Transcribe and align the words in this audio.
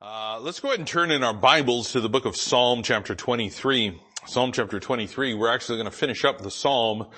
Uh, 0.00 0.38
let's 0.40 0.60
go 0.60 0.68
ahead 0.68 0.78
and 0.78 0.86
turn 0.86 1.10
in 1.10 1.24
our 1.24 1.34
Bibles 1.34 1.90
to 1.90 2.00
the 2.00 2.08
book 2.08 2.24
of 2.24 2.36
Psalm 2.36 2.84
chapter 2.84 3.16
23. 3.16 4.00
Psalm 4.26 4.52
chapter 4.52 4.78
23. 4.78 5.34
We're 5.34 5.52
actually 5.52 5.78
going 5.78 5.90
to 5.90 5.96
finish 5.96 6.24
up 6.24 6.40
the 6.40 6.52
Psalm, 6.52 7.08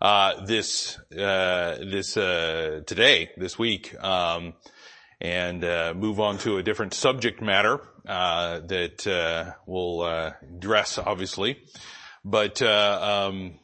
uh, 0.00 0.44
this, 0.44 0.96
uh, 1.18 1.78
this, 1.80 2.16
uh, 2.16 2.82
today, 2.86 3.30
this 3.36 3.58
week, 3.58 3.92
um, 4.04 4.54
and, 5.20 5.64
uh, 5.64 5.94
move 5.96 6.20
on 6.20 6.38
to 6.38 6.58
a 6.58 6.62
different 6.62 6.94
subject 6.94 7.42
matter, 7.42 7.80
uh, 8.06 8.60
that, 8.60 9.56
we'll, 9.66 10.04
address, 10.04 10.96
obviously. 10.96 11.58
But, 12.24 12.62
um, 12.62 13.58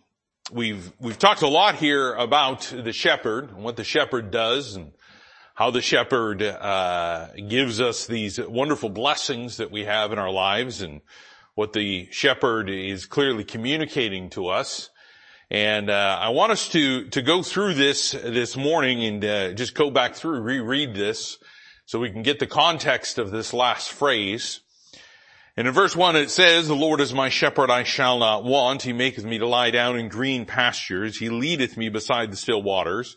we've, 0.51 0.91
we've 0.99 1.19
talked 1.21 1.43
a 1.43 1.49
lot 1.49 1.77
here 1.77 2.13
about 2.15 2.63
the 2.77 2.93
shepherd 2.93 3.51
and 3.51 3.63
what 3.63 3.77
the 3.77 3.85
shepherd 3.85 4.33
does 4.33 4.75
and, 4.75 4.94
how 5.55 5.71
the 5.71 5.81
shepherd 5.81 6.43
uh, 6.43 7.29
gives 7.49 7.81
us 7.81 8.07
these 8.07 8.41
wonderful 8.41 8.89
blessings 8.89 9.59
that 9.59 9.71
we 9.71 9.85
have 9.85 10.13
in 10.13 10.19
our 10.19 10.31
lives 10.31 10.83
and 10.83 11.01
what 11.55 11.73
the 11.73 12.09
shepherd 12.11 12.69
is 12.69 13.07
clearly 13.07 13.45
communicating 13.45 14.31
to 14.31 14.49
us. 14.49 14.91
And 15.51 15.91
uh, 15.91 16.19
I 16.21 16.31
want 16.31 16.51
us 16.51 16.69
to 16.71 17.09
to 17.11 17.23
go 17.23 17.45
through 17.45 17.75
this 17.75 18.11
this 18.11 18.57
morning 18.57 19.05
and 19.05 19.25
uh, 19.25 19.53
just 19.53 19.75
go 19.75 19.91
back 19.91 20.15
through, 20.15 20.41
reread 20.41 20.95
this, 20.95 21.39
so 21.87 22.01
we 22.01 22.11
can 22.11 22.25
get 22.25 22.41
the 22.41 22.49
context 22.49 23.19
of 23.19 23.31
this 23.31 23.53
last 23.53 23.93
phrase. 23.93 24.61
And 25.57 25.69
in 25.69 25.75
verse 25.75 25.95
one 25.95 26.17
it 26.17 26.31
says, 26.31 26.67
"The 26.67 26.75
Lord 26.75 27.01
is 27.01 27.15
my 27.15 27.29
shepherd; 27.29 27.71
I 27.71 27.85
shall 27.85 28.19
not 28.19 28.43
want. 28.43 28.83
He 28.83 28.93
maketh 28.93 29.25
me 29.25 29.39
to 29.39 29.47
lie 29.47 29.71
down 29.71 29.99
in 29.99 30.09
green 30.09 30.47
pastures. 30.47 31.19
He 31.19 31.29
leadeth 31.29 31.77
me 31.77 31.91
beside 31.91 32.33
the 32.33 32.37
still 32.37 32.63
waters." 32.63 33.17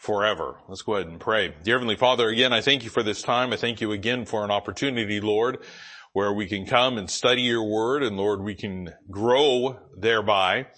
forever. 0.00 0.56
Let's 0.66 0.80
go 0.80 0.94
ahead 0.94 1.08
and 1.08 1.20
pray. 1.20 1.54
Dear 1.62 1.74
Heavenly 1.74 1.94
Father, 1.94 2.28
again, 2.30 2.54
I 2.54 2.62
thank 2.62 2.84
you 2.84 2.90
for 2.90 3.02
this 3.02 3.20
time. 3.20 3.52
I 3.52 3.56
thank 3.56 3.82
you 3.82 3.92
again 3.92 4.24
for 4.24 4.42
an 4.42 4.50
opportunity, 4.50 5.20
Lord, 5.20 5.58
where 6.14 6.32
we 6.32 6.46
can 6.46 6.64
come 6.64 6.96
and 6.96 7.08
study 7.10 7.42
your 7.42 7.62
word 7.62 8.02
and 8.02 8.16
Lord, 8.16 8.40
we 8.40 8.54
can 8.54 8.94
grow 9.10 9.78
thereby. 9.94 10.68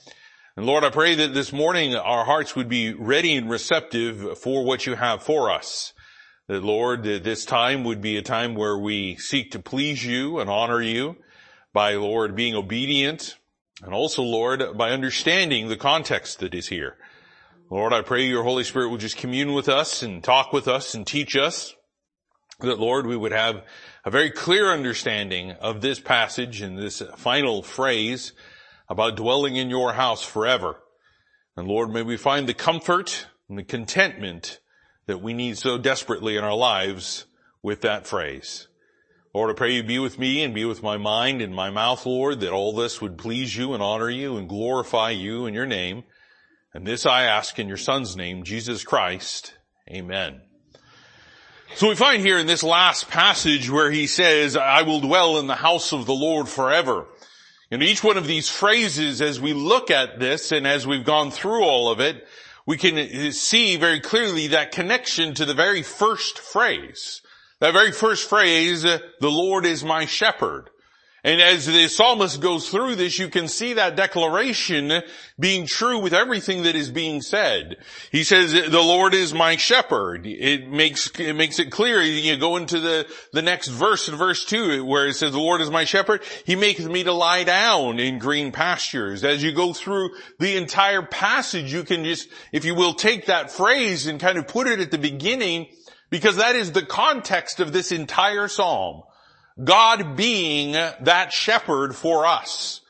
And 0.56 0.66
Lord, 0.66 0.82
I 0.82 0.90
pray 0.90 1.14
that 1.14 1.34
this 1.34 1.52
morning 1.52 1.94
our 1.94 2.24
hearts 2.24 2.56
would 2.56 2.68
be 2.68 2.94
ready 2.94 3.36
and 3.36 3.48
receptive 3.48 4.38
for 4.40 4.64
what 4.64 4.86
you 4.86 4.96
have 4.96 5.22
for 5.22 5.52
us. 5.52 5.92
That 6.48 6.64
Lord, 6.64 7.04
that 7.04 7.22
this 7.22 7.44
time 7.44 7.84
would 7.84 8.00
be 8.00 8.16
a 8.16 8.22
time 8.22 8.56
where 8.56 8.76
we 8.76 9.16
seek 9.18 9.52
to 9.52 9.60
please 9.60 10.04
you 10.04 10.40
and 10.40 10.50
honor 10.50 10.82
you 10.82 11.14
by 11.72 11.94
Lord 11.94 12.34
being 12.34 12.56
obedient 12.56 13.36
and 13.82 13.94
also 13.94 14.22
Lord 14.22 14.76
by 14.76 14.90
understanding 14.90 15.68
the 15.68 15.76
context 15.76 16.40
that 16.40 16.54
is 16.54 16.66
here. 16.66 16.96
Lord, 17.72 17.94
I 17.94 18.02
pray 18.02 18.26
your 18.26 18.42
Holy 18.42 18.64
Spirit 18.64 18.90
will 18.90 18.98
just 18.98 19.16
commune 19.16 19.54
with 19.54 19.70
us 19.70 20.02
and 20.02 20.22
talk 20.22 20.52
with 20.52 20.68
us 20.68 20.92
and 20.92 21.06
teach 21.06 21.38
us 21.38 21.74
that 22.60 22.78
Lord, 22.78 23.06
we 23.06 23.16
would 23.16 23.32
have 23.32 23.64
a 24.04 24.10
very 24.10 24.30
clear 24.30 24.70
understanding 24.70 25.52
of 25.52 25.80
this 25.80 25.98
passage 25.98 26.60
and 26.60 26.76
this 26.76 27.02
final 27.16 27.62
phrase 27.62 28.34
about 28.90 29.16
dwelling 29.16 29.56
in 29.56 29.70
your 29.70 29.94
house 29.94 30.22
forever. 30.22 30.80
And 31.56 31.66
Lord, 31.66 31.88
may 31.88 32.02
we 32.02 32.18
find 32.18 32.46
the 32.46 32.52
comfort 32.52 33.26
and 33.48 33.56
the 33.56 33.64
contentment 33.64 34.60
that 35.06 35.22
we 35.22 35.32
need 35.32 35.56
so 35.56 35.78
desperately 35.78 36.36
in 36.36 36.44
our 36.44 36.54
lives 36.54 37.24
with 37.62 37.80
that 37.80 38.06
phrase. 38.06 38.68
Lord, 39.32 39.48
I 39.48 39.54
pray 39.54 39.72
you 39.72 39.82
be 39.82 39.98
with 39.98 40.18
me 40.18 40.44
and 40.44 40.54
be 40.54 40.66
with 40.66 40.82
my 40.82 40.98
mind 40.98 41.40
and 41.40 41.54
my 41.54 41.70
mouth, 41.70 42.04
Lord, 42.04 42.40
that 42.40 42.52
all 42.52 42.74
this 42.74 43.00
would 43.00 43.16
please 43.16 43.56
you 43.56 43.72
and 43.72 43.82
honor 43.82 44.10
you 44.10 44.36
and 44.36 44.46
glorify 44.46 45.08
you 45.08 45.46
in 45.46 45.54
your 45.54 45.64
name. 45.64 46.04
And 46.74 46.86
this 46.86 47.04
I 47.04 47.24
ask 47.24 47.58
in 47.58 47.68
your 47.68 47.76
son's 47.76 48.16
name, 48.16 48.44
Jesus 48.44 48.82
Christ. 48.82 49.54
Amen. 49.90 50.40
So 51.74 51.88
we 51.88 51.94
find 51.94 52.22
here 52.22 52.38
in 52.38 52.46
this 52.46 52.62
last 52.62 53.08
passage 53.08 53.70
where 53.70 53.90
he 53.90 54.06
says, 54.06 54.56
I 54.56 54.82
will 54.82 55.00
dwell 55.00 55.38
in 55.38 55.46
the 55.46 55.54
house 55.54 55.92
of 55.92 56.06
the 56.06 56.14
Lord 56.14 56.48
forever. 56.48 57.06
And 57.70 57.82
each 57.82 58.04
one 58.04 58.16
of 58.16 58.26
these 58.26 58.48
phrases, 58.48 59.22
as 59.22 59.40
we 59.40 59.54
look 59.54 59.90
at 59.90 60.18
this 60.18 60.52
and 60.52 60.66
as 60.66 60.86
we've 60.86 61.04
gone 61.04 61.30
through 61.30 61.64
all 61.64 61.90
of 61.90 62.00
it, 62.00 62.26
we 62.66 62.76
can 62.76 63.32
see 63.32 63.76
very 63.76 64.00
clearly 64.00 64.48
that 64.48 64.72
connection 64.72 65.34
to 65.34 65.44
the 65.44 65.54
very 65.54 65.82
first 65.82 66.38
phrase. 66.38 67.22
That 67.60 67.72
very 67.72 67.92
first 67.92 68.28
phrase, 68.28 68.82
the 68.82 69.00
Lord 69.20 69.66
is 69.66 69.84
my 69.84 70.04
shepherd. 70.04 70.68
And 71.24 71.40
as 71.40 71.66
the 71.66 71.86
psalmist 71.86 72.40
goes 72.40 72.68
through 72.68 72.96
this, 72.96 73.16
you 73.16 73.28
can 73.28 73.46
see 73.46 73.74
that 73.74 73.94
declaration 73.94 75.02
being 75.38 75.66
true 75.66 76.00
with 76.00 76.12
everything 76.12 76.64
that 76.64 76.74
is 76.74 76.90
being 76.90 77.22
said. 77.22 77.76
He 78.10 78.24
says, 78.24 78.52
the 78.52 78.82
Lord 78.82 79.14
is 79.14 79.32
my 79.32 79.54
shepherd. 79.54 80.26
It 80.26 80.68
makes, 80.68 81.08
it 81.20 81.34
makes 81.34 81.60
it 81.60 81.70
clear. 81.70 82.02
You 82.02 82.36
go 82.38 82.56
into 82.56 82.80
the, 82.80 83.06
the 83.32 83.40
next 83.40 83.68
verse 83.68 84.08
in 84.08 84.16
verse 84.16 84.44
two 84.44 84.84
where 84.84 85.06
it 85.06 85.14
says, 85.14 85.30
the 85.30 85.38
Lord 85.38 85.60
is 85.60 85.70
my 85.70 85.84
shepherd. 85.84 86.24
He 86.44 86.56
maketh 86.56 86.88
me 86.88 87.04
to 87.04 87.12
lie 87.12 87.44
down 87.44 88.00
in 88.00 88.18
green 88.18 88.50
pastures. 88.50 89.22
As 89.22 89.44
you 89.44 89.52
go 89.52 89.72
through 89.72 90.10
the 90.40 90.56
entire 90.56 91.02
passage, 91.02 91.72
you 91.72 91.84
can 91.84 92.02
just, 92.02 92.28
if 92.50 92.64
you 92.64 92.74
will, 92.74 92.94
take 92.94 93.26
that 93.26 93.52
phrase 93.52 94.08
and 94.08 94.18
kind 94.18 94.38
of 94.38 94.48
put 94.48 94.66
it 94.66 94.80
at 94.80 94.90
the 94.90 94.98
beginning 94.98 95.68
because 96.10 96.34
that 96.34 96.56
is 96.56 96.72
the 96.72 96.84
context 96.84 97.60
of 97.60 97.72
this 97.72 97.92
entire 97.92 98.48
psalm. 98.48 99.02
God 99.62 100.16
being 100.16 100.72
that 100.72 101.32
shepherd 101.32 101.94
for 101.94 102.26
us. 102.26 102.80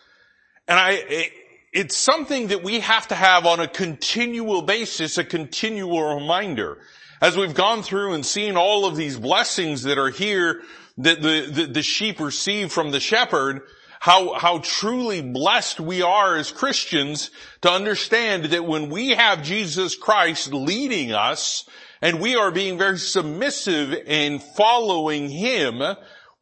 And 0.68 0.78
I, 0.78 1.30
it's 1.72 1.96
something 1.96 2.48
that 2.48 2.62
we 2.62 2.80
have 2.80 3.08
to 3.08 3.14
have 3.14 3.46
on 3.46 3.60
a 3.60 3.68
continual 3.68 4.62
basis, 4.62 5.18
a 5.18 5.24
continual 5.24 6.16
reminder. 6.16 6.78
As 7.20 7.36
we've 7.36 7.54
gone 7.54 7.82
through 7.82 8.14
and 8.14 8.26
seen 8.26 8.56
all 8.56 8.84
of 8.84 8.96
these 8.96 9.18
blessings 9.18 9.84
that 9.84 9.98
are 9.98 10.10
here 10.10 10.62
that 10.98 11.22
the, 11.22 11.48
the, 11.50 11.66
the 11.66 11.82
sheep 11.82 12.20
receive 12.20 12.72
from 12.72 12.90
the 12.90 13.00
shepherd, 13.00 13.62
how, 14.00 14.34
how 14.34 14.58
truly 14.58 15.22
blessed 15.22 15.80
we 15.80 16.02
are 16.02 16.36
as 16.36 16.50
Christians 16.50 17.30
to 17.62 17.70
understand 17.70 18.46
that 18.46 18.64
when 18.64 18.90
we 18.90 19.10
have 19.10 19.42
Jesus 19.42 19.94
Christ 19.94 20.52
leading 20.52 21.12
us 21.12 21.64
and 22.02 22.20
we 22.20 22.34
are 22.34 22.50
being 22.50 22.76
very 22.76 22.98
submissive 22.98 23.92
in 23.92 24.40
following 24.40 25.30
Him, 25.30 25.80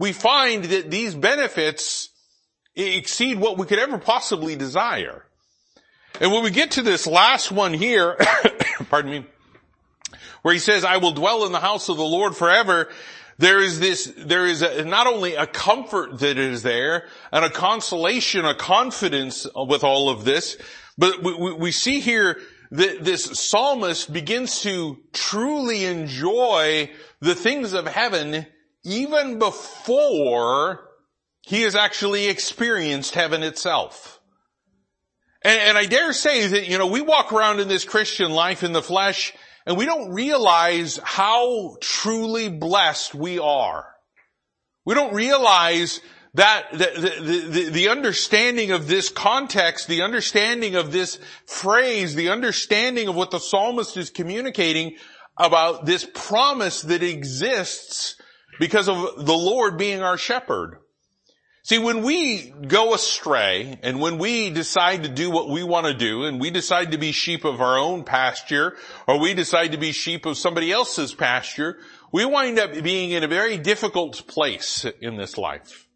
we 0.00 0.12
find 0.12 0.64
that 0.64 0.90
these 0.90 1.14
benefits 1.14 2.08
exceed 2.74 3.38
what 3.38 3.58
we 3.58 3.66
could 3.66 3.78
ever 3.78 3.98
possibly 3.98 4.56
desire. 4.56 5.26
And 6.18 6.32
when 6.32 6.42
we 6.42 6.50
get 6.50 6.72
to 6.72 6.82
this 6.82 7.06
last 7.06 7.52
one 7.52 7.74
here, 7.74 8.16
pardon 8.88 9.10
me, 9.10 9.26
where 10.40 10.54
he 10.54 10.58
says, 10.58 10.84
I 10.84 10.96
will 10.96 11.12
dwell 11.12 11.44
in 11.44 11.52
the 11.52 11.60
house 11.60 11.90
of 11.90 11.98
the 11.98 12.02
Lord 12.02 12.34
forever, 12.34 12.88
there 13.36 13.60
is 13.60 13.78
this, 13.78 14.10
there 14.16 14.46
is 14.46 14.62
a, 14.62 14.86
not 14.86 15.06
only 15.06 15.34
a 15.34 15.46
comfort 15.46 16.18
that 16.20 16.38
is 16.38 16.62
there 16.62 17.06
and 17.30 17.44
a 17.44 17.50
consolation, 17.50 18.46
a 18.46 18.54
confidence 18.54 19.46
with 19.54 19.84
all 19.84 20.08
of 20.08 20.24
this, 20.24 20.56
but 20.96 21.22
we, 21.22 21.52
we 21.52 21.72
see 21.72 22.00
here 22.00 22.40
that 22.70 23.04
this 23.04 23.24
psalmist 23.38 24.10
begins 24.10 24.62
to 24.62 24.98
truly 25.12 25.84
enjoy 25.84 26.90
the 27.20 27.34
things 27.34 27.74
of 27.74 27.86
heaven 27.86 28.46
even 28.84 29.38
before 29.38 30.88
he 31.42 31.62
has 31.62 31.74
actually 31.74 32.28
experienced 32.28 33.14
heaven 33.14 33.42
itself. 33.42 34.20
And, 35.42 35.58
and, 35.58 35.78
I 35.78 35.86
dare 35.86 36.12
say 36.12 36.46
that, 36.46 36.68
you 36.68 36.76
know, 36.76 36.86
we 36.86 37.00
walk 37.00 37.32
around 37.32 37.60
in 37.60 37.68
this 37.68 37.84
Christian 37.84 38.30
life 38.30 38.62
in 38.62 38.72
the 38.72 38.82
flesh 38.82 39.32
and 39.66 39.76
we 39.76 39.86
don't 39.86 40.12
realize 40.12 40.98
how 41.02 41.76
truly 41.80 42.48
blessed 42.48 43.14
we 43.14 43.38
are. 43.38 43.86
We 44.84 44.94
don't 44.94 45.14
realize 45.14 46.00
that 46.34 46.72
the, 46.72 46.76
the, 46.76 47.50
the, 47.50 47.70
the, 47.70 47.88
understanding 47.88 48.70
of 48.70 48.86
this 48.86 49.08
context, 49.08 49.88
the 49.88 50.02
understanding 50.02 50.76
of 50.76 50.92
this 50.92 51.18
phrase, 51.46 52.14
the 52.14 52.28
understanding 52.28 53.08
of 53.08 53.16
what 53.16 53.30
the 53.30 53.40
psalmist 53.40 53.96
is 53.96 54.10
communicating 54.10 54.96
about 55.36 55.86
this 55.86 56.06
promise 56.14 56.82
that 56.82 57.02
exists 57.02 58.19
because 58.60 58.90
of 58.90 59.24
the 59.26 59.32
Lord 59.32 59.78
being 59.78 60.02
our 60.02 60.18
shepherd. 60.18 60.76
See, 61.62 61.78
when 61.78 62.02
we 62.02 62.50
go 62.68 62.94
astray 62.94 63.78
and 63.82 64.00
when 64.00 64.18
we 64.18 64.50
decide 64.50 65.02
to 65.02 65.08
do 65.08 65.30
what 65.30 65.48
we 65.48 65.62
want 65.62 65.86
to 65.86 65.94
do 65.94 66.24
and 66.24 66.38
we 66.38 66.50
decide 66.50 66.92
to 66.92 66.98
be 66.98 67.12
sheep 67.12 67.44
of 67.44 67.60
our 67.62 67.78
own 67.78 68.04
pasture 68.04 68.76
or 69.06 69.18
we 69.18 69.32
decide 69.32 69.72
to 69.72 69.78
be 69.78 69.92
sheep 69.92 70.26
of 70.26 70.36
somebody 70.36 70.70
else's 70.72 71.14
pasture, 71.14 71.78
we 72.12 72.26
wind 72.26 72.58
up 72.58 72.82
being 72.82 73.12
in 73.12 73.24
a 73.24 73.28
very 73.28 73.56
difficult 73.56 74.26
place 74.26 74.84
in 75.00 75.16
this 75.16 75.38
life. 75.38 75.86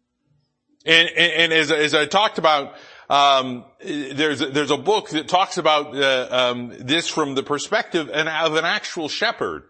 And, 0.87 1.07
and, 1.09 1.31
and 1.33 1.53
as, 1.53 1.71
as 1.71 1.93
I 1.93 2.07
talked 2.07 2.39
about, 2.39 2.75
um, 3.09 3.65
there's 3.79 4.39
there's 4.39 4.71
a 4.71 4.77
book 4.77 5.09
that 5.09 5.27
talks 5.27 5.59
about 5.59 5.95
uh, 5.95 6.27
um, 6.31 6.73
this 6.79 7.07
from 7.07 7.35
the 7.35 7.43
perspective 7.43 8.09
of 8.09 8.55
an 8.55 8.65
actual 8.65 9.07
shepherd. 9.07 9.63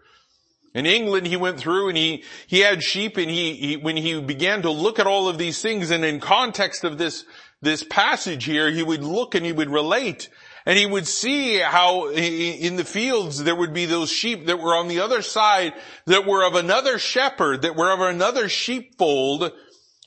In 0.76 0.84
England, 0.84 1.26
he 1.26 1.38
went 1.38 1.58
through 1.58 1.88
and 1.88 1.96
he 1.96 2.22
he 2.46 2.60
had 2.60 2.82
sheep, 2.82 3.16
and 3.16 3.30
he, 3.30 3.54
he 3.54 3.76
when 3.78 3.96
he 3.96 4.20
began 4.20 4.60
to 4.60 4.70
look 4.70 4.98
at 4.98 5.06
all 5.06 5.26
of 5.26 5.38
these 5.38 5.62
things, 5.62 5.90
and 5.90 6.04
in 6.04 6.20
context 6.20 6.84
of 6.84 6.98
this 6.98 7.24
this 7.62 7.82
passage 7.82 8.44
here, 8.44 8.70
he 8.70 8.82
would 8.82 9.02
look 9.02 9.34
and 9.34 9.46
he 9.46 9.52
would 9.52 9.70
relate. 9.70 10.28
And 10.66 10.78
he 10.78 10.84
would 10.84 11.06
see 11.06 11.58
how 11.60 12.10
in 12.10 12.76
the 12.76 12.84
fields 12.84 13.42
there 13.42 13.56
would 13.56 13.72
be 13.72 13.86
those 13.86 14.10
sheep 14.10 14.46
that 14.46 14.58
were 14.58 14.76
on 14.76 14.88
the 14.88 15.00
other 15.00 15.22
side 15.22 15.72
that 16.04 16.26
were 16.26 16.46
of 16.46 16.56
another 16.56 16.98
shepherd, 16.98 17.62
that 17.62 17.76
were 17.76 17.90
of 17.90 18.00
another 18.00 18.48
sheepfold, 18.50 19.52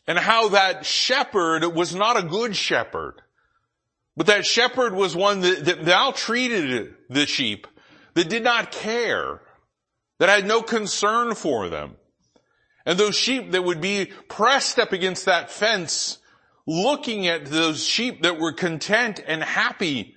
and 0.06 0.20
how 0.20 0.50
that 0.50 0.86
shepherd 0.86 1.66
was 1.66 1.96
not 1.96 2.20
a 2.20 2.28
good 2.28 2.56
shepherd. 2.56 3.24
But 4.16 4.28
that 4.28 4.46
shepherd 4.46 4.94
was 4.94 5.16
one 5.16 5.40
that, 5.40 5.66
that 5.66 5.84
maltreated 5.84 6.94
the 7.10 7.26
sheep, 7.26 7.66
that 8.14 8.30
did 8.30 8.44
not 8.44 8.72
care, 8.72 9.42
that 10.20 10.30
had 10.30 10.46
no 10.46 10.62
concern 10.62 11.34
for 11.34 11.70
them. 11.70 11.96
And 12.86 13.00
those 13.00 13.16
sheep 13.16 13.52
that 13.52 13.64
would 13.64 13.82
be 13.82 14.12
pressed 14.28 14.80
up 14.80 14.94
against 14.94 15.26
that 15.26 15.52
fence, 15.52 16.20
looking 16.68 17.28
at 17.28 17.46
those 17.46 17.86
sheep 17.86 18.24
that 18.24 18.40
were 18.40 18.54
content 18.54 19.22
and 19.26 19.44
happy 19.44 20.16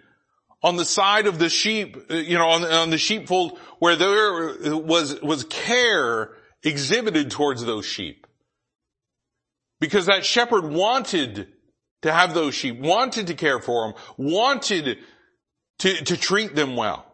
on 0.63 0.77
the 0.77 0.85
side 0.85 1.27
of 1.27 1.39
the 1.39 1.49
sheep, 1.49 1.97
you 2.11 2.39
know, 2.39 2.49
on, 2.49 2.65
on 2.65 2.91
the 2.91 2.99
sheepfold 2.99 3.59
where 3.79 3.97
there 3.97 4.77
was, 4.77 5.21
was 5.21 5.45
care 5.45 6.31
exhibited 6.63 7.31
towards 7.31 7.65
those 7.65 7.85
sheep. 7.85 8.27
Because 9.81 10.07
that 10.07 10.25
shepherd 10.25 10.65
wanted 10.65 11.49
to 12.03 12.13
have 12.13 12.35
those 12.35 12.55
sheep, 12.55 12.79
wanted 12.79 13.29
to 13.29 13.35
care 13.35 13.59
for 13.59 13.89
them, 13.89 14.01
wanted 14.17 14.99
to, 15.79 16.05
to 16.05 16.17
treat 16.17 16.55
them 16.55 16.77
well. 16.77 17.12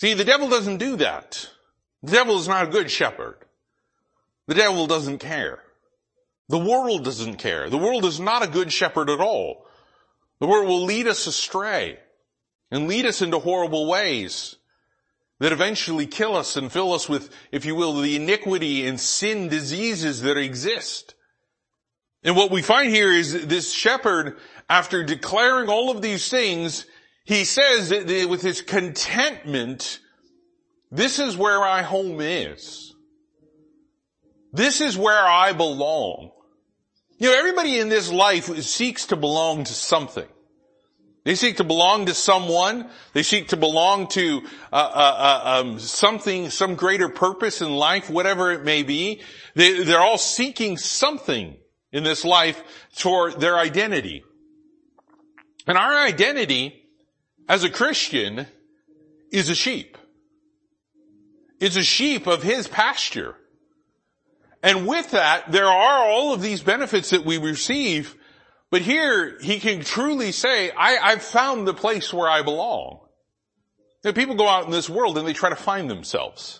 See, 0.00 0.14
the 0.14 0.24
devil 0.24 0.48
doesn't 0.48 0.78
do 0.78 0.96
that. 0.96 1.46
The 2.02 2.12
devil 2.12 2.38
is 2.38 2.48
not 2.48 2.66
a 2.66 2.70
good 2.70 2.90
shepherd. 2.90 3.36
The 4.46 4.54
devil 4.54 4.86
doesn't 4.86 5.18
care. 5.18 5.58
The 6.48 6.58
world 6.58 7.04
doesn't 7.04 7.36
care. 7.36 7.68
The 7.68 7.76
world 7.76 8.06
is 8.06 8.18
not 8.18 8.42
a 8.42 8.48
good 8.48 8.72
shepherd 8.72 9.10
at 9.10 9.20
all. 9.20 9.66
The 10.40 10.46
world 10.46 10.68
will 10.68 10.84
lead 10.84 11.06
us 11.06 11.26
astray 11.26 11.98
and 12.70 12.88
lead 12.88 13.04
us 13.04 13.20
into 13.20 13.40
horrible 13.40 13.90
ways 13.90 14.56
that 15.38 15.52
eventually 15.52 16.06
kill 16.06 16.34
us 16.34 16.56
and 16.56 16.72
fill 16.72 16.94
us 16.94 17.06
with, 17.06 17.28
if 17.52 17.66
you 17.66 17.74
will, 17.74 18.00
the 18.00 18.16
iniquity 18.16 18.86
and 18.86 18.98
sin 18.98 19.48
diseases 19.48 20.22
that 20.22 20.38
exist. 20.38 21.14
And 22.22 22.36
what 22.36 22.50
we 22.50 22.62
find 22.62 22.88
here 22.88 23.12
is 23.12 23.46
this 23.48 23.70
shepherd, 23.70 24.38
after 24.66 25.04
declaring 25.04 25.68
all 25.68 25.90
of 25.90 26.00
these 26.00 26.30
things, 26.30 26.86
he 27.24 27.44
says 27.44 27.90
that 27.90 28.28
with 28.28 28.42
his 28.42 28.62
contentment, 28.62 30.00
this 30.90 31.18
is 31.18 31.36
where 31.36 31.60
my 31.60 31.82
home 31.82 32.20
is. 32.20 32.94
This 34.52 34.80
is 34.80 34.98
where 34.98 35.24
I 35.24 35.52
belong. 35.52 36.32
You 37.18 37.28
know, 37.28 37.38
everybody 37.38 37.78
in 37.78 37.88
this 37.88 38.10
life 38.10 38.46
seeks 38.62 39.06
to 39.06 39.16
belong 39.16 39.64
to 39.64 39.72
something. 39.72 40.26
They 41.24 41.34
seek 41.34 41.58
to 41.58 41.64
belong 41.64 42.06
to 42.06 42.14
someone. 42.14 42.88
They 43.12 43.22
seek 43.22 43.48
to 43.48 43.56
belong 43.58 44.08
to 44.08 44.42
uh, 44.72 44.76
uh, 44.76 45.16
uh, 45.18 45.60
um, 45.60 45.78
something, 45.78 46.48
some 46.48 46.76
greater 46.76 47.10
purpose 47.10 47.60
in 47.60 47.70
life, 47.70 48.08
whatever 48.08 48.52
it 48.52 48.64
may 48.64 48.82
be. 48.82 49.20
They, 49.54 49.84
they're 49.84 50.00
all 50.00 50.18
seeking 50.18 50.78
something 50.78 51.58
in 51.92 52.04
this 52.04 52.24
life 52.24 52.62
for 52.90 53.32
their 53.32 53.58
identity. 53.58 54.24
And 55.66 55.76
our 55.76 55.98
identity 56.06 56.79
as 57.48 57.64
a 57.64 57.70
Christian 57.70 58.46
is 59.30 59.48
a 59.48 59.54
sheep. 59.54 59.96
It's 61.60 61.76
a 61.76 61.82
sheep 61.82 62.26
of 62.26 62.42
his 62.42 62.68
pasture. 62.68 63.36
And 64.62 64.86
with 64.86 65.12
that, 65.12 65.50
there 65.52 65.66
are 65.66 66.08
all 66.08 66.34
of 66.34 66.42
these 66.42 66.62
benefits 66.62 67.10
that 67.10 67.24
we 67.24 67.38
receive 67.38 68.16
but 68.70 68.82
here, 68.82 69.36
he 69.40 69.58
can 69.58 69.82
truly 69.82 70.30
say, 70.30 70.70
I, 70.70 71.10
have 71.10 71.22
found 71.22 71.66
the 71.66 71.74
place 71.74 72.12
where 72.12 72.28
I 72.28 72.42
belong. 72.42 73.00
Know, 74.04 74.12
people 74.12 74.36
go 74.36 74.48
out 74.48 74.64
in 74.64 74.70
this 74.70 74.88
world 74.88 75.18
and 75.18 75.26
they 75.26 75.32
try 75.32 75.50
to 75.50 75.56
find 75.56 75.90
themselves. 75.90 76.59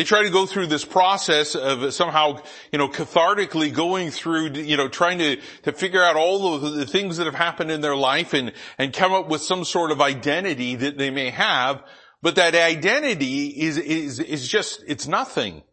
They 0.00 0.04
try 0.04 0.22
to 0.22 0.30
go 0.30 0.46
through 0.46 0.68
this 0.68 0.86
process 0.86 1.54
of 1.54 1.92
somehow, 1.92 2.40
you 2.72 2.78
know, 2.78 2.88
cathartically 2.88 3.70
going 3.70 4.10
through, 4.10 4.52
you 4.52 4.78
know, 4.78 4.88
trying 4.88 5.18
to, 5.18 5.36
to 5.64 5.72
figure 5.72 6.02
out 6.02 6.16
all 6.16 6.54
of 6.54 6.72
the 6.72 6.86
things 6.86 7.18
that 7.18 7.26
have 7.26 7.34
happened 7.34 7.70
in 7.70 7.82
their 7.82 7.94
life 7.94 8.32
and, 8.32 8.54
and 8.78 8.94
come 8.94 9.12
up 9.12 9.28
with 9.28 9.42
some 9.42 9.62
sort 9.62 9.90
of 9.90 10.00
identity 10.00 10.74
that 10.76 10.96
they 10.96 11.10
may 11.10 11.28
have. 11.28 11.82
But 12.22 12.36
that 12.36 12.54
identity 12.54 13.48
is, 13.48 13.76
is, 13.76 14.20
is 14.20 14.48
just, 14.48 14.82
it's 14.88 15.06
nothing. 15.06 15.64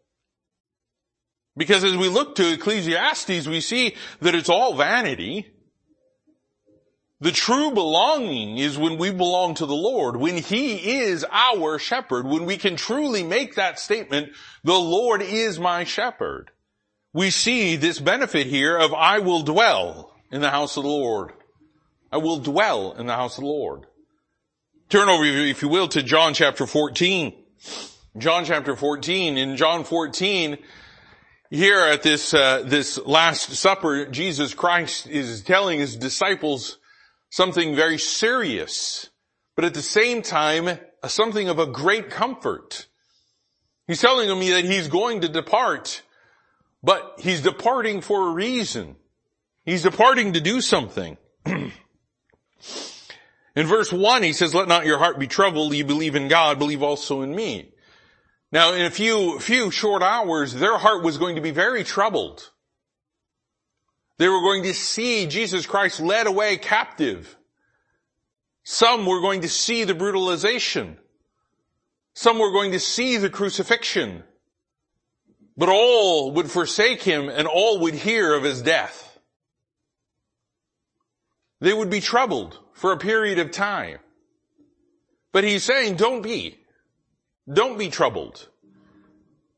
Because 1.56 1.82
as 1.82 1.96
we 1.96 2.10
look 2.10 2.34
to 2.34 2.52
Ecclesiastes, 2.52 3.48
we 3.48 3.62
see 3.62 3.94
that 4.20 4.34
it's 4.34 4.50
all 4.50 4.74
vanity. 4.74 5.46
The 7.20 7.32
true 7.32 7.72
belonging 7.72 8.58
is 8.58 8.78
when 8.78 8.96
we 8.96 9.10
belong 9.10 9.54
to 9.54 9.66
the 9.66 9.74
Lord, 9.74 10.16
when 10.16 10.36
He 10.36 11.00
is 11.00 11.26
our 11.30 11.78
shepherd, 11.78 12.26
when 12.26 12.44
we 12.44 12.56
can 12.56 12.76
truly 12.76 13.24
make 13.24 13.56
that 13.56 13.80
statement, 13.80 14.30
the 14.62 14.78
Lord 14.78 15.20
is 15.20 15.58
my 15.58 15.82
shepherd. 15.82 16.52
We 17.12 17.30
see 17.30 17.74
this 17.74 17.98
benefit 17.98 18.46
here 18.46 18.76
of 18.76 18.94
I 18.94 19.18
will 19.18 19.42
dwell 19.42 20.14
in 20.30 20.40
the 20.40 20.50
house 20.50 20.76
of 20.76 20.84
the 20.84 20.90
Lord. 20.90 21.32
I 22.12 22.18
will 22.18 22.38
dwell 22.38 22.92
in 22.92 23.06
the 23.06 23.16
house 23.16 23.36
of 23.36 23.42
the 23.42 23.50
Lord. 23.50 23.86
Turn 24.88 25.08
over, 25.08 25.24
if 25.24 25.60
you 25.60 25.68
will, 25.68 25.88
to 25.88 26.02
John 26.02 26.34
chapter 26.34 26.66
14. 26.66 27.34
John 28.16 28.44
chapter 28.44 28.76
14. 28.76 29.36
In 29.36 29.56
John 29.56 29.82
14, 29.84 30.58
here 31.50 31.80
at 31.80 32.02
this, 32.02 32.32
uh, 32.32 32.62
this 32.64 32.98
last 32.98 33.50
supper, 33.54 34.06
Jesus 34.06 34.54
Christ 34.54 35.08
is 35.08 35.42
telling 35.42 35.80
his 35.80 35.96
disciples 35.96 36.78
something 37.30 37.74
very 37.74 37.98
serious, 37.98 39.10
but 39.54 39.64
at 39.64 39.74
the 39.74 39.82
same 39.82 40.22
time, 40.22 40.78
something 41.06 41.48
of 41.48 41.58
a 41.58 41.66
great 41.66 42.10
comfort. 42.10 42.86
He's 43.86 44.00
telling 44.00 44.28
them 44.28 44.40
that 44.40 44.64
he's 44.64 44.88
going 44.88 45.22
to 45.22 45.28
depart, 45.28 46.02
but 46.82 47.14
he's 47.18 47.42
departing 47.42 48.00
for 48.00 48.28
a 48.28 48.32
reason. 48.32 48.96
He's 49.64 49.82
departing 49.82 50.34
to 50.34 50.40
do 50.40 50.60
something. 50.60 51.16
in 51.46 51.72
verse 53.54 53.92
1, 53.92 54.22
he 54.22 54.32
says, 54.32 54.54
let 54.54 54.68
not 54.68 54.86
your 54.86 54.98
heart 54.98 55.18
be 55.18 55.26
troubled. 55.26 55.74
You 55.74 55.84
believe 55.84 56.14
in 56.14 56.28
God, 56.28 56.58
believe 56.58 56.82
also 56.82 57.22
in 57.22 57.34
me. 57.34 57.72
Now, 58.50 58.72
in 58.72 58.86
a 58.86 58.90
few, 58.90 59.38
few 59.40 59.70
short 59.70 60.02
hours, 60.02 60.54
their 60.54 60.78
heart 60.78 61.04
was 61.04 61.18
going 61.18 61.36
to 61.36 61.42
be 61.42 61.50
very 61.50 61.84
troubled. 61.84 62.50
They 64.18 64.28
were 64.28 64.40
going 64.40 64.64
to 64.64 64.74
see 64.74 65.26
Jesus 65.26 65.66
Christ 65.66 66.00
led 66.00 66.26
away 66.26 66.56
captive. 66.56 67.36
Some 68.64 69.06
were 69.06 69.20
going 69.20 69.42
to 69.42 69.48
see 69.48 69.84
the 69.84 69.94
brutalization. 69.94 70.98
Some 72.14 72.38
were 72.38 72.50
going 72.50 72.72
to 72.72 72.80
see 72.80 73.16
the 73.16 73.30
crucifixion. 73.30 74.24
But 75.56 75.68
all 75.68 76.32
would 76.32 76.50
forsake 76.50 77.02
him 77.02 77.28
and 77.28 77.46
all 77.46 77.80
would 77.80 77.94
hear 77.94 78.34
of 78.34 78.42
his 78.42 78.60
death. 78.60 79.18
They 81.60 81.72
would 81.72 81.90
be 81.90 82.00
troubled 82.00 82.58
for 82.74 82.92
a 82.92 82.98
period 82.98 83.38
of 83.38 83.50
time. 83.50 83.98
But 85.32 85.44
he's 85.44 85.64
saying, 85.64 85.96
don't 85.96 86.22
be. 86.22 86.58
Don't 87.52 87.78
be 87.78 87.88
troubled. 87.88 88.48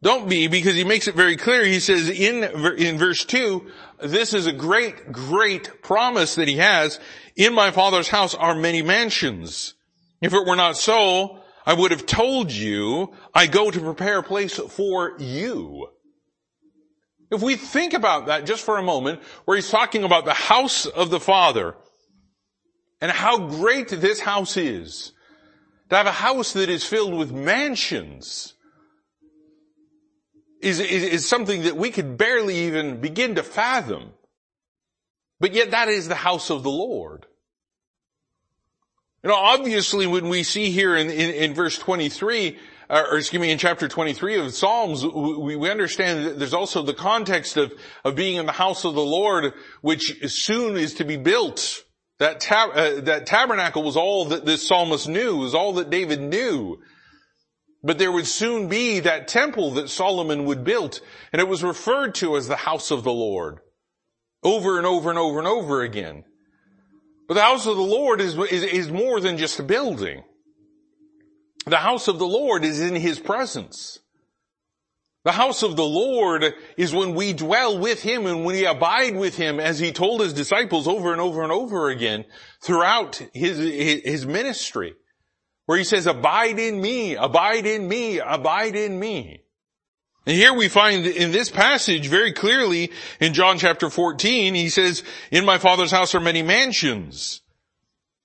Don't 0.02 0.28
be, 0.28 0.46
because 0.48 0.74
he 0.74 0.84
makes 0.84 1.08
it 1.08 1.14
very 1.14 1.36
clear. 1.36 1.64
He 1.64 1.80
says 1.80 2.08
in, 2.08 2.44
in 2.78 2.98
verse 2.98 3.24
2, 3.24 3.70
this 4.02 4.34
is 4.34 4.46
a 4.46 4.52
great, 4.52 5.12
great 5.12 5.82
promise 5.82 6.34
that 6.36 6.48
he 6.48 6.56
has. 6.56 7.00
In 7.36 7.54
my 7.54 7.70
father's 7.70 8.08
house 8.08 8.34
are 8.34 8.54
many 8.54 8.82
mansions. 8.82 9.74
If 10.20 10.34
it 10.34 10.46
were 10.46 10.56
not 10.56 10.76
so, 10.76 11.40
I 11.66 11.74
would 11.74 11.90
have 11.90 12.06
told 12.06 12.50
you, 12.50 13.12
I 13.34 13.46
go 13.46 13.70
to 13.70 13.80
prepare 13.80 14.18
a 14.18 14.22
place 14.22 14.54
for 14.54 15.14
you. 15.18 15.88
If 17.30 17.42
we 17.42 17.56
think 17.56 17.94
about 17.94 18.26
that 18.26 18.44
just 18.44 18.64
for 18.64 18.76
a 18.76 18.82
moment, 18.82 19.22
where 19.44 19.56
he's 19.56 19.70
talking 19.70 20.02
about 20.04 20.24
the 20.24 20.34
house 20.34 20.86
of 20.86 21.10
the 21.10 21.20
Father, 21.20 21.76
and 23.00 23.10
how 23.10 23.48
great 23.48 23.88
this 23.88 24.20
house 24.20 24.56
is, 24.56 25.12
to 25.88 25.96
have 25.96 26.06
a 26.06 26.12
house 26.12 26.52
that 26.54 26.68
is 26.68 26.84
filled 26.84 27.14
with 27.14 27.32
mansions 27.32 28.54
is, 30.60 30.80
is, 30.80 31.02
is 31.02 31.28
something 31.28 31.62
that 31.62 31.76
we 31.76 31.90
could 31.90 32.16
barely 32.16 32.66
even 32.66 33.00
begin 33.00 33.36
to 33.36 33.42
fathom. 33.42 34.10
But 35.40 35.54
yet 35.54 35.70
that 35.70 35.88
is 35.88 36.06
the 36.06 36.14
house 36.14 36.50
of 36.50 36.62
the 36.62 36.70
Lord. 36.70 37.26
You 39.22 39.30
know, 39.30 39.36
obviously 39.36 40.06
when 40.06 40.28
we 40.28 40.42
see 40.42 40.70
here 40.70 40.96
in, 40.96 41.10
in, 41.10 41.30
in 41.30 41.54
verse 41.54 41.78
23, 41.78 42.58
or 42.88 43.18
excuse 43.18 43.40
me, 43.40 43.50
in 43.50 43.58
chapter 43.58 43.86
23 43.86 44.40
of 44.40 44.54
Psalms, 44.54 45.04
we, 45.04 45.56
we 45.56 45.70
understand 45.70 46.26
that 46.26 46.38
there's 46.38 46.54
also 46.54 46.82
the 46.82 46.94
context 46.94 47.56
of, 47.56 47.72
of 48.04 48.16
being 48.16 48.36
in 48.36 48.46
the 48.46 48.52
house 48.52 48.84
of 48.84 48.94
the 48.94 49.04
Lord, 49.04 49.52
which 49.80 50.30
soon 50.30 50.76
is 50.76 50.94
to 50.94 51.04
be 51.04 51.16
built. 51.16 51.84
That, 52.18 52.40
tab, 52.40 52.70
uh, 52.74 53.00
that 53.02 53.26
tabernacle 53.26 53.82
was 53.82 53.96
all 53.96 54.26
that 54.26 54.44
this 54.44 54.66
psalmist 54.66 55.08
knew, 55.08 55.36
was 55.36 55.54
all 55.54 55.74
that 55.74 55.88
David 55.88 56.20
knew. 56.20 56.80
But 57.82 57.98
there 57.98 58.12
would 58.12 58.26
soon 58.26 58.68
be 58.68 59.00
that 59.00 59.28
temple 59.28 59.72
that 59.72 59.88
Solomon 59.88 60.44
would 60.44 60.64
build, 60.64 61.00
and 61.32 61.40
it 61.40 61.48
was 61.48 61.62
referred 61.62 62.14
to 62.16 62.36
as 62.36 62.46
the 62.46 62.56
house 62.56 62.90
of 62.90 63.04
the 63.04 63.12
Lord. 63.12 63.60
Over 64.42 64.78
and 64.78 64.86
over 64.86 65.10
and 65.10 65.18
over 65.18 65.38
and 65.38 65.48
over 65.48 65.82
again. 65.82 66.24
But 67.26 67.34
the 67.34 67.42
house 67.42 67.66
of 67.66 67.76
the 67.76 67.82
Lord 67.82 68.20
is, 68.20 68.36
is, 68.36 68.64
is 68.64 68.90
more 68.90 69.20
than 69.20 69.38
just 69.38 69.58
a 69.60 69.62
building. 69.62 70.24
The 71.66 71.76
house 71.76 72.08
of 72.08 72.18
the 72.18 72.26
Lord 72.26 72.64
is 72.64 72.80
in 72.80 72.94
His 72.94 73.18
presence. 73.18 73.98
The 75.24 75.32
house 75.32 75.62
of 75.62 75.76
the 75.76 75.84
Lord 75.84 76.54
is 76.78 76.94
when 76.94 77.14
we 77.14 77.34
dwell 77.34 77.78
with 77.78 78.02
Him 78.02 78.26
and 78.26 78.44
when 78.44 78.56
we 78.56 78.66
abide 78.66 79.14
with 79.16 79.36
Him 79.36 79.60
as 79.60 79.78
He 79.78 79.92
told 79.92 80.22
His 80.22 80.32
disciples 80.32 80.88
over 80.88 81.12
and 81.12 81.20
over 81.20 81.42
and 81.42 81.52
over 81.52 81.88
again 81.88 82.24
throughout 82.62 83.22
His, 83.34 83.58
His 83.58 84.26
ministry. 84.26 84.94
Where 85.70 85.78
He 85.78 85.84
says, 85.84 86.08
abide 86.08 86.58
in 86.58 86.80
me, 86.80 87.14
abide 87.14 87.64
in 87.64 87.86
me, 87.86 88.18
abide 88.18 88.74
in 88.74 88.98
me. 88.98 89.44
And 90.26 90.36
here 90.36 90.52
we 90.52 90.68
find 90.68 91.06
in 91.06 91.30
this 91.30 91.48
passage 91.48 92.08
very 92.08 92.32
clearly 92.32 92.90
in 93.20 93.34
John 93.34 93.56
chapter 93.56 93.88
14, 93.88 94.56
He 94.56 94.68
says, 94.68 95.04
in 95.30 95.44
my 95.44 95.58
Father's 95.58 95.92
house 95.92 96.12
are 96.12 96.18
many 96.18 96.42
mansions. 96.42 97.42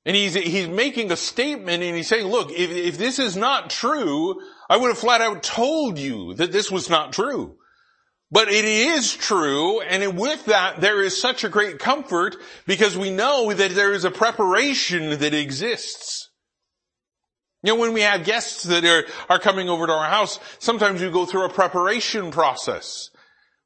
And 0.06 0.16
he's, 0.16 0.34
he's 0.34 0.68
making 0.68 1.12
a 1.12 1.16
statement 1.16 1.84
and 1.84 1.96
he's 1.96 2.08
saying, 2.08 2.26
look, 2.26 2.50
if, 2.50 2.72
if 2.72 2.98
this 2.98 3.20
is 3.20 3.38
not 3.38 3.70
true, 3.70 4.42
I 4.68 4.78
would 4.78 4.88
have 4.88 4.98
flat 4.98 5.22
out 5.22 5.44
told 5.44 6.00
you 6.00 6.34
that 6.34 6.52
this 6.52 6.72
was 6.72 6.90
not 6.90 7.14
true. 7.14 7.58
But 8.32 8.48
it 8.48 8.66
is 8.66 9.14
true, 9.14 9.82
and 9.82 10.18
with 10.18 10.46
that, 10.46 10.82
there 10.82 11.04
is 11.04 11.22
such 11.22 11.44
a 11.44 11.50
great 11.50 11.78
comfort 11.78 12.38
because 12.66 12.98
we 12.98 13.12
know 13.12 13.54
that 13.54 13.76
there 13.76 13.94
is 13.94 14.04
a 14.04 14.10
preparation 14.10 15.20
that 15.20 15.36
exists. 15.36 16.32
You 17.66 17.74
know, 17.74 17.80
when 17.80 17.94
we 17.94 18.02
have 18.02 18.24
guests 18.24 18.62
that 18.66 18.86
are, 18.86 19.06
are 19.28 19.40
coming 19.40 19.70
over 19.70 19.88
to 19.88 19.92
our 19.92 20.08
house, 20.08 20.40
sometimes 20.60 21.02
we 21.02 21.10
go 21.10 21.26
through 21.26 21.46
a 21.46 21.50
preparation 21.50 22.30
process. 22.30 23.10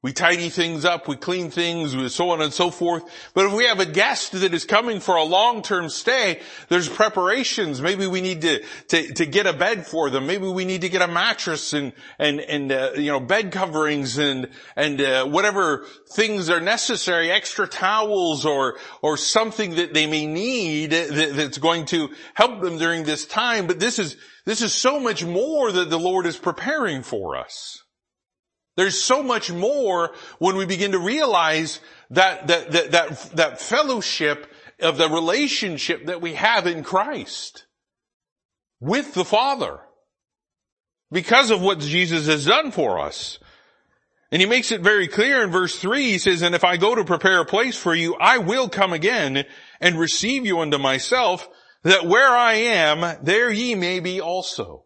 We 0.01 0.13
tidy 0.13 0.47
things 0.47 0.85
up, 0.85 1.09
we 1.09 1.17
clean 1.17 1.51
things, 1.51 1.91
so 2.13 2.29
on 2.29 2.39
and 2.39 2.53
so 2.53 2.71
forth. 2.71 3.03
But 3.33 3.47
if 3.47 3.51
we 3.51 3.65
have 3.65 3.81
a 3.81 3.85
guest 3.85 4.31
that 4.31 4.53
is 4.53 4.63
coming 4.63 5.01
for 5.01 5.17
a 5.17 5.23
long-term 5.23 5.89
stay, 5.89 6.39
there's 6.69 6.87
preparations. 6.87 7.81
Maybe 7.81 8.07
we 8.07 8.21
need 8.21 8.43
to, 8.43 8.63
to, 8.87 9.13
to 9.15 9.25
get 9.25 9.45
a 9.45 9.51
bed 9.51 9.85
for 9.85 10.09
them. 10.09 10.25
Maybe 10.25 10.47
we 10.47 10.63
need 10.63 10.81
to 10.81 10.89
get 10.89 11.01
a 11.01 11.07
mattress 11.09 11.73
and, 11.73 11.91
and, 12.17 12.39
and, 12.39 12.71
uh, 12.71 12.91
you 12.95 13.11
know, 13.11 13.19
bed 13.19 13.51
coverings 13.51 14.17
and, 14.17 14.47
and, 14.77 15.01
uh, 15.01 15.25
whatever 15.25 15.85
things 16.13 16.49
are 16.49 16.61
necessary, 16.61 17.29
extra 17.29 17.67
towels 17.67 18.45
or, 18.45 18.77
or 19.01 19.17
something 19.17 19.75
that 19.75 19.93
they 19.93 20.07
may 20.07 20.25
need 20.25 20.91
that, 20.91 21.33
that's 21.35 21.57
going 21.57 21.83
to 21.87 22.07
help 22.35 22.61
them 22.61 22.77
during 22.77 23.03
this 23.03 23.25
time. 23.25 23.67
But 23.67 23.81
this 23.81 23.99
is, 23.99 24.15
this 24.45 24.61
is 24.61 24.71
so 24.71 24.97
much 24.97 25.25
more 25.25 25.73
that 25.73 25.89
the 25.89 25.99
Lord 25.99 26.25
is 26.25 26.37
preparing 26.37 27.03
for 27.03 27.35
us. 27.35 27.83
There's 28.79 28.97
so 28.97 29.21
much 29.21 29.51
more 29.51 30.15
when 30.37 30.55
we 30.55 30.65
begin 30.65 30.93
to 30.93 30.99
realize 30.99 31.81
that, 32.11 32.47
that, 32.47 32.71
that, 32.71 32.91
that, 32.91 33.31
that 33.35 33.59
fellowship 33.59 34.49
of 34.79 34.97
the 34.97 35.09
relationship 35.09 36.05
that 36.05 36.21
we 36.21 36.35
have 36.35 36.65
in 36.65 36.85
Christ 36.85 37.65
with 38.79 39.13
the 39.13 39.25
Father 39.25 39.81
because 41.11 41.51
of 41.51 41.61
what 41.61 41.79
Jesus 41.79 42.27
has 42.27 42.45
done 42.45 42.71
for 42.71 42.99
us. 42.99 43.39
And 44.31 44.41
he 44.41 44.47
makes 44.47 44.71
it 44.71 44.79
very 44.79 45.09
clear 45.09 45.43
in 45.43 45.51
verse 45.51 45.77
three, 45.77 46.11
he 46.11 46.17
says, 46.17 46.41
and 46.41 46.55
if 46.55 46.63
I 46.63 46.77
go 46.77 46.95
to 46.95 47.03
prepare 47.03 47.41
a 47.41 47.45
place 47.45 47.75
for 47.75 47.93
you, 47.93 48.15
I 48.15 48.37
will 48.37 48.69
come 48.69 48.93
again 48.93 49.43
and 49.81 49.99
receive 49.99 50.45
you 50.45 50.61
unto 50.61 50.77
myself, 50.77 51.49
that 51.83 52.05
where 52.05 52.29
I 52.29 52.53
am, 52.53 53.17
there 53.25 53.51
ye 53.51 53.75
may 53.75 53.99
be 53.99 54.21
also. 54.21 54.85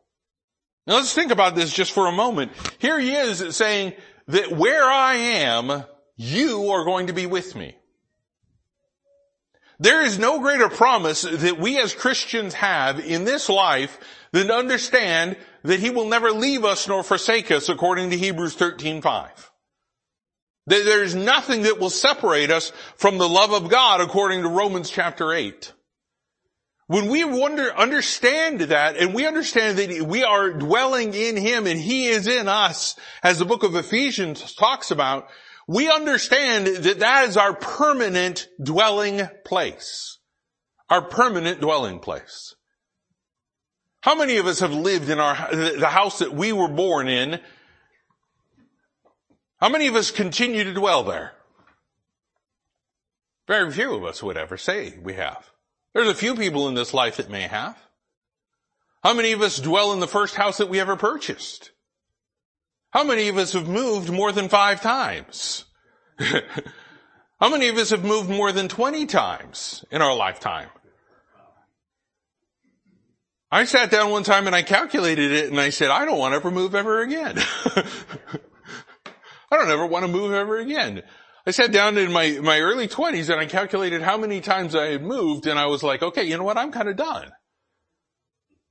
Now 0.86 0.96
let's 0.96 1.14
think 1.14 1.32
about 1.32 1.56
this 1.56 1.72
just 1.72 1.92
for 1.92 2.08
a 2.08 2.12
moment. 2.12 2.52
Here 2.80 3.00
he 3.00 3.14
is 3.14 3.56
saying 3.56 3.94
that 4.28 4.52
where 4.52 4.84
I 4.84 5.16
am, 5.16 5.84
you 6.16 6.70
are 6.72 6.86
going 6.86 7.08
to 7.08 7.14
be 7.14 7.26
with 7.26 7.56
me. 7.56 7.76
There 9.80 10.02
is 10.02 10.20
no 10.20 10.40
greater 10.40 10.70
promise 10.70 11.24
that 11.24 11.60
we 11.60 11.80
as 11.80 11.94
Christians 11.94 12.54
have 12.54 13.00
in 13.00 13.26
this 13.26 13.50
life 13.50 14.00
than 14.32 14.48
to 14.48 14.56
understand 14.56 15.36
that 15.64 15.80
he 15.80 15.90
will 15.90 16.08
never 16.08 16.32
leave 16.32 16.64
us 16.64 16.88
nor 16.88 17.04
forsake 17.04 17.52
us 17.52 17.70
according 17.70 18.10
to 18.12 18.18
Hebrews 18.18 18.56
13:5. 18.56 19.50
There's 20.66 21.16
nothing 21.16 21.64
that 21.64 21.80
will 21.80 21.90
separate 21.90 22.50
us 22.50 22.72
from 22.96 23.18
the 23.18 23.28
love 23.28 23.52
of 23.52 23.70
God 23.70 24.00
according 24.00 24.44
to 24.44 24.50
Romans 24.50 24.90
chapter 24.90 25.34
8. 25.34 25.74
When 26.88 27.10
we 27.10 27.24
wonder, 27.24 27.74
understand 27.74 28.60
that 28.62 28.98
and 28.98 29.14
we 29.14 29.26
understand 29.26 29.78
that 29.78 30.02
we 30.06 30.24
are 30.24 30.52
dwelling 30.52 31.14
in 31.14 31.38
Him 31.38 31.66
and 31.66 31.80
He 31.80 32.08
is 32.08 32.28
in 32.28 32.48
us, 32.48 32.96
as 33.24 33.40
the 33.40 33.46
book 33.46 33.64
of 33.64 33.76
Ephesians 33.76 34.54
talks 34.54 34.92
about, 34.92 35.30
we 35.68 35.90
understand 35.90 36.68
that 36.68 37.00
that 37.00 37.30
is 37.30 37.38
our 37.38 37.54
permanent 37.54 38.50
dwelling 38.62 39.22
place. 39.46 40.20
Our 40.90 41.02
permanent 41.02 41.62
dwelling 41.62 42.00
place. 42.00 42.54
How 44.02 44.16
many 44.16 44.36
of 44.36 44.46
us 44.46 44.60
have 44.60 44.74
lived 44.74 45.10
in 45.10 45.20
our, 45.20 45.56
the 45.56 45.88
house 45.88 46.20
that 46.20 46.34
we 46.34 46.52
were 46.52 46.68
born 46.68 47.08
in? 47.08 47.40
How 49.62 49.70
many 49.70 49.88
of 49.88 49.96
us 49.96 50.12
continue 50.12 50.66
to 50.66 50.74
dwell 50.74 51.06
there? 51.06 51.32
Very 53.48 53.72
few 53.72 53.94
of 53.94 54.04
us 54.04 54.22
would 54.22 54.36
ever 54.36 54.58
say 54.58 55.00
we 55.02 55.14
have. 55.14 55.53
There's 55.94 56.08
a 56.08 56.16
few 56.16 56.36
people 56.36 56.68
in 56.68 56.74
this 56.74 56.94
life 56.94 57.18
that 57.18 57.30
may 57.30 57.44
have. 57.44 57.78
How 59.04 59.14
many 59.14 59.34
of 59.34 59.42
us 59.42 59.58
dwell 59.58 59.92
in 59.94 60.00
the 60.00 60.08
first 60.08 60.36
house 60.36 60.58
that 60.58 60.70
we 60.70 60.80
ever 60.80 60.96
purchased? 60.96 61.72
How 62.92 63.04
many 63.04 63.28
of 63.28 63.38
us 63.38 63.54
have 63.54 63.68
moved 63.68 64.10
more 64.10 64.32
than 64.32 64.50
five 64.50 64.82
times? 64.82 65.66
How 67.40 67.50
many 67.50 67.68
of 67.68 67.78
us 67.78 67.90
have 67.90 68.06
moved 68.06 68.30
more 68.30 68.52
than 68.52 68.70
20 68.70 69.06
times 69.08 69.84
in 69.92 70.02
our 70.02 70.16
lifetime? 70.16 70.70
I 73.52 73.66
sat 73.66 73.92
down 73.92 74.10
one 74.10 74.24
time 74.24 74.48
and 74.48 74.56
I 74.56 74.64
calculated 74.64 75.32
it 75.32 75.52
and 75.52 75.60
I 75.60 75.70
said, 75.70 75.92
I 75.92 76.06
don't 76.06 76.18
want 76.18 76.32
to 76.32 76.38
ever 76.38 76.50
move 76.50 76.74
ever 76.74 77.02
again. 77.02 77.36
I 79.54 79.58
don't 79.58 79.70
ever 79.70 79.86
want 79.86 80.06
to 80.06 80.12
move 80.12 80.32
ever 80.32 80.58
again. 80.58 81.04
I 81.46 81.52
sat 81.52 81.72
down 81.72 81.98
in 81.98 82.12
my, 82.12 82.40
my 82.42 82.60
early 82.60 82.88
twenties 82.88 83.30
and 83.30 83.40
I 83.40 83.46
calculated 83.46 84.02
how 84.02 84.18
many 84.18 84.40
times 84.40 84.76
I 84.76 84.88
had 84.88 85.04
moved 85.04 85.46
and 85.46 85.60
I 85.60 85.66
was 85.66 85.84
like, 85.84 86.02
okay, 86.02 86.24
you 86.24 86.38
know 86.38 86.44
what? 86.44 86.58
I'm 86.58 86.72
kind 86.72 86.88
of 86.88 86.96
done. 86.96 87.32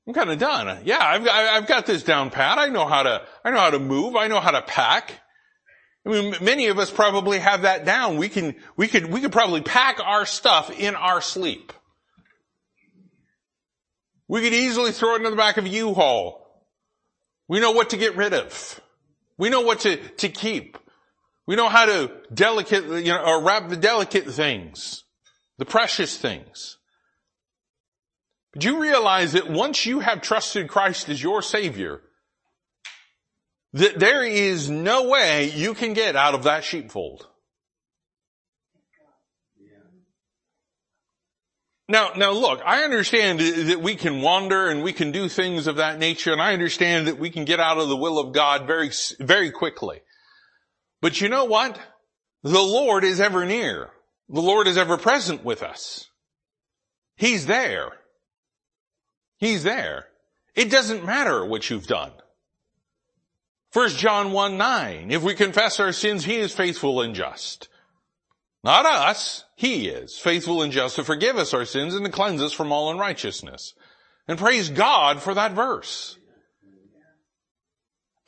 I'm 0.07 0.13
kind 0.13 0.31
of 0.31 0.39
done. 0.39 0.81
Yeah, 0.83 0.99
I've, 0.99 1.27
I've 1.27 1.67
got 1.67 1.85
this 1.85 2.03
down 2.03 2.29
pat. 2.29 2.57
I 2.57 2.69
know 2.69 2.87
how 2.87 3.03
to, 3.03 3.21
I 3.45 3.51
know 3.51 3.59
how 3.59 3.69
to 3.69 3.79
move. 3.79 4.15
I 4.15 4.27
know 4.27 4.39
how 4.39 4.51
to 4.51 4.61
pack. 4.61 5.13
I 6.05 6.09
mean, 6.09 6.35
many 6.41 6.67
of 6.67 6.79
us 6.79 6.91
probably 6.91 7.39
have 7.39 7.61
that 7.61 7.85
down. 7.85 8.17
We 8.17 8.27
can, 8.27 8.55
we 8.75 8.87
could, 8.87 9.05
we 9.05 9.21
could 9.21 9.31
probably 9.31 9.61
pack 9.61 9.99
our 10.03 10.25
stuff 10.25 10.69
in 10.71 10.95
our 10.95 11.21
sleep. 11.21 11.71
We 14.27 14.41
could 14.41 14.53
easily 14.53 14.91
throw 14.91 15.13
it 15.13 15.17
in 15.17 15.29
the 15.29 15.35
back 15.37 15.57
of 15.57 15.65
a 15.65 15.69
U-Haul. 15.69 16.41
We 17.47 17.59
know 17.59 17.71
what 17.71 17.91
to 17.91 17.97
get 17.97 18.15
rid 18.15 18.33
of. 18.33 18.81
We 19.37 19.49
know 19.49 19.61
what 19.61 19.81
to, 19.81 19.95
to 19.95 20.27
keep. 20.27 20.77
We 21.45 21.55
know 21.55 21.69
how 21.69 21.85
to 21.85 22.11
delicate, 22.33 22.85
you 22.85 23.11
know, 23.11 23.23
or 23.23 23.43
wrap 23.43 23.69
the 23.69 23.77
delicate 23.77 24.25
things, 24.31 25.03
the 25.57 25.65
precious 25.65 26.17
things. 26.17 26.77
But 28.53 28.63
you 28.63 28.79
realize 28.79 29.33
that 29.33 29.49
once 29.49 29.85
you 29.85 29.99
have 29.99 30.21
trusted 30.21 30.69
Christ 30.69 31.09
as 31.09 31.21
your 31.21 31.41
Savior, 31.41 32.01
that 33.73 33.99
there 33.99 34.23
is 34.23 34.69
no 34.69 35.09
way 35.09 35.49
you 35.49 35.73
can 35.73 35.93
get 35.93 36.15
out 36.15 36.35
of 36.35 36.43
that 36.43 36.63
sheepfold. 36.63 37.27
Now, 41.89 42.11
now 42.15 42.31
look, 42.31 42.61
I 42.65 42.83
understand 42.83 43.39
that 43.39 43.81
we 43.81 43.95
can 43.95 44.21
wander 44.21 44.69
and 44.69 44.83
we 44.83 44.93
can 44.93 45.11
do 45.11 45.27
things 45.27 45.67
of 45.67 45.75
that 45.75 45.99
nature, 45.99 46.31
and 46.31 46.41
I 46.41 46.53
understand 46.53 47.07
that 47.07 47.19
we 47.19 47.29
can 47.29 47.43
get 47.43 47.59
out 47.59 47.77
of 47.77 47.89
the 47.89 47.97
will 47.97 48.19
of 48.19 48.33
God 48.33 48.65
very, 48.65 48.91
very 49.19 49.51
quickly. 49.51 49.99
But 51.03 51.19
you 51.19 51.27
know 51.27 51.43
what? 51.43 51.77
The 52.43 52.61
Lord 52.61 53.03
is 53.03 53.19
ever 53.19 53.45
near. 53.45 53.89
The 54.29 54.41
Lord 54.41 54.67
is 54.67 54.77
ever 54.77 54.95
present 54.95 55.43
with 55.43 55.61
us. 55.61 56.07
He's 57.17 57.45
there. 57.45 57.89
He's 59.37 59.63
there. 59.63 60.05
It 60.55 60.71
doesn't 60.71 61.05
matter 61.05 61.43
what 61.43 61.69
you've 61.69 61.87
done. 61.87 62.13
1 63.73 63.89
John 63.89 64.31
1 64.31 64.57
9, 64.57 65.11
if 65.11 65.21
we 65.23 65.35
confess 65.35 65.77
our 65.81 65.91
sins, 65.91 66.23
He 66.23 66.37
is 66.37 66.55
faithful 66.55 67.01
and 67.01 67.13
just. 67.13 67.67
Not 68.63 68.85
us, 68.85 69.43
He 69.57 69.89
is 69.89 70.17
faithful 70.17 70.61
and 70.61 70.71
just 70.71 70.95
to 70.95 71.03
forgive 71.03 71.35
us 71.35 71.53
our 71.53 71.65
sins 71.65 71.95
and 71.95 72.05
to 72.05 72.11
cleanse 72.13 72.41
us 72.41 72.53
from 72.53 72.71
all 72.71 72.89
unrighteousness. 72.89 73.73
And 74.25 74.39
praise 74.39 74.69
God 74.69 75.21
for 75.21 75.33
that 75.33 75.51
verse. 75.51 76.17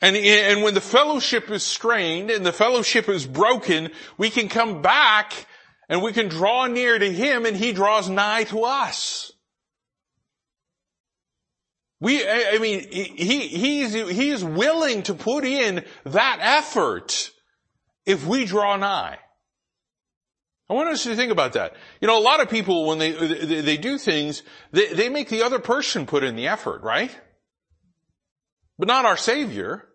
And, 0.00 0.14
and 0.16 0.62
when 0.62 0.74
the 0.74 0.80
fellowship 0.80 1.50
is 1.50 1.62
strained 1.62 2.30
and 2.30 2.44
the 2.44 2.52
fellowship 2.52 3.08
is 3.08 3.26
broken, 3.26 3.90
we 4.18 4.30
can 4.30 4.48
come 4.48 4.82
back 4.82 5.46
and 5.88 6.02
we 6.02 6.12
can 6.12 6.28
draw 6.28 6.66
near 6.66 6.98
to 6.98 7.10
Him 7.10 7.46
and 7.46 7.56
He 7.56 7.72
draws 7.72 8.08
nigh 8.08 8.44
to 8.44 8.64
us. 8.64 9.32
We, 11.98 12.28
I 12.28 12.58
mean, 12.58 12.86
he, 12.90 13.48
he's, 13.48 13.94
he 13.94 14.28
is 14.28 14.44
willing 14.44 15.02
to 15.04 15.14
put 15.14 15.44
in 15.44 15.82
that 16.04 16.38
effort 16.42 17.30
if 18.04 18.26
we 18.26 18.44
draw 18.44 18.76
nigh. 18.76 19.18
I 20.68 20.74
want 20.74 20.90
us 20.90 21.04
to 21.04 21.16
think 21.16 21.32
about 21.32 21.54
that. 21.54 21.74
You 22.00 22.08
know, 22.08 22.18
a 22.18 22.20
lot 22.20 22.40
of 22.40 22.50
people, 22.50 22.86
when 22.86 22.98
they, 22.98 23.12
they, 23.12 23.60
they 23.62 23.76
do 23.76 23.96
things, 23.96 24.42
they, 24.72 24.92
they 24.92 25.08
make 25.08 25.30
the 25.30 25.42
other 25.42 25.58
person 25.58 26.04
put 26.04 26.22
in 26.22 26.36
the 26.36 26.48
effort, 26.48 26.82
right? 26.82 27.16
But 28.78 28.88
not 28.88 29.04
our 29.04 29.16
Savior. 29.16 29.88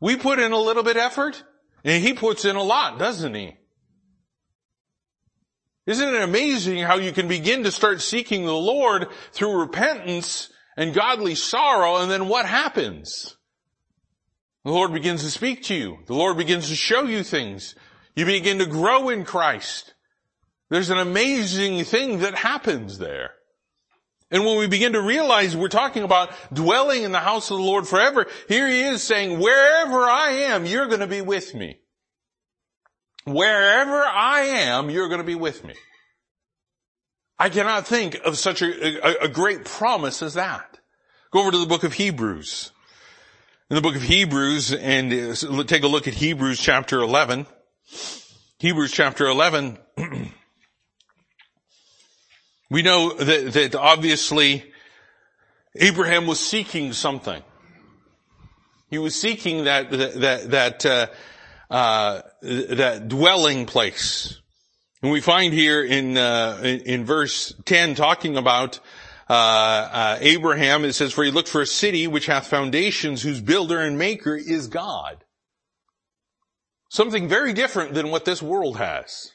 We 0.00 0.16
put 0.16 0.38
in 0.38 0.52
a 0.52 0.58
little 0.58 0.82
bit 0.82 0.96
effort, 0.96 1.42
and 1.84 2.02
He 2.02 2.14
puts 2.14 2.44
in 2.44 2.56
a 2.56 2.62
lot, 2.62 2.98
doesn't 2.98 3.34
He? 3.34 3.56
Isn't 5.86 6.14
it 6.14 6.22
amazing 6.22 6.78
how 6.78 6.96
you 6.96 7.12
can 7.12 7.26
begin 7.26 7.64
to 7.64 7.72
start 7.72 8.00
seeking 8.00 8.44
the 8.44 8.52
Lord 8.52 9.08
through 9.32 9.60
repentance 9.60 10.50
and 10.76 10.94
godly 10.94 11.34
sorrow, 11.34 11.96
and 11.96 12.10
then 12.10 12.28
what 12.28 12.46
happens? 12.46 13.36
The 14.64 14.70
Lord 14.70 14.92
begins 14.92 15.22
to 15.22 15.30
speak 15.30 15.64
to 15.64 15.74
you. 15.74 15.98
The 16.06 16.14
Lord 16.14 16.36
begins 16.36 16.68
to 16.68 16.76
show 16.76 17.04
you 17.04 17.22
things. 17.22 17.74
You 18.14 18.26
begin 18.26 18.58
to 18.58 18.66
grow 18.66 19.08
in 19.08 19.24
Christ. 19.24 19.94
There's 20.68 20.90
an 20.90 20.98
amazing 20.98 21.84
thing 21.84 22.18
that 22.20 22.34
happens 22.34 22.98
there. 22.98 23.32
And 24.30 24.46
when 24.46 24.58
we 24.58 24.68
begin 24.68 24.92
to 24.92 25.00
realize 25.00 25.56
we're 25.56 25.68
talking 25.68 26.04
about 26.04 26.30
dwelling 26.52 27.02
in 27.02 27.10
the 27.10 27.18
house 27.18 27.50
of 27.50 27.56
the 27.56 27.64
Lord 27.64 27.88
forever, 27.88 28.26
here 28.48 28.68
he 28.68 28.82
is 28.82 29.02
saying, 29.02 29.40
wherever 29.40 30.04
I 30.04 30.30
am, 30.30 30.66
you're 30.66 30.86
going 30.86 31.00
to 31.00 31.08
be 31.08 31.20
with 31.20 31.54
me. 31.54 31.80
Wherever 33.24 34.02
I 34.02 34.40
am, 34.40 34.88
you're 34.88 35.08
going 35.08 35.20
to 35.20 35.26
be 35.26 35.34
with 35.34 35.64
me. 35.64 35.74
I 37.38 37.48
cannot 37.48 37.86
think 37.86 38.16
of 38.24 38.38
such 38.38 38.62
a, 38.62 39.06
a, 39.06 39.24
a, 39.24 39.28
great 39.28 39.64
promise 39.64 40.22
as 40.22 40.34
that. 40.34 40.78
Go 41.32 41.40
over 41.40 41.50
to 41.50 41.58
the 41.58 41.66
book 41.66 41.84
of 41.84 41.94
Hebrews. 41.94 42.70
In 43.70 43.76
the 43.76 43.80
book 43.80 43.96
of 43.96 44.02
Hebrews 44.02 44.74
and 44.74 45.12
uh, 45.12 45.64
take 45.64 45.82
a 45.82 45.88
look 45.88 46.06
at 46.06 46.14
Hebrews 46.14 46.60
chapter 46.60 46.98
11. 46.98 47.46
Hebrews 48.58 48.92
chapter 48.92 49.26
11. 49.26 49.78
We 52.70 52.82
know 52.82 53.12
that, 53.14 53.52
that 53.52 53.74
obviously 53.74 54.64
Abraham 55.74 56.26
was 56.26 56.38
seeking 56.38 56.92
something. 56.92 57.42
He 58.90 58.98
was 58.98 59.20
seeking 59.20 59.64
that, 59.64 59.90
that, 59.90 60.50
that, 60.50 60.86
uh, 60.86 61.06
uh, 61.68 62.22
that 62.42 63.08
dwelling 63.08 63.66
place. 63.66 64.40
And 65.02 65.10
we 65.10 65.20
find 65.20 65.52
here 65.52 65.82
in, 65.82 66.16
uh, 66.16 66.60
in 66.62 67.04
verse 67.04 67.54
10 67.64 67.96
talking 67.96 68.36
about, 68.36 68.78
uh, 69.28 69.32
uh, 69.32 70.18
Abraham, 70.20 70.84
it 70.84 70.92
says, 70.92 71.12
for 71.12 71.24
he 71.24 71.30
looked 71.30 71.48
for 71.48 71.62
a 71.62 71.66
city 71.66 72.06
which 72.06 72.26
hath 72.26 72.48
foundations 72.48 73.22
whose 73.22 73.40
builder 73.40 73.80
and 73.80 73.98
maker 73.98 74.36
is 74.36 74.68
God. 74.68 75.24
Something 76.88 77.28
very 77.28 77.52
different 77.52 77.94
than 77.94 78.10
what 78.10 78.24
this 78.24 78.42
world 78.42 78.76
has. 78.78 79.30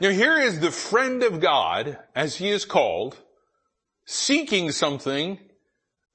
Now 0.00 0.10
here 0.10 0.38
is 0.38 0.60
the 0.60 0.70
friend 0.70 1.22
of 1.22 1.40
God, 1.40 1.98
as 2.14 2.36
he 2.36 2.50
is 2.50 2.64
called, 2.64 3.16
seeking 4.04 4.70
something 4.70 5.38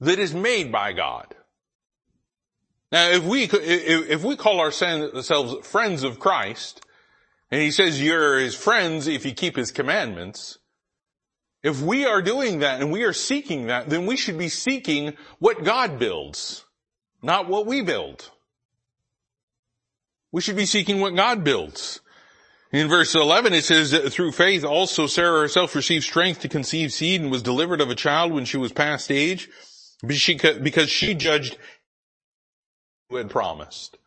that 0.00 0.18
is 0.18 0.32
made 0.32 0.70
by 0.70 0.92
God. 0.92 1.34
Now 2.92 3.08
if 3.08 3.24
we, 3.24 3.44
if 3.44 4.22
we 4.22 4.36
call 4.36 4.60
ourselves 4.60 5.66
friends 5.66 6.04
of 6.04 6.20
Christ, 6.20 6.80
and 7.50 7.60
he 7.60 7.70
says 7.70 8.00
you're 8.00 8.38
his 8.38 8.54
friends 8.54 9.06
if 9.08 9.26
you 9.26 9.32
keep 9.32 9.56
his 9.56 9.72
commandments, 9.72 10.58
if 11.62 11.80
we 11.80 12.04
are 12.04 12.22
doing 12.22 12.60
that 12.60 12.80
and 12.80 12.90
we 12.90 13.04
are 13.04 13.12
seeking 13.12 13.66
that, 13.66 13.88
then 13.88 14.06
we 14.06 14.16
should 14.16 14.38
be 14.38 14.48
seeking 14.48 15.14
what 15.38 15.64
God 15.64 15.98
builds, 15.98 16.64
not 17.22 17.48
what 17.48 17.66
we 17.66 17.82
build. 17.82 18.30
We 20.32 20.40
should 20.40 20.56
be 20.56 20.66
seeking 20.66 21.00
what 21.00 21.14
God 21.14 21.44
builds. 21.44 22.00
In 22.72 22.88
verse 22.88 23.14
11 23.14 23.52
it 23.52 23.64
says, 23.64 23.92
through 24.14 24.32
faith 24.32 24.64
also 24.64 25.06
Sarah 25.06 25.42
herself 25.42 25.74
received 25.74 26.04
strength 26.04 26.40
to 26.40 26.48
conceive 26.48 26.92
seed 26.92 27.20
and 27.20 27.30
was 27.30 27.42
delivered 27.42 27.82
of 27.82 27.90
a 27.90 27.94
child 27.94 28.32
when 28.32 28.46
she 28.46 28.56
was 28.56 28.72
past 28.72 29.10
age 29.10 29.48
because 30.04 30.88
she 30.88 31.14
judged 31.14 31.58
who 33.10 33.16
had 33.16 33.28
promised. 33.28 33.98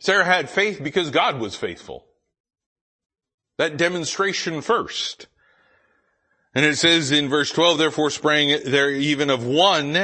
Sarah 0.00 0.24
had 0.24 0.50
faith 0.50 0.80
because 0.82 1.10
God 1.10 1.38
was 1.38 1.54
faithful. 1.54 2.04
That 3.56 3.76
demonstration 3.76 4.60
first. 4.60 5.28
And 6.56 6.66
it 6.66 6.76
says 6.76 7.12
in 7.12 7.28
verse 7.28 7.52
12, 7.52 7.78
therefore 7.78 8.10
sprang 8.10 8.48
there 8.64 8.90
even 8.90 9.30
of 9.30 9.46
one 9.46 9.96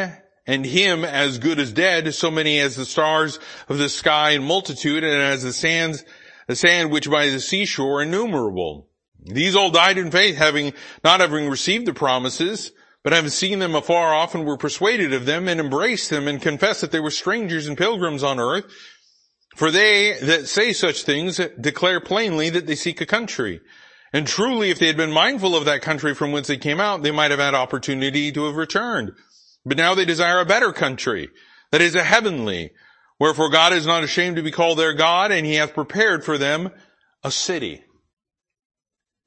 and 0.47 0.65
him 0.65 1.05
as 1.05 1.39
good 1.39 1.59
as 1.59 1.73
dead, 1.73 2.15
so 2.15 2.31
many 2.31 2.61
as 2.61 2.77
the 2.77 2.87
stars 2.87 3.41
of 3.69 3.79
the 3.79 3.89
sky 3.89 4.31
in 4.31 4.45
multitude 4.45 5.03
and 5.03 5.21
as 5.21 5.43
the 5.43 5.53
sands 5.53 6.05
the 6.49 6.57
sand 6.57 6.91
which 6.91 7.09
by 7.09 7.29
the 7.29 7.39
seashore 7.39 8.03
innumerable. 8.03 8.89
These 9.23 9.55
all 9.55 9.71
died 9.71 9.99
in 9.99 10.11
faith, 10.11 10.37
having, 10.37 10.73
not 11.05 11.21
having 11.21 11.49
received 11.49 11.87
the 11.87 11.95
promises, 11.95 12.73
but 13.05 13.13
having 13.13 13.31
seen 13.31 13.59
them 13.59 13.75
afar 13.75 14.13
off 14.13 14.35
and 14.35 14.45
were 14.45 14.57
persuaded 14.57 15.13
of 15.13 15.27
them 15.27 15.47
and 15.47 15.61
embraced 15.61 16.11
them 16.11 16.27
and 16.27 16.43
confessed 16.43 16.81
that 16.81 16.91
they 16.91 17.01
were 17.01 17.11
strangers 17.11 17.67
and 17.67 17.79
pilgrims 17.79 18.23
on 18.23 18.41
earth. 18.41 18.65
For 19.57 19.71
they 19.71 20.19
that 20.23 20.49
say 20.49 20.73
such 20.73 21.03
things 21.03 21.41
declare 21.61 22.01
plainly 22.01 22.51
that 22.51 22.67
they 22.67 22.75
seek 22.75 23.01
a 23.01 23.07
country. 23.07 23.61
And 24.13 24.27
truly, 24.27 24.71
if 24.71 24.79
they 24.79 24.87
had 24.87 24.97
been 24.97 25.13
mindful 25.13 25.55
of 25.55 25.67
that 25.67 25.83
country 25.83 26.15
from 26.15 26.33
whence 26.33 26.47
they 26.47 26.57
came 26.57 26.81
out, 26.81 27.03
they 27.03 27.11
might 27.11 27.31
have 27.31 27.41
had 27.41 27.55
opportunity 27.55 28.33
to 28.33 28.47
have 28.47 28.57
returned. 28.57 29.13
But 29.67 29.77
now 29.77 29.95
they 29.95 30.07
desire 30.07 30.41
a 30.41 30.47
better 30.47 30.73
country, 30.73 31.29
that 31.73 31.83
is 31.83 31.95
a 31.95 32.05
heavenly, 32.05 32.73
Wherefore 33.19 33.51
God 33.51 33.73
is 33.73 33.87
not 33.87 34.05
ashamed 34.05 34.37
to 34.37 34.43
be 34.43 34.51
called 34.51 34.79
their 34.79 34.95
God, 34.95 35.33
and 35.33 35.45
he 35.45 35.55
hath 35.55 35.75
prepared 35.75 36.25
for 36.25 36.39
them 36.39 36.71
a 37.25 37.31
city. 37.31 37.83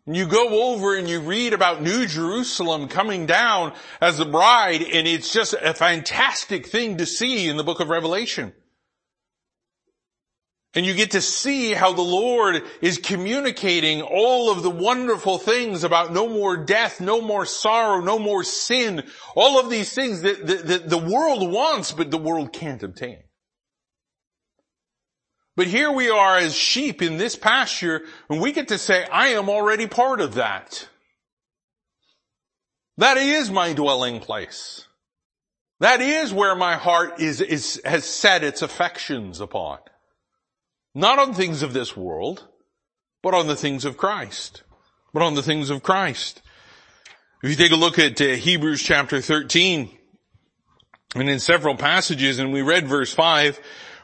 And 0.07 0.15
you 0.15 0.25
go 0.25 0.73
over 0.73 0.97
and 0.97 1.07
you 1.07 1.19
read 1.19 1.53
about 1.53 1.81
New 1.81 2.07
Jerusalem 2.07 2.87
coming 2.87 3.25
down 3.25 3.73
as 3.99 4.19
a 4.19 4.25
bride, 4.25 4.81
and 4.81 5.07
it's 5.07 5.31
just 5.31 5.53
a 5.53 5.73
fantastic 5.73 6.67
thing 6.67 6.97
to 6.97 7.05
see 7.05 7.47
in 7.47 7.57
the 7.57 7.63
book 7.63 7.79
of 7.79 7.89
Revelation. 7.89 8.53
And 10.73 10.85
you 10.85 10.93
get 10.93 11.11
to 11.11 11.21
see 11.21 11.73
how 11.73 11.91
the 11.91 12.01
Lord 12.01 12.63
is 12.81 12.97
communicating 12.97 14.01
all 14.01 14.49
of 14.49 14.63
the 14.63 14.69
wonderful 14.69 15.37
things 15.37 15.83
about 15.83 16.13
no 16.13 16.29
more 16.29 16.55
death, 16.55 17.01
no 17.01 17.19
more 17.21 17.45
sorrow, 17.45 17.99
no 17.99 18.17
more 18.17 18.45
sin, 18.45 19.03
all 19.35 19.59
of 19.59 19.69
these 19.69 19.93
things 19.93 20.21
that, 20.21 20.47
that, 20.47 20.67
that 20.67 20.89
the 20.89 20.97
world 20.97 21.51
wants, 21.51 21.91
but 21.91 22.09
the 22.09 22.17
world 22.17 22.53
can't 22.53 22.81
obtain. 22.83 23.21
But 25.55 25.67
here 25.67 25.91
we 25.91 26.09
are 26.09 26.37
as 26.37 26.55
sheep 26.55 27.01
in 27.01 27.17
this 27.17 27.35
pasture 27.35 28.03
and 28.29 28.41
we 28.41 28.51
get 28.51 28.69
to 28.69 28.77
say, 28.77 29.05
I 29.05 29.29
am 29.29 29.49
already 29.49 29.87
part 29.87 30.21
of 30.21 30.35
that. 30.35 30.87
That 32.97 33.17
is 33.17 33.51
my 33.51 33.73
dwelling 33.73 34.19
place. 34.19 34.85
That 35.79 36.01
is 36.01 36.31
where 36.31 36.55
my 36.55 36.75
heart 36.75 37.19
is, 37.19 37.41
is, 37.41 37.81
has 37.83 38.05
set 38.05 38.43
its 38.43 38.61
affections 38.61 39.41
upon. 39.41 39.79
Not 40.93 41.19
on 41.19 41.33
things 41.33 41.63
of 41.63 41.73
this 41.73 41.97
world, 41.97 42.47
but 43.23 43.33
on 43.33 43.47
the 43.47 43.55
things 43.55 43.85
of 43.85 43.97
Christ. 43.97 44.63
But 45.13 45.23
on 45.23 45.33
the 45.33 45.41
things 45.41 45.69
of 45.69 45.83
Christ. 45.83 46.41
If 47.43 47.49
you 47.49 47.55
take 47.55 47.71
a 47.71 47.75
look 47.75 47.97
at 47.97 48.21
uh, 48.21 48.25
Hebrews 48.25 48.83
chapter 48.83 49.21
13, 49.21 49.89
and 51.15 51.29
in 51.29 51.39
several 51.39 51.75
passages, 51.75 52.37
and 52.37 52.53
we 52.53 52.61
read 52.61 52.87
verse 52.87 53.11
5, 53.11 53.59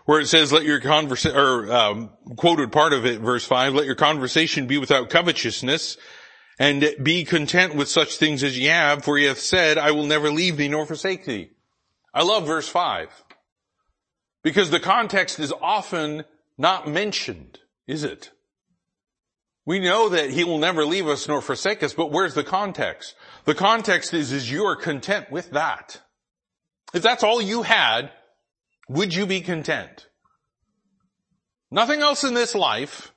where 0.08 0.22
it 0.22 0.28
says, 0.28 0.54
let 0.54 0.63
your 0.63 0.80
conversation, 0.80 1.38
or 1.38 1.70
um, 1.70 2.10
quoted 2.38 2.72
part 2.72 2.93
of 2.93 3.06
it, 3.06 3.20
verse 3.20 3.43
5, 3.43 3.74
let 3.74 3.86
your 3.86 3.96
conversation 3.96 4.65
be 4.65 4.78
without 4.78 5.10
covetousness, 5.10 5.98
and 6.58 6.96
be 7.04 7.26
content 7.26 7.76
with 7.76 7.89
such 7.89 8.15
things 8.15 8.41
as 8.41 8.58
ye 8.58 8.67
have, 8.67 9.04
for 9.04 9.17
ye 9.17 9.26
hath 9.26 9.39
said, 9.39 9.78
I 9.78 9.91
will 9.91 10.06
never 10.06 10.32
leave 10.32 10.56
thee 10.56 10.70
nor 10.70 10.86
forsake 10.86 11.26
thee. 11.26 11.50
I 12.13 12.24
love 12.24 12.48
verse 12.48 12.70
5. 12.70 13.10
Because 14.43 14.70
the 14.70 14.80
context 14.80 15.41
is 15.41 15.52
often 15.62 16.24
not 16.58 16.88
mentioned, 16.88 17.60
is 17.86 18.06
it? 18.06 18.32
We 19.65 19.80
know 19.80 20.08
that 20.08 20.30
he 20.30 20.46
will 20.46 20.58
never 20.58 20.86
leave 20.86 21.10
us 21.10 21.28
nor 21.28 21.41
forsake 21.41 21.84
us, 21.84 21.93
but 21.93 22.13
where's 22.13 22.34
the 22.34 22.46
context? 22.46 23.13
The 23.43 23.56
context 23.56 24.13
is, 24.13 24.32
is 24.32 24.50
you 24.50 24.63
are 24.67 24.78
content 24.78 25.30
with 25.32 25.52
that. 25.52 26.00
If 26.93 27.04
that's 27.04 27.26
all 27.26 27.41
you 27.41 27.63
had, 27.63 28.10
would 28.89 29.13
you 29.13 29.26
be 29.26 29.41
content? 29.41 30.08
Nothing 31.69 32.02
else 32.02 32.23
in 32.23 32.34
this 32.34 32.56
life. 32.56 33.13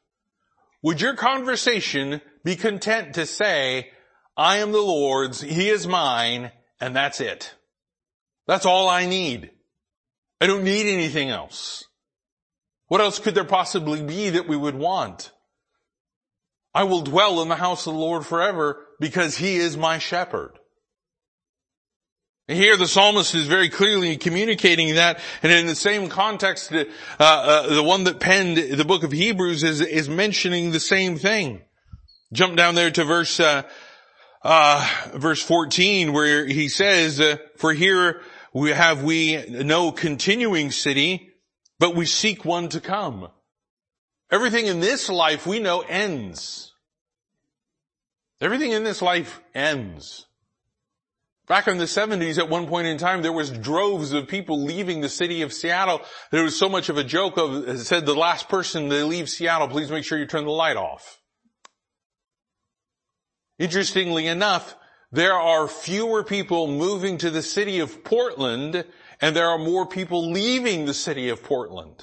Would 0.83 1.01
your 1.01 1.15
conversation 1.15 2.21
be 2.45 2.57
content 2.57 3.15
to 3.15 3.27
say, 3.27 3.91
I 4.37 4.59
am 4.59 4.73
the 4.73 4.81
Lord's, 4.81 5.41
He 5.41 5.69
is 5.69 5.87
mine, 5.87 6.51
and 6.81 6.97
that's 6.97 7.21
it. 7.21 7.55
That's 8.47 8.67
all 8.67 8.89
I 8.89 9.07
need. 9.07 9.51
I 10.41 10.47
don't 10.47 10.65
need 10.65 10.87
anything 10.87 11.29
else. 11.29 11.85
What 12.89 13.01
else 13.01 13.19
could 13.19 13.35
there 13.35 13.45
possibly 13.45 14.03
be 14.03 14.31
that 14.31 14.49
we 14.49 14.57
would 14.57 14.75
want? 14.75 15.31
I 16.75 16.85
will 16.85 17.03
dwell 17.03 17.43
in 17.43 17.49
the 17.49 17.57
house 17.57 17.87
of 17.87 17.95
the 17.95 18.01
Lord 18.01 18.25
forever 18.25 18.87
because 18.99 19.37
he 19.37 19.57
is 19.57 19.77
my 19.77 19.99
shepherd. 19.99 20.59
And 22.51 22.59
here 22.59 22.77
the 22.77 22.89
psalmist 22.89 23.37
is 23.37 23.47
very 23.47 23.69
clearly 23.69 24.17
communicating 24.17 24.97
that, 24.97 25.21
and 25.41 25.53
in 25.53 25.69
the 25.69 25.77
same 25.77 26.09
context, 26.09 26.73
uh, 26.73 26.85
uh, 27.21 27.73
the 27.73 27.83
one 27.85 28.03
that 28.03 28.19
penned 28.19 28.57
the 28.57 28.85
book 28.85 29.05
of 29.05 29.13
Hebrews 29.13 29.63
is, 29.63 29.81
is 29.81 30.09
mentioning 30.09 30.73
the 30.73 30.81
same 30.81 31.17
thing. 31.17 31.63
Jump 32.33 32.57
down 32.57 32.75
there 32.75 32.91
to 32.91 33.05
verse, 33.05 33.39
uh, 33.39 33.63
uh 34.43 35.11
verse 35.15 35.41
14 35.41 36.13
where 36.13 36.45
he 36.45 36.69
says, 36.69 37.21
uh, 37.21 37.37
for 37.57 37.73
here 37.73 38.21
we 38.53 38.71
have 38.71 39.05
we 39.05 39.45
no 39.49 39.93
continuing 39.93 40.73
city, 40.73 41.31
but 41.79 41.95
we 41.95 42.05
seek 42.05 42.45
one 42.45 42.69
to 42.71 42.81
come. 42.81 43.29
Everything 44.29 44.67
in 44.67 44.81
this 44.81 45.09
life 45.09 45.47
we 45.47 45.61
know 45.61 45.83
ends. 45.83 46.75
Everything 48.41 48.73
in 48.73 48.83
this 48.83 49.01
life 49.01 49.41
ends. 49.55 50.27
Back 51.51 51.67
in 51.67 51.79
the 51.79 51.85
70s, 51.87 52.39
at 52.39 52.49
one 52.49 52.69
point 52.69 52.87
in 52.87 52.97
time, 52.97 53.23
there 53.23 53.33
was 53.33 53.51
droves 53.51 54.13
of 54.13 54.29
people 54.29 54.63
leaving 54.63 55.01
the 55.01 55.09
city 55.09 55.43
of 55.43 55.53
Seattle. 55.53 56.01
There 56.31 56.45
was 56.45 56.57
so 56.57 56.69
much 56.69 56.89
of 56.89 56.97
a 56.97 57.03
joke 57.03 57.37
of, 57.39 57.81
said 57.81 58.07
the 58.07 58.15
last 58.15 58.49
person 58.49 58.89
to 58.89 59.05
leave 59.05 59.29
Seattle, 59.29 59.67
please 59.67 59.91
make 59.91 60.05
sure 60.05 60.17
you 60.17 60.27
turn 60.27 60.45
the 60.45 60.53
light 60.53 60.77
off. 60.77 61.21
Interestingly 63.59 64.29
enough, 64.29 64.77
there 65.11 65.35
are 65.35 65.67
fewer 65.67 66.23
people 66.23 66.69
moving 66.69 67.19
to 67.19 67.31
the 67.31 67.43
city 67.43 67.81
of 67.81 68.05
Portland 68.05 68.85
and 69.21 69.35
there 69.35 69.49
are 69.49 69.59
more 69.59 69.87
people 69.87 70.31
leaving 70.31 70.85
the 70.85 70.95
city 70.95 71.31
of 71.31 71.43
Portland. 71.43 72.01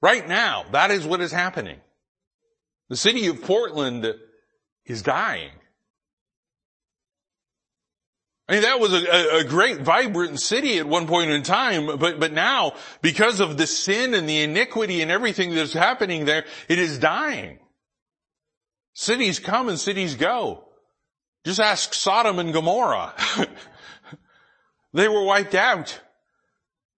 Right 0.00 0.26
now, 0.26 0.64
that 0.72 0.90
is 0.90 1.04
what 1.04 1.20
is 1.20 1.30
happening. 1.30 1.78
The 2.88 2.96
city 2.96 3.26
of 3.26 3.42
Portland 3.42 4.14
is 4.86 5.02
dying. 5.02 5.50
I 8.50 8.54
mean, 8.54 8.62
that 8.62 8.80
was 8.80 8.92
a, 8.92 9.36
a, 9.36 9.44
great 9.44 9.78
vibrant 9.78 10.40
city 10.40 10.78
at 10.78 10.88
one 10.88 11.06
point 11.06 11.30
in 11.30 11.44
time, 11.44 11.98
but, 11.98 12.18
but 12.18 12.32
now, 12.32 12.72
because 13.00 13.38
of 13.38 13.56
the 13.56 13.66
sin 13.68 14.12
and 14.12 14.28
the 14.28 14.40
iniquity 14.40 15.02
and 15.02 15.10
everything 15.10 15.54
that's 15.54 15.72
happening 15.72 16.24
there, 16.24 16.44
it 16.68 16.80
is 16.80 16.98
dying. 16.98 17.60
Cities 18.92 19.38
come 19.38 19.68
and 19.68 19.78
cities 19.78 20.16
go. 20.16 20.64
Just 21.44 21.60
ask 21.60 21.94
Sodom 21.94 22.40
and 22.40 22.52
Gomorrah. 22.52 23.14
they 24.94 25.06
were 25.06 25.22
wiped 25.22 25.54
out. 25.54 26.00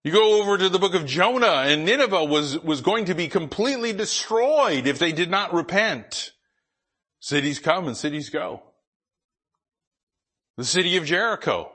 You 0.05 0.13
go 0.13 0.41
over 0.41 0.57
to 0.57 0.71
the 0.71 0.79
book 0.79 0.95
of 0.95 1.05
Jonah 1.05 1.65
and 1.67 1.85
Nineveh 1.85 2.25
was, 2.25 2.59
was 2.61 2.81
going 2.81 3.05
to 3.05 3.15
be 3.15 3.29
completely 3.29 3.93
destroyed 3.93 4.87
if 4.87 4.99
they 4.99 5.13
did 5.13 5.31
not 5.31 5.53
repent. 5.53 6.33
Cities 7.21 7.59
come 7.59 7.89
and 7.89 7.97
cities 7.97 8.31
go. 8.31 8.63
The 10.57 10.65
city 10.65 10.97
of 10.97 11.05
Jericho 11.05 11.71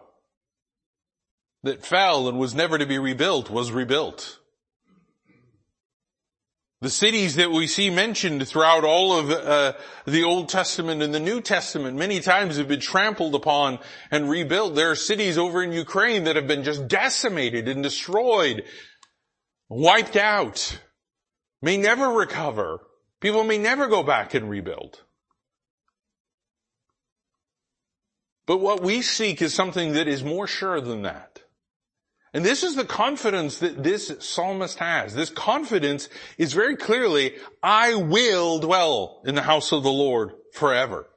that 1.63 1.86
fell 1.86 2.30
and 2.30 2.38
was 2.38 2.54
never 2.54 2.78
to 2.78 2.86
be 2.86 3.00
rebuilt 3.00 3.50
was 3.50 3.72
rebuilt. 3.72 4.40
The 6.80 6.90
cities 6.92 7.36
that 7.38 7.50
we 7.50 7.66
see 7.66 7.90
mentioned 7.90 8.48
throughout 8.48 8.84
all 8.84 9.18
of 9.18 9.32
uh, 9.32 9.74
the 10.06 10.24
Old 10.24 10.48
Testament 10.48 11.02
and 11.02 11.12
the 11.12 11.20
New 11.20 11.42
Testament 11.42 11.98
many 11.98 12.20
times 12.20 12.58
have 12.58 12.68
been 12.68 12.80
trampled 12.80 13.34
upon 13.34 13.80
and 14.12 14.30
rebuilt. 14.30 14.76
There 14.76 14.92
are 14.92 14.96
cities 14.96 15.40
over 15.40 15.63
in 15.63 15.72
Ukraine 15.72 16.26
that 16.26 16.36
have 16.36 16.46
been 16.46 16.63
just 16.63 16.88
decimated 16.88 17.68
and 17.68 17.82
destroyed, 17.82 18.63
wiped 19.70 20.16
out, 20.16 20.80
may 21.63 21.78
never 21.78 22.10
recover. 22.10 22.82
People 23.22 23.44
may 23.44 23.58
never 23.58 23.88
go 23.88 24.04
back 24.04 24.36
and 24.36 24.48
rebuild. 24.48 25.02
But 28.47 28.57
what 28.57 28.81
we 28.81 29.03
seek 29.03 29.41
is 29.41 29.53
something 29.53 29.93
that 29.93 30.07
is 30.07 30.23
more 30.23 30.47
sure 30.47 30.81
than 30.81 31.03
that. 31.03 31.43
And 32.33 32.45
this 32.45 32.63
is 32.63 32.75
the 32.75 32.86
confidence 32.86 33.60
that 33.60 33.83
this 33.83 34.12
psalmist 34.19 34.79
has. 34.79 35.13
This 35.13 35.29
confidence 35.29 36.10
is 36.38 36.53
very 36.53 36.75
clearly, 36.75 37.36
I 37.62 37.95
will 37.95 38.60
dwell 38.60 39.21
in 39.25 39.36
the 39.36 39.41
house 39.41 39.71
of 39.71 39.83
the 39.83 39.91
Lord 39.91 40.31
forever. 40.53 41.07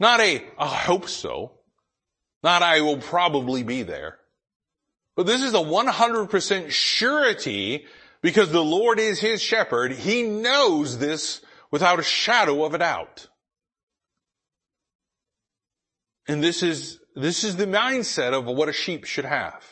Not 0.00 0.20
a, 0.20 0.44
I 0.58 0.66
hope 0.66 1.08
so. 1.08 1.52
Not 2.42 2.62
I 2.62 2.80
will 2.80 2.98
probably 2.98 3.62
be 3.62 3.82
there. 3.82 4.18
But 5.14 5.26
this 5.26 5.42
is 5.42 5.54
a 5.54 5.58
100% 5.58 6.70
surety 6.70 7.86
because 8.20 8.50
the 8.50 8.64
Lord 8.64 8.98
is 8.98 9.20
his 9.20 9.40
shepherd. 9.40 9.92
He 9.92 10.22
knows 10.22 10.98
this 10.98 11.40
without 11.70 12.00
a 12.00 12.04
shadow 12.04 12.64
of 12.64 12.74
a 12.74 12.78
doubt. 12.78 13.28
And 16.28 16.42
this 16.42 16.62
is, 16.62 17.00
this 17.14 17.44
is 17.44 17.56
the 17.56 17.66
mindset 17.66 18.32
of 18.32 18.44
what 18.46 18.68
a 18.68 18.72
sheep 18.72 19.04
should 19.04 19.24
have. 19.24 19.62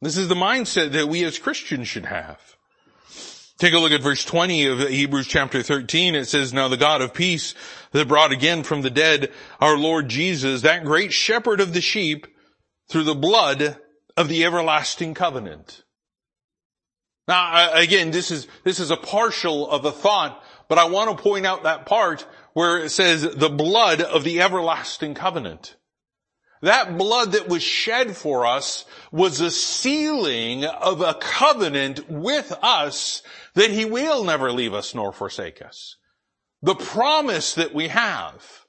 This 0.00 0.16
is 0.16 0.28
the 0.28 0.34
mindset 0.34 0.92
that 0.92 1.08
we 1.08 1.24
as 1.24 1.38
Christians 1.38 1.88
should 1.88 2.06
have. 2.06 2.38
Take 3.58 3.72
a 3.72 3.78
look 3.78 3.92
at 3.92 4.02
verse 4.02 4.24
20 4.24 4.66
of 4.66 4.88
Hebrews 4.88 5.28
chapter 5.28 5.62
13. 5.62 6.16
It 6.16 6.26
says, 6.26 6.52
Now 6.52 6.68
the 6.68 6.76
God 6.76 7.00
of 7.00 7.14
peace 7.14 7.54
that 7.92 8.08
brought 8.08 8.32
again 8.32 8.64
from 8.64 8.82
the 8.82 8.90
dead 8.90 9.30
our 9.60 9.78
Lord 9.78 10.08
Jesus, 10.08 10.62
that 10.62 10.84
great 10.84 11.12
shepherd 11.12 11.60
of 11.60 11.72
the 11.72 11.80
sheep, 11.80 12.26
through 12.88 13.04
the 13.04 13.14
blood 13.14 13.78
of 14.16 14.28
the 14.28 14.44
everlasting 14.44 15.14
covenant. 15.14 15.84
Now, 17.26 17.72
again, 17.72 18.10
this 18.10 18.30
is, 18.30 18.46
this 18.64 18.80
is 18.80 18.90
a 18.90 18.96
partial 18.96 19.70
of 19.70 19.84
a 19.84 19.92
thought, 19.92 20.42
but 20.68 20.78
I 20.78 20.84
want 20.84 21.16
to 21.16 21.22
point 21.22 21.46
out 21.46 21.62
that 21.62 21.86
part 21.86 22.26
where 22.54 22.78
it 22.78 22.90
says 22.90 23.22
the 23.22 23.50
blood 23.50 24.00
of 24.00 24.24
the 24.24 24.40
everlasting 24.40 25.14
covenant. 25.14 25.76
That 26.62 26.96
blood 26.96 27.32
that 27.32 27.48
was 27.48 27.62
shed 27.62 28.16
for 28.16 28.46
us 28.46 28.86
was 29.12 29.40
a 29.40 29.50
sealing 29.50 30.64
of 30.64 31.02
a 31.02 31.12
covenant 31.14 32.08
with 32.08 32.52
us 32.62 33.22
that 33.54 33.70
he 33.70 33.84
will 33.84 34.24
never 34.24 34.50
leave 34.50 34.72
us 34.72 34.94
nor 34.94 35.12
forsake 35.12 35.60
us. 35.60 35.96
The 36.62 36.74
promise 36.74 37.54
that 37.56 37.74
we 37.74 37.88
have. 37.88 38.64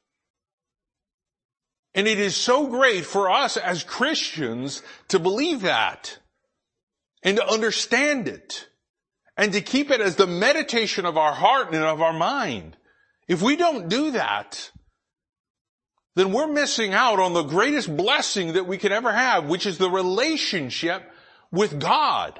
And 1.93 2.07
it 2.07 2.19
is 2.19 2.35
so 2.35 2.67
great 2.67 3.05
for 3.05 3.31
us 3.31 3.55
as 3.55 3.83
Christians 3.83 4.83
to 5.07 5.19
believe 5.19 5.61
that 5.61 6.19
and 7.23 7.37
to 7.37 7.47
understand 7.47 8.27
it 8.27 8.67
and 9.37 9.53
to 9.53 9.61
keep 9.61 9.89
it 9.89 10.01
as 10.01 10.17
the 10.17 10.27
meditation 10.27 11.05
of 11.05 11.17
our 11.17 11.33
heart 11.33 11.73
and 11.73 11.83
of 11.83 12.01
our 12.01 12.11
mind. 12.11 12.75
If 13.27 13.41
we 13.41 13.55
don't 13.55 13.89
do 13.89 14.11
that, 14.11 14.71
then 16.15 16.31
we're 16.31 16.47
missing 16.47 16.93
out 16.93 17.19
on 17.19 17.33
the 17.33 17.43
greatest 17.43 17.95
blessing 17.95 18.53
that 18.53 18.67
we 18.67 18.77
could 18.77 18.91
ever 18.91 19.11
have, 19.11 19.45
which 19.47 19.65
is 19.65 19.77
the 19.77 19.89
relationship 19.89 21.03
with 21.51 21.79
God. 21.79 22.39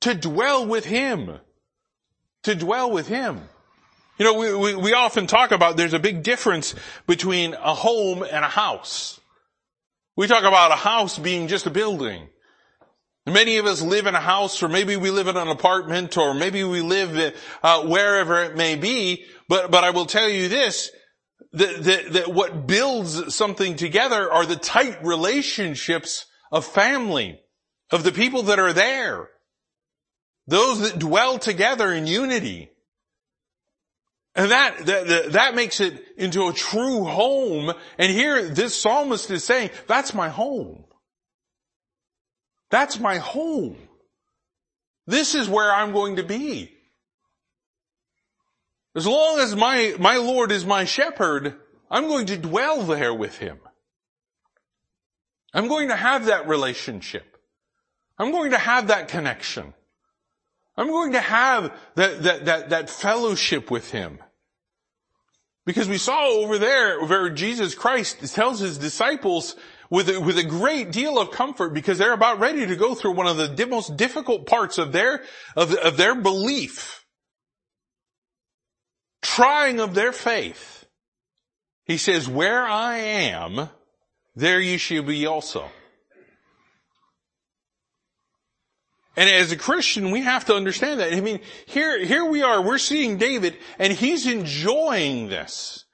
To 0.00 0.14
dwell 0.14 0.66
with 0.66 0.84
Him. 0.84 1.38
To 2.42 2.54
dwell 2.54 2.90
with 2.90 3.08
Him. 3.08 3.40
You 4.18 4.24
know, 4.24 4.34
we, 4.34 4.54
we, 4.54 4.74
we, 4.76 4.92
often 4.92 5.26
talk 5.26 5.50
about 5.50 5.76
there's 5.76 5.94
a 5.94 5.98
big 5.98 6.22
difference 6.22 6.74
between 7.06 7.54
a 7.54 7.74
home 7.74 8.22
and 8.22 8.44
a 8.44 8.48
house. 8.48 9.20
We 10.16 10.28
talk 10.28 10.44
about 10.44 10.70
a 10.70 10.76
house 10.76 11.18
being 11.18 11.48
just 11.48 11.66
a 11.66 11.70
building. 11.70 12.28
Many 13.26 13.56
of 13.56 13.64
us 13.64 13.80
live 13.80 14.06
in 14.06 14.14
a 14.14 14.20
house 14.20 14.62
or 14.62 14.68
maybe 14.68 14.96
we 14.96 15.10
live 15.10 15.28
in 15.28 15.36
an 15.36 15.48
apartment 15.48 16.18
or 16.18 16.34
maybe 16.34 16.62
we 16.62 16.82
live 16.82 17.34
uh, 17.62 17.82
wherever 17.82 18.42
it 18.42 18.54
may 18.54 18.76
be. 18.76 19.24
But, 19.48 19.70
but 19.70 19.82
I 19.82 19.90
will 19.90 20.04
tell 20.04 20.28
you 20.28 20.48
this, 20.48 20.90
that, 21.52 21.82
that, 21.84 22.12
that 22.12 22.28
what 22.28 22.66
builds 22.66 23.34
something 23.34 23.76
together 23.76 24.30
are 24.30 24.44
the 24.44 24.56
tight 24.56 25.02
relationships 25.02 26.26
of 26.52 26.66
family, 26.66 27.40
of 27.90 28.04
the 28.04 28.12
people 28.12 28.42
that 28.44 28.58
are 28.58 28.74
there. 28.74 29.30
Those 30.46 30.80
that 30.80 30.98
dwell 30.98 31.38
together 31.38 31.90
in 31.92 32.06
unity. 32.06 32.70
And 34.34 34.50
that, 34.50 34.84
that, 34.84 35.32
that 35.32 35.54
makes 35.54 35.80
it 35.80 36.04
into 36.18 36.48
a 36.48 36.52
true 36.52 37.04
home. 37.04 37.72
And 37.96 38.12
here 38.12 38.50
this 38.50 38.74
psalmist 38.74 39.30
is 39.30 39.44
saying, 39.44 39.70
that's 39.86 40.12
my 40.12 40.28
home. 40.28 40.83
That's 42.74 42.98
my 42.98 43.18
home. 43.18 43.76
This 45.06 45.36
is 45.36 45.48
where 45.48 45.72
I'm 45.72 45.92
going 45.92 46.16
to 46.16 46.24
be. 46.24 46.72
As 48.96 49.06
long 49.06 49.38
as 49.38 49.54
my, 49.54 49.94
my 50.00 50.16
Lord 50.16 50.50
is 50.50 50.66
my 50.66 50.84
shepherd, 50.84 51.54
I'm 51.88 52.08
going 52.08 52.26
to 52.26 52.36
dwell 52.36 52.82
there 52.82 53.14
with 53.14 53.38
him. 53.38 53.60
I'm 55.52 55.68
going 55.68 55.90
to 55.90 55.94
have 55.94 56.26
that 56.26 56.48
relationship. 56.48 57.36
I'm 58.18 58.32
going 58.32 58.50
to 58.50 58.58
have 58.58 58.88
that 58.88 59.06
connection. 59.06 59.72
I'm 60.76 60.88
going 60.88 61.12
to 61.12 61.20
have 61.20 61.72
that, 61.94 62.24
that, 62.24 62.44
that, 62.46 62.70
that 62.70 62.90
fellowship 62.90 63.70
with 63.70 63.92
him. 63.92 64.18
Because 65.64 65.88
we 65.88 65.98
saw 65.98 66.26
over 66.26 66.58
there 66.58 67.04
where 67.04 67.30
Jesus 67.30 67.76
Christ 67.76 68.34
tells 68.34 68.58
his 68.58 68.78
disciples 68.78 69.54
with 69.90 70.08
a, 70.08 70.20
with 70.20 70.38
a 70.38 70.44
great 70.44 70.92
deal 70.92 71.18
of 71.18 71.30
comfort 71.30 71.74
because 71.74 71.98
they're 71.98 72.12
about 72.12 72.38
ready 72.38 72.66
to 72.66 72.76
go 72.76 72.94
through 72.94 73.12
one 73.12 73.26
of 73.26 73.56
the 73.56 73.66
most 73.66 73.96
difficult 73.96 74.46
parts 74.46 74.78
of 74.78 74.92
their, 74.92 75.22
of, 75.56 75.74
of 75.74 75.96
their 75.96 76.14
belief. 76.14 77.04
Trying 79.22 79.80
of 79.80 79.94
their 79.94 80.12
faith. 80.12 80.86
He 81.84 81.96
says, 81.96 82.28
where 82.28 82.64
I 82.64 82.96
am, 82.96 83.68
there 84.34 84.60
you 84.60 84.78
shall 84.78 85.02
be 85.02 85.26
also. 85.26 85.70
And 89.16 89.30
as 89.30 89.52
a 89.52 89.56
Christian, 89.56 90.10
we 90.10 90.22
have 90.22 90.46
to 90.46 90.54
understand 90.54 91.00
that. 91.00 91.12
I 91.12 91.20
mean, 91.20 91.40
here, 91.66 92.04
here 92.04 92.24
we 92.24 92.42
are, 92.42 92.60
we're 92.60 92.78
seeing 92.78 93.16
David, 93.16 93.56
and 93.78 93.92
he's 93.92 94.26
enjoying 94.26 95.28
this. 95.28 95.84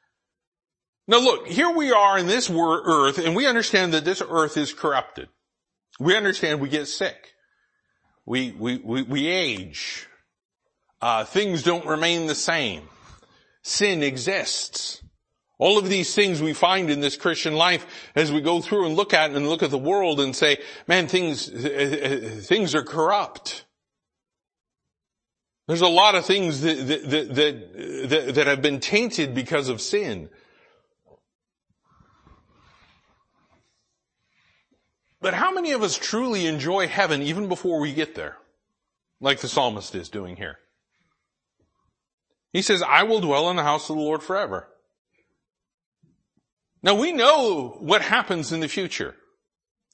Now 1.06 1.18
look, 1.18 1.48
here 1.48 1.70
we 1.70 1.92
are 1.92 2.18
in 2.18 2.26
this 2.26 2.50
earth, 2.50 3.18
and 3.18 3.34
we 3.34 3.46
understand 3.46 3.94
that 3.94 4.04
this 4.04 4.22
earth 4.28 4.56
is 4.56 4.72
corrupted. 4.72 5.28
We 5.98 6.16
understand 6.16 6.60
we 6.60 6.68
get 6.68 6.86
sick. 6.86 7.34
We, 8.26 8.52
we, 8.52 8.78
we, 8.78 9.02
we 9.02 9.26
age. 9.26 10.06
Uh, 11.00 11.24
things 11.24 11.62
don't 11.62 11.86
remain 11.86 12.26
the 12.26 12.34
same. 12.34 12.88
Sin 13.62 14.02
exists. 14.02 15.02
All 15.58 15.78
of 15.78 15.88
these 15.88 16.14
things 16.14 16.40
we 16.40 16.54
find 16.54 16.88
in 16.88 17.00
this 17.00 17.16
Christian 17.16 17.54
life 17.54 17.86
as 18.14 18.32
we 18.32 18.40
go 18.40 18.62
through 18.62 18.86
and 18.86 18.96
look 18.96 19.12
at 19.12 19.32
and 19.32 19.48
look 19.48 19.62
at 19.62 19.70
the 19.70 19.78
world 19.78 20.18
and 20.20 20.34
say, 20.34 20.56
man, 20.88 21.06
things, 21.06 21.48
things 22.46 22.74
are 22.74 22.82
corrupt. 22.82 23.66
There's 25.68 25.82
a 25.82 25.88
lot 25.88 26.14
of 26.14 26.24
things 26.24 26.62
that, 26.62 26.86
that, 26.88 27.34
that, 27.34 28.34
that, 28.34 28.46
have 28.46 28.62
been 28.62 28.80
tainted 28.80 29.34
because 29.34 29.68
of 29.68 29.80
sin. 29.80 30.30
But 35.20 35.34
how 35.34 35.52
many 35.52 35.72
of 35.72 35.82
us 35.82 35.96
truly 35.96 36.46
enjoy 36.46 36.88
heaven 36.88 37.22
even 37.22 37.48
before 37.48 37.80
we 37.80 37.92
get 37.92 38.14
there? 38.14 38.36
Like 39.20 39.40
the 39.40 39.48
psalmist 39.48 39.94
is 39.94 40.08
doing 40.08 40.36
here. 40.36 40.58
He 42.52 42.62
says, 42.62 42.82
I 42.82 43.02
will 43.02 43.20
dwell 43.20 43.50
in 43.50 43.56
the 43.56 43.62
house 43.62 43.90
of 43.90 43.96
the 43.96 44.02
Lord 44.02 44.22
forever. 44.22 44.68
Now 46.82 46.94
we 46.94 47.12
know 47.12 47.76
what 47.80 48.02
happens 48.02 48.52
in 48.52 48.60
the 48.60 48.68
future. 48.68 49.14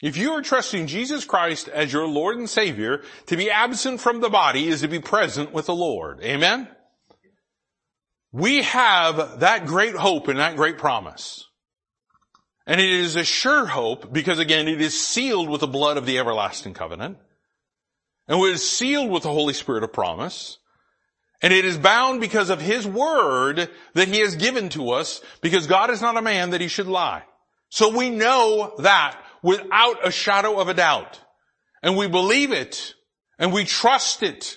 If 0.02 0.16
you 0.16 0.32
are 0.32 0.42
trusting 0.42 0.86
Jesus 0.86 1.24
Christ 1.24 1.68
as 1.68 1.92
your 1.92 2.06
Lord 2.06 2.36
and 2.36 2.48
Savior, 2.48 3.02
to 3.26 3.36
be 3.36 3.50
absent 3.50 4.00
from 4.00 4.20
the 4.20 4.28
body 4.28 4.68
is 4.68 4.82
to 4.82 4.88
be 4.88 5.00
present 5.00 5.52
with 5.52 5.66
the 5.66 5.74
Lord. 5.74 6.20
Amen? 6.22 6.68
We 8.30 8.62
have 8.62 9.40
that 9.40 9.66
great 9.66 9.94
hope 9.94 10.28
and 10.28 10.38
that 10.38 10.56
great 10.56 10.78
promise. 10.78 11.46
And 12.66 12.80
it 12.80 12.90
is 12.90 13.14
a 13.14 13.24
sure 13.24 13.66
hope 13.66 14.12
because 14.12 14.38
again, 14.38 14.66
it 14.66 14.80
is 14.80 14.98
sealed 14.98 15.48
with 15.48 15.60
the 15.60 15.68
blood 15.68 15.96
of 15.96 16.06
the 16.06 16.18
everlasting 16.18 16.74
covenant. 16.74 17.18
And 18.26 18.40
it 18.40 18.52
is 18.52 18.68
sealed 18.68 19.10
with 19.10 19.22
the 19.22 19.32
Holy 19.32 19.54
Spirit 19.54 19.84
of 19.84 19.92
promise. 19.92 20.58
And 21.42 21.52
it 21.52 21.64
is 21.64 21.78
bound 21.78 22.20
because 22.20 22.50
of 22.50 22.60
His 22.60 22.86
word 22.86 23.70
that 23.94 24.08
He 24.08 24.20
has 24.20 24.34
given 24.34 24.68
to 24.70 24.90
us 24.90 25.20
because 25.40 25.66
God 25.66 25.90
is 25.90 26.00
not 26.00 26.16
a 26.16 26.22
man 26.22 26.50
that 26.50 26.60
He 26.60 26.68
should 26.68 26.88
lie. 26.88 27.22
So 27.68 27.96
we 27.96 28.10
know 28.10 28.74
that 28.78 29.16
without 29.42 30.06
a 30.06 30.10
shadow 30.10 30.58
of 30.58 30.68
a 30.68 30.74
doubt. 30.74 31.20
And 31.82 31.96
we 31.96 32.08
believe 32.08 32.52
it. 32.52 32.94
And 33.38 33.52
we 33.52 33.64
trust 33.64 34.22
it. 34.22 34.56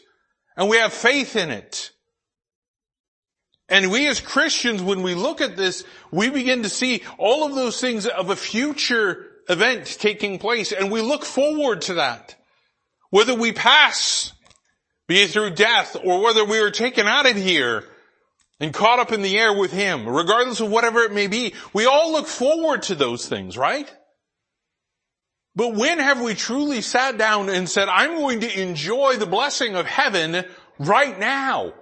And 0.58 0.70
we 0.70 0.78
have 0.78 0.94
faith 0.94 1.36
in 1.36 1.52
it. 1.52 1.92
And 3.70 3.92
we 3.92 4.08
as 4.08 4.20
Christians, 4.20 4.82
when 4.82 5.04
we 5.04 5.14
look 5.14 5.42
at 5.42 5.56
this, 5.56 5.84
we 6.12 6.30
begin 6.30 6.64
to 6.64 6.70
see 6.70 7.04
all 7.18 7.46
of 7.46 7.56
those 7.56 7.80
things 7.80 8.08
of 8.08 8.30
a 8.30 8.36
future 8.36 9.28
event 9.48 9.98
taking 10.00 10.40
place 10.40 10.72
and 10.72 10.92
we 10.92 11.02
look 11.02 11.24
forward 11.24 11.82
to 11.84 11.96
that. 11.96 12.36
Whether 13.10 13.36
we 13.36 13.52
pass 13.52 14.34
be 15.10 15.22
it 15.22 15.32
through 15.32 15.50
death 15.56 15.98
or 16.02 16.22
whether 16.22 16.46
we 16.46 16.60
are 16.60 16.70
taken 16.70 17.08
out 17.08 17.28
of 17.28 17.36
here 17.36 17.84
and 18.60 18.72
caught 18.72 19.00
up 19.00 19.12
in 19.12 19.24
the 19.24 19.40
air 19.40 19.52
with 19.52 19.72
Him, 19.72 20.08
regardless 20.08 20.60
of 20.60 20.70
whatever 20.70 21.00
it 21.00 21.12
may 21.12 21.26
be, 21.26 21.56
we 21.74 21.88
all 21.88 22.12
look 22.12 22.28
forward 22.28 22.84
to 22.84 22.96
those 22.96 23.28
things, 23.28 23.58
right? 23.58 23.92
But 25.56 25.74
when 25.74 25.98
have 25.98 26.22
we 26.22 26.36
truly 26.36 26.82
sat 26.82 27.18
down 27.18 27.50
and 27.50 27.68
said, 27.68 27.90
I'm 27.90 28.18
going 28.18 28.42
to 28.42 28.62
enjoy 28.62 29.18
the 29.18 29.26
blessing 29.26 29.76
of 29.76 29.88
heaven 29.88 30.46
right 30.78 31.18
now? 31.20 31.74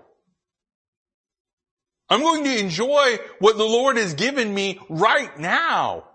I'm 2.09 2.21
going 2.21 2.43
to 2.45 2.59
enjoy 2.59 3.19
what 3.39 3.57
the 3.57 3.65
Lord 3.65 3.97
has 3.97 4.13
given 4.13 4.53
me 4.53 4.79
right 4.89 5.37
now. 5.37 6.05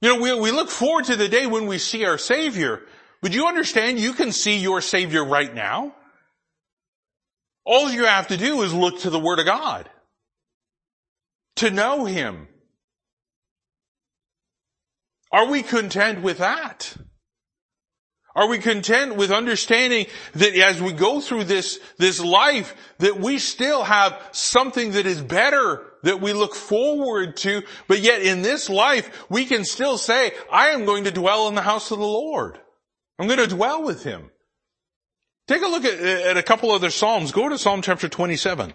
You 0.00 0.14
know, 0.14 0.20
we, 0.20 0.40
we 0.40 0.50
look 0.50 0.68
forward 0.68 1.06
to 1.06 1.16
the 1.16 1.28
day 1.28 1.46
when 1.46 1.66
we 1.66 1.78
see 1.78 2.04
our 2.04 2.18
Savior, 2.18 2.82
but 3.22 3.32
you 3.32 3.46
understand 3.46 3.98
you 3.98 4.12
can 4.12 4.32
see 4.32 4.58
your 4.58 4.80
Savior 4.80 5.24
right 5.24 5.52
now? 5.54 5.94
All 7.64 7.90
you 7.90 8.04
have 8.04 8.28
to 8.28 8.36
do 8.36 8.62
is 8.62 8.74
look 8.74 9.00
to 9.00 9.10
the 9.10 9.18
Word 9.18 9.38
of 9.38 9.46
God. 9.46 9.88
To 11.56 11.70
know 11.70 12.04
Him. 12.04 12.48
Are 15.32 15.46
we 15.46 15.62
content 15.62 16.22
with 16.22 16.38
that? 16.38 16.94
Are 18.36 18.48
we 18.48 18.58
content 18.58 19.16
with 19.16 19.30
understanding 19.30 20.06
that 20.34 20.54
as 20.54 20.80
we 20.80 20.92
go 20.92 21.22
through 21.22 21.44
this, 21.44 21.80
this 21.96 22.20
life, 22.20 22.76
that 22.98 23.18
we 23.18 23.38
still 23.38 23.82
have 23.82 24.20
something 24.32 24.92
that 24.92 25.06
is 25.06 25.22
better 25.22 25.82
that 26.02 26.20
we 26.20 26.34
look 26.34 26.54
forward 26.54 27.38
to, 27.38 27.62
but 27.88 28.00
yet 28.00 28.20
in 28.20 28.42
this 28.42 28.68
life, 28.68 29.24
we 29.30 29.46
can 29.46 29.64
still 29.64 29.96
say, 29.96 30.32
I 30.52 30.68
am 30.68 30.84
going 30.84 31.04
to 31.04 31.10
dwell 31.10 31.48
in 31.48 31.54
the 31.54 31.62
house 31.62 31.90
of 31.90 31.98
the 31.98 32.04
Lord. 32.04 32.60
I'm 33.18 33.26
going 33.26 33.38
to 33.38 33.46
dwell 33.46 33.82
with 33.82 34.04
him. 34.04 34.30
Take 35.48 35.62
a 35.62 35.68
look 35.68 35.86
at, 35.86 35.98
at 35.98 36.36
a 36.36 36.42
couple 36.42 36.70
other 36.72 36.90
Psalms. 36.90 37.32
Go 37.32 37.48
to 37.48 37.56
Psalm 37.56 37.80
chapter 37.80 38.06
27 38.06 38.74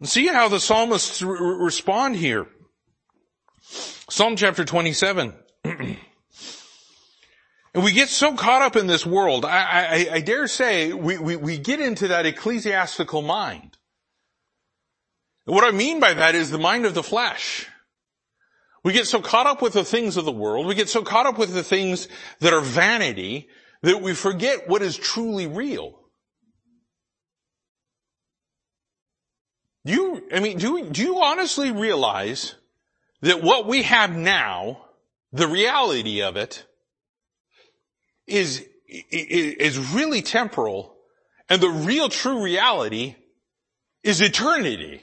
and 0.00 0.08
see 0.08 0.28
how 0.28 0.48
the 0.48 0.60
psalmists 0.60 1.20
re- 1.20 1.38
respond 1.38 2.16
here. 2.16 2.46
Psalm 4.08 4.34
chapter 4.36 4.64
27. 4.64 5.34
and 7.76 7.84
we 7.84 7.92
get 7.92 8.08
so 8.08 8.32
caught 8.32 8.62
up 8.62 8.74
in 8.74 8.86
this 8.86 9.04
world. 9.04 9.44
I, 9.44 10.08
I, 10.08 10.14
I 10.14 10.20
dare 10.20 10.48
say 10.48 10.94
we, 10.94 11.18
we, 11.18 11.36
we 11.36 11.58
get 11.58 11.78
into 11.78 12.08
that 12.08 12.24
ecclesiastical 12.24 13.20
mind. 13.20 13.76
And 15.46 15.54
what 15.54 15.62
I 15.62 15.76
mean 15.76 16.00
by 16.00 16.14
that 16.14 16.34
is 16.34 16.50
the 16.50 16.58
mind 16.58 16.86
of 16.86 16.94
the 16.94 17.02
flesh. 17.02 17.66
We 18.82 18.94
get 18.94 19.06
so 19.06 19.20
caught 19.20 19.46
up 19.46 19.60
with 19.60 19.74
the 19.74 19.84
things 19.84 20.16
of 20.16 20.24
the 20.24 20.32
world, 20.32 20.66
we 20.66 20.74
get 20.74 20.88
so 20.88 21.02
caught 21.02 21.26
up 21.26 21.36
with 21.36 21.52
the 21.52 21.62
things 21.62 22.08
that 22.40 22.54
are 22.54 22.62
vanity, 22.62 23.50
that 23.82 24.00
we 24.00 24.14
forget 24.14 24.70
what 24.70 24.80
is 24.80 24.96
truly 24.96 25.46
real. 25.46 26.00
Do 29.84 29.92
you, 29.92 30.22
I 30.32 30.40
mean, 30.40 30.56
do, 30.56 30.82
do 30.88 31.02
you 31.02 31.22
honestly 31.22 31.72
realize 31.72 32.54
that 33.20 33.42
what 33.42 33.66
we 33.66 33.82
have 33.82 34.16
now, 34.16 34.86
the 35.30 35.46
reality 35.46 36.22
of 36.22 36.38
it, 36.38 36.64
is, 38.26 38.64
is 38.88 39.78
really 39.78 40.22
temporal, 40.22 40.94
and 41.48 41.60
the 41.60 41.68
real 41.68 42.08
true 42.08 42.42
reality 42.42 43.16
is 44.02 44.20
eternity. 44.20 45.02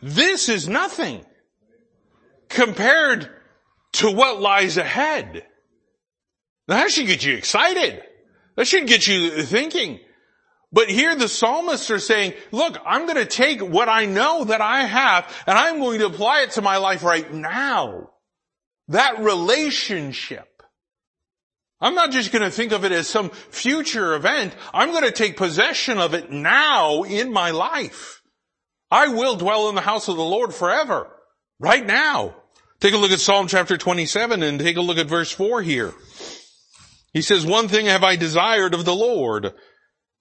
This 0.00 0.48
is 0.48 0.68
nothing 0.68 1.24
compared 2.48 3.28
to 3.92 4.10
what 4.10 4.40
lies 4.40 4.76
ahead. 4.76 5.44
That 6.68 6.90
should 6.90 7.06
get 7.06 7.24
you 7.24 7.34
excited. 7.34 8.02
That 8.56 8.66
should 8.66 8.86
get 8.86 9.06
you 9.06 9.42
thinking. 9.42 10.00
But 10.70 10.90
here 10.90 11.14
the 11.14 11.28
psalmists 11.28 11.90
are 11.90 11.98
saying, 11.98 12.34
look, 12.52 12.76
I'm 12.84 13.06
going 13.06 13.16
to 13.16 13.24
take 13.24 13.60
what 13.60 13.88
I 13.88 14.04
know 14.04 14.44
that 14.44 14.60
I 14.60 14.84
have 14.84 15.34
and 15.46 15.58
I'm 15.58 15.78
going 15.78 16.00
to 16.00 16.06
apply 16.06 16.42
it 16.42 16.52
to 16.52 16.62
my 16.62 16.76
life 16.76 17.02
right 17.02 17.32
now. 17.32 18.10
That 18.88 19.20
relationship. 19.20 20.46
I'm 21.80 21.94
not 21.94 22.10
just 22.10 22.32
going 22.32 22.42
to 22.42 22.50
think 22.50 22.72
of 22.72 22.84
it 22.84 22.92
as 22.92 23.06
some 23.06 23.30
future 23.30 24.14
event. 24.14 24.54
I'm 24.74 24.90
going 24.90 25.04
to 25.04 25.12
take 25.12 25.36
possession 25.36 25.98
of 25.98 26.12
it 26.12 26.30
now 26.30 27.04
in 27.04 27.32
my 27.32 27.52
life. 27.52 28.20
I 28.90 29.08
will 29.08 29.36
dwell 29.36 29.68
in 29.68 29.74
the 29.74 29.80
house 29.80 30.08
of 30.08 30.16
the 30.16 30.24
Lord 30.24 30.52
forever. 30.52 31.08
Right 31.60 31.84
now. 31.86 32.36
Take 32.80 32.94
a 32.94 32.96
look 32.96 33.10
at 33.10 33.20
Psalm 33.20 33.48
chapter 33.48 33.76
27 33.76 34.42
and 34.42 34.60
take 34.60 34.76
a 34.76 34.80
look 34.80 34.98
at 34.98 35.08
verse 35.08 35.32
4 35.32 35.62
here. 35.62 35.94
He 37.12 37.22
says, 37.22 37.44
one 37.44 37.68
thing 37.68 37.86
have 37.86 38.04
I 38.04 38.16
desired 38.16 38.74
of 38.74 38.84
the 38.84 38.94
Lord, 38.94 39.52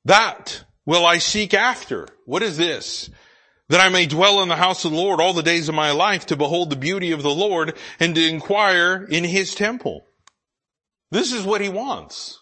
that 0.07 0.63
will 0.85 1.05
I 1.05 1.19
seek 1.19 1.53
after. 1.53 2.07
What 2.25 2.41
is 2.41 2.57
this? 2.57 3.09
That 3.69 3.81
I 3.81 3.89
may 3.89 4.05
dwell 4.05 4.41
in 4.41 4.49
the 4.49 4.55
house 4.55 4.85
of 4.85 4.91
the 4.91 4.97
Lord 4.97 5.19
all 5.19 5.33
the 5.33 5.43
days 5.43 5.67
of 5.67 5.75
my 5.75 5.91
life 5.91 6.27
to 6.27 6.37
behold 6.37 6.69
the 6.69 6.77
beauty 6.77 7.11
of 7.11 7.21
the 7.21 7.29
Lord 7.29 7.77
and 7.99 8.15
to 8.15 8.27
inquire 8.27 9.05
in 9.09 9.25
his 9.25 9.53
temple. 9.53 10.05
This 11.11 11.33
is 11.33 11.43
what 11.43 11.61
he 11.61 11.69
wants. 11.69 12.39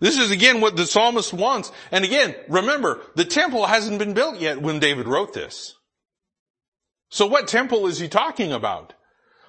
This 0.00 0.18
is 0.18 0.30
again 0.30 0.60
what 0.60 0.76
the 0.76 0.86
psalmist 0.86 1.32
wants. 1.32 1.72
And 1.90 2.04
again, 2.04 2.34
remember, 2.48 3.00
the 3.14 3.24
temple 3.24 3.64
hasn't 3.64 3.98
been 3.98 4.12
built 4.12 4.38
yet 4.38 4.60
when 4.60 4.78
David 4.78 5.08
wrote 5.08 5.32
this. 5.32 5.74
So 7.08 7.26
what 7.26 7.48
temple 7.48 7.86
is 7.86 7.98
he 7.98 8.08
talking 8.08 8.52
about? 8.52 8.92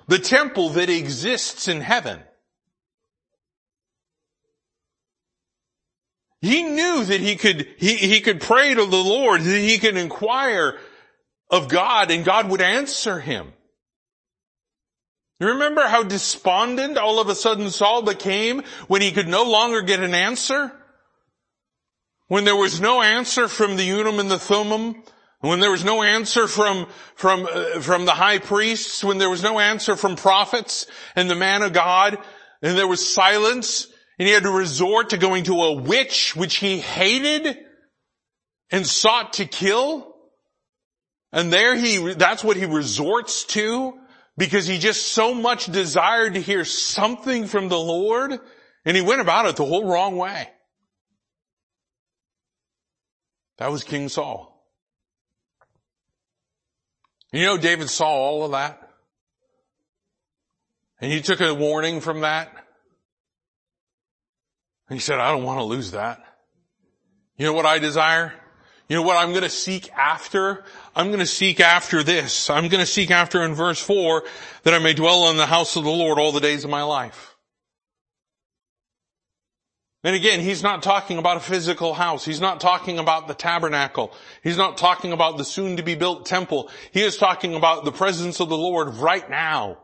The 0.07 0.19
temple 0.19 0.69
that 0.69 0.89
exists 0.89 1.67
in 1.67 1.81
heaven. 1.81 2.21
He 6.41 6.63
knew 6.63 7.03
that 7.03 7.19
he 7.19 7.35
could, 7.35 7.67
he, 7.77 7.95
he 7.95 8.21
could 8.21 8.41
pray 8.41 8.73
to 8.73 8.85
the 8.85 8.97
Lord, 8.97 9.41
that 9.41 9.59
he 9.59 9.77
could 9.79 9.97
inquire 9.97 10.77
of 11.49 11.67
God 11.67 12.11
and 12.11 12.25
God 12.25 12.49
would 12.49 12.61
answer 12.61 13.19
him. 13.19 13.53
You 15.39 15.47
remember 15.49 15.87
how 15.87 16.03
despondent 16.03 16.97
all 16.97 17.19
of 17.19 17.29
a 17.29 17.35
sudden 17.35 17.69
Saul 17.69 18.01
became 18.01 18.63
when 18.87 19.01
he 19.01 19.11
could 19.11 19.27
no 19.27 19.43
longer 19.43 19.81
get 19.81 19.99
an 19.99 20.13
answer? 20.13 20.71
When 22.27 22.43
there 22.43 22.55
was 22.55 22.81
no 22.81 23.01
answer 23.01 23.47
from 23.47 23.77
the 23.77 23.83
Urim 23.83 24.19
and 24.19 24.29
the 24.29 24.39
Thummim? 24.39 25.03
When 25.39 25.59
there 25.59 25.71
was 25.71 25.85
no 25.85 26.01
answer 26.01 26.47
from, 26.47 26.87
from, 27.15 27.47
uh, 27.51 27.79
from 27.79 28.05
the 28.05 28.11
high 28.11 28.39
priests? 28.39 29.03
When 29.03 29.19
there 29.19 29.29
was 29.29 29.43
no 29.43 29.59
answer 29.59 29.95
from 29.95 30.15
prophets 30.15 30.87
and 31.15 31.29
the 31.29 31.35
man 31.35 31.61
of 31.61 31.71
God? 31.71 32.17
And 32.63 32.75
there 32.75 32.87
was 32.87 33.07
silence? 33.07 33.87
And 34.19 34.27
he 34.27 34.33
had 34.33 34.43
to 34.43 34.51
resort 34.51 35.11
to 35.11 35.17
going 35.17 35.43
to 35.45 35.61
a 35.61 35.73
witch 35.73 36.35
which 36.35 36.55
he 36.55 36.79
hated 36.79 37.57
and 38.71 38.85
sought 38.85 39.33
to 39.33 39.45
kill? 39.45 40.15
And 41.31 41.53
there 41.53 41.75
he, 41.75 42.13
that's 42.13 42.43
what 42.43 42.57
he 42.57 42.65
resorts 42.65 43.45
to? 43.45 43.99
because 44.37 44.67
he 44.67 44.77
just 44.77 45.07
so 45.07 45.33
much 45.33 45.65
desired 45.65 46.35
to 46.35 46.41
hear 46.41 46.63
something 46.63 47.47
from 47.47 47.69
the 47.69 47.79
Lord 47.79 48.39
and 48.85 48.95
he 48.95 49.01
went 49.01 49.19
about 49.19 49.47
it 49.47 49.55
the 49.55 49.65
whole 49.65 49.85
wrong 49.85 50.15
way. 50.15 50.47
That 53.57 53.71
was 53.71 53.83
King 53.83 54.07
Saul. 54.07 54.53
You 57.33 57.43
know, 57.43 57.57
David 57.57 57.89
saw 57.89 58.07
all 58.07 58.45
of 58.45 58.51
that. 58.51 58.81
And 61.01 61.11
he 61.11 61.21
took 61.21 61.41
a 61.41 61.53
warning 61.53 61.99
from 61.99 62.21
that. 62.21 62.53
And 64.89 64.97
he 64.97 64.99
said, 64.99 65.19
I 65.19 65.31
don't 65.31 65.43
want 65.43 65.59
to 65.59 65.63
lose 65.63 65.91
that. 65.91 66.23
You 67.37 67.45
know 67.45 67.53
what 67.53 67.65
I 67.65 67.79
desire? 67.79 68.33
You 68.87 68.95
know 68.95 69.01
what 69.01 69.17
I'm 69.17 69.31
going 69.31 69.43
to 69.43 69.49
seek 69.49 69.91
after? 69.91 70.63
I'm 70.95 71.07
going 71.07 71.19
to 71.19 71.25
seek 71.25 71.59
after 71.59 72.03
this. 72.03 72.49
I'm 72.49 72.69
going 72.69 72.79
to 72.79 72.85
seek 72.85 73.11
after 73.11 73.43
in 73.43 73.53
verse 73.53 73.79
4 73.79 74.23
that 74.63 74.73
I 74.73 74.79
may 74.79 74.93
dwell 74.93 75.29
in 75.29 75.37
the 75.37 75.45
house 75.45 75.75
of 75.75 75.83
the 75.83 75.89
Lord 75.89 76.19
all 76.19 76.31
the 76.31 76.39
days 76.39 76.63
of 76.63 76.69
my 76.69 76.83
life. 76.83 77.35
And 80.03 80.15
again, 80.15 80.39
he's 80.39 80.63
not 80.63 80.83
talking 80.83 81.17
about 81.17 81.35
a 81.35 81.41
physical 81.41 81.93
house. 81.93 82.23
He's 82.23 82.39
not 82.39 82.61
talking 82.61 82.97
about 82.97 83.27
the 83.27 83.33
tabernacle. 83.33 84.13
He's 84.41 84.55
not 84.55 84.77
talking 84.77 85.11
about 85.11 85.37
the 85.37 85.43
soon 85.43 85.77
to 85.77 85.83
be 85.83 85.95
built 85.95 86.25
temple. 86.25 86.69
He 86.91 87.01
is 87.01 87.17
talking 87.17 87.55
about 87.55 87.83
the 87.83 87.91
presence 87.91 88.39
of 88.39 88.47
the 88.47 88.57
Lord 88.57 88.95
right 88.95 89.29
now. 89.29 89.79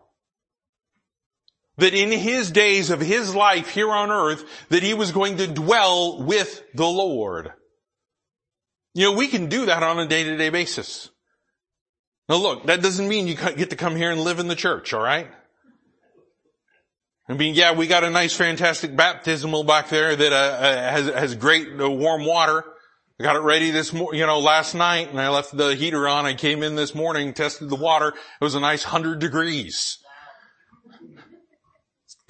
That 1.77 1.93
in 1.93 2.11
his 2.11 2.51
days 2.51 2.91
of 2.91 3.01
his 3.01 3.33
life 3.33 3.69
here 3.69 3.91
on 3.91 4.11
earth, 4.11 4.45
that 4.69 4.83
he 4.83 4.93
was 4.93 5.11
going 5.11 5.37
to 5.37 5.47
dwell 5.47 6.21
with 6.23 6.63
the 6.75 6.85
Lord. 6.85 7.51
You 8.93 9.05
know, 9.05 9.17
we 9.17 9.27
can 9.27 9.49
do 9.49 9.65
that 9.65 9.81
on 9.81 9.97
a 9.97 10.07
day-to-day 10.07 10.49
basis. 10.49 11.09
Now 12.29 12.35
look, 12.35 12.67
that 12.67 12.83
doesn't 12.83 13.07
mean 13.07 13.27
you 13.27 13.35
get 13.35 13.71
to 13.71 13.75
come 13.75 13.95
here 13.95 14.11
and 14.11 14.21
live 14.21 14.39
in 14.39 14.47
the 14.47 14.55
church, 14.55 14.93
alright? 14.93 15.31
I 17.27 17.33
mean, 17.33 17.55
yeah, 17.55 17.73
we 17.73 17.87
got 17.87 18.03
a 18.03 18.09
nice, 18.09 18.35
fantastic 18.35 18.95
baptismal 18.95 19.63
back 19.63 19.89
there 19.89 20.15
that 20.15 20.33
uh, 20.33 20.35
uh 20.35 20.91
has 20.91 21.05
has 21.07 21.35
great 21.35 21.67
uh, 21.79 21.89
warm 21.89 22.25
water. 22.25 22.65
I 23.19 23.23
got 23.23 23.37
it 23.37 23.43
ready 23.43 23.71
this 23.71 23.93
mo- 23.93 24.11
you 24.11 24.25
know, 24.25 24.39
last 24.39 24.75
night, 24.75 25.09
and 25.09 25.19
I 25.19 25.29
left 25.29 25.55
the 25.55 25.73
heater 25.73 26.07
on. 26.07 26.25
I 26.25 26.33
came 26.33 26.63
in 26.63 26.75
this 26.75 26.93
morning, 26.93 27.33
tested 27.33 27.69
the 27.69 27.77
water. 27.77 28.09
It 28.09 28.43
was 28.43 28.55
a 28.55 28.59
nice 28.59 28.83
hundred 28.83 29.19
degrees. 29.19 29.99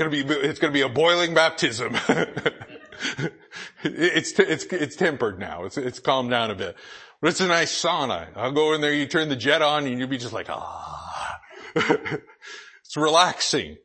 It's 0.03 0.11
gonna 0.11 0.25
be 0.25 0.47
it's 0.47 0.59
gonna 0.59 0.73
be 0.73 0.81
a 0.81 0.89
boiling 0.89 1.33
baptism. 1.33 1.95
it's, 3.83 4.37
it's, 4.37 4.65
it's 4.65 4.95
tempered 4.97 5.39
now. 5.39 5.63
It's, 5.63 5.77
it's 5.77 5.99
calmed 5.99 6.29
down 6.29 6.51
a 6.51 6.55
bit. 6.55 6.75
But 7.21 7.29
it's 7.29 7.39
a 7.39 7.47
nice 7.47 7.71
sauna. 7.73 8.27
I'll 8.35 8.51
go 8.51 8.73
in 8.73 8.81
there, 8.81 8.93
you 8.93 9.05
turn 9.05 9.29
the 9.29 9.35
jet 9.37 9.61
on 9.61 9.87
and 9.87 9.97
you'll 9.97 10.09
be 10.09 10.17
just 10.17 10.33
like, 10.33 10.49
ah. 10.49 11.39
it's 11.75 12.97
relaxing. 12.97 13.77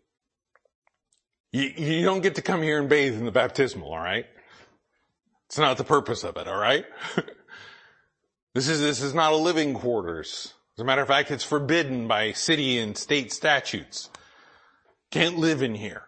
You, 1.52 1.72
you 1.76 2.04
don't 2.04 2.20
get 2.20 2.34
to 2.34 2.42
come 2.42 2.62
here 2.62 2.80
and 2.80 2.88
bathe 2.88 3.14
in 3.14 3.24
the 3.24 3.30
baptismal, 3.30 3.88
alright? 3.88 4.26
It's 5.46 5.58
not 5.58 5.76
the 5.76 5.84
purpose 5.84 6.24
of 6.24 6.36
it, 6.36 6.48
alright? 6.48 6.84
this 8.54 8.68
is, 8.68 8.80
this 8.80 9.00
is 9.02 9.14
not 9.14 9.32
a 9.32 9.36
living 9.36 9.72
quarters. 9.74 10.52
As 10.76 10.82
a 10.82 10.84
matter 10.84 11.02
of 11.02 11.08
fact, 11.08 11.30
it's 11.30 11.44
forbidden 11.44 12.08
by 12.08 12.32
city 12.32 12.78
and 12.78 12.98
state 12.98 13.32
statutes. 13.32 14.10
Can't 15.10 15.38
live 15.38 15.62
in 15.62 15.74
here. 15.74 16.07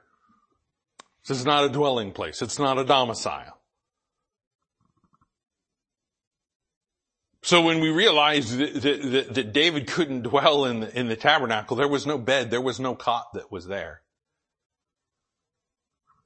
This 1.31 1.39
is 1.39 1.47
not 1.47 1.63
a 1.63 1.69
dwelling 1.69 2.11
place. 2.11 2.43
It's 2.43 2.59
not 2.59 2.77
a 2.77 2.85
domicile. 2.85 3.57
So 7.41 7.63
when 7.63 7.79
we 7.79 7.91
realize 7.91 8.57
that, 8.57 8.75
that, 8.83 9.35
that, 9.35 9.53
David 9.53 9.87
couldn't 9.87 10.23
dwell 10.23 10.65
in 10.65 10.81
the, 10.81 10.99
in 10.99 11.07
the 11.07 11.15
tabernacle, 11.15 11.77
there 11.77 11.87
was 11.87 12.05
no 12.05 12.19
bed, 12.19 12.51
there 12.51 12.61
was 12.61 12.81
no 12.81 12.97
cot 12.97 13.29
that 13.35 13.53
was 13.53 13.69
there. 13.69 14.03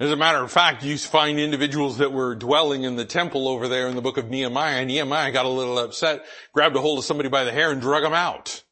As 0.01 0.11
a 0.11 0.17
matter 0.17 0.43
of 0.43 0.51
fact, 0.51 0.83
you 0.83 0.97
find 0.97 1.38
individuals 1.38 1.99
that 1.99 2.11
were 2.11 2.35
dwelling 2.35 2.85
in 2.85 2.97
the 2.97 3.05
temple 3.05 3.47
over 3.47 3.69
there 3.69 3.88
in 3.88 3.97
the 3.97 4.01
book 4.01 4.17
of 4.17 4.31
Nehemiah. 4.31 4.87
Nehemiah 4.87 5.33
got 5.33 5.45
a 5.45 5.51
little 5.51 5.79
upset, 5.79 6.25
grabbed 6.55 6.77
a 6.77 6.81
hold 6.81 6.99
of 6.99 7.05
somebody 7.05 7.29
by 7.29 7.45
the 7.45 7.53
hair 7.53 7.71
and 7.71 7.83
drug 7.83 8.05
him 8.05 8.14
out. 8.14 8.63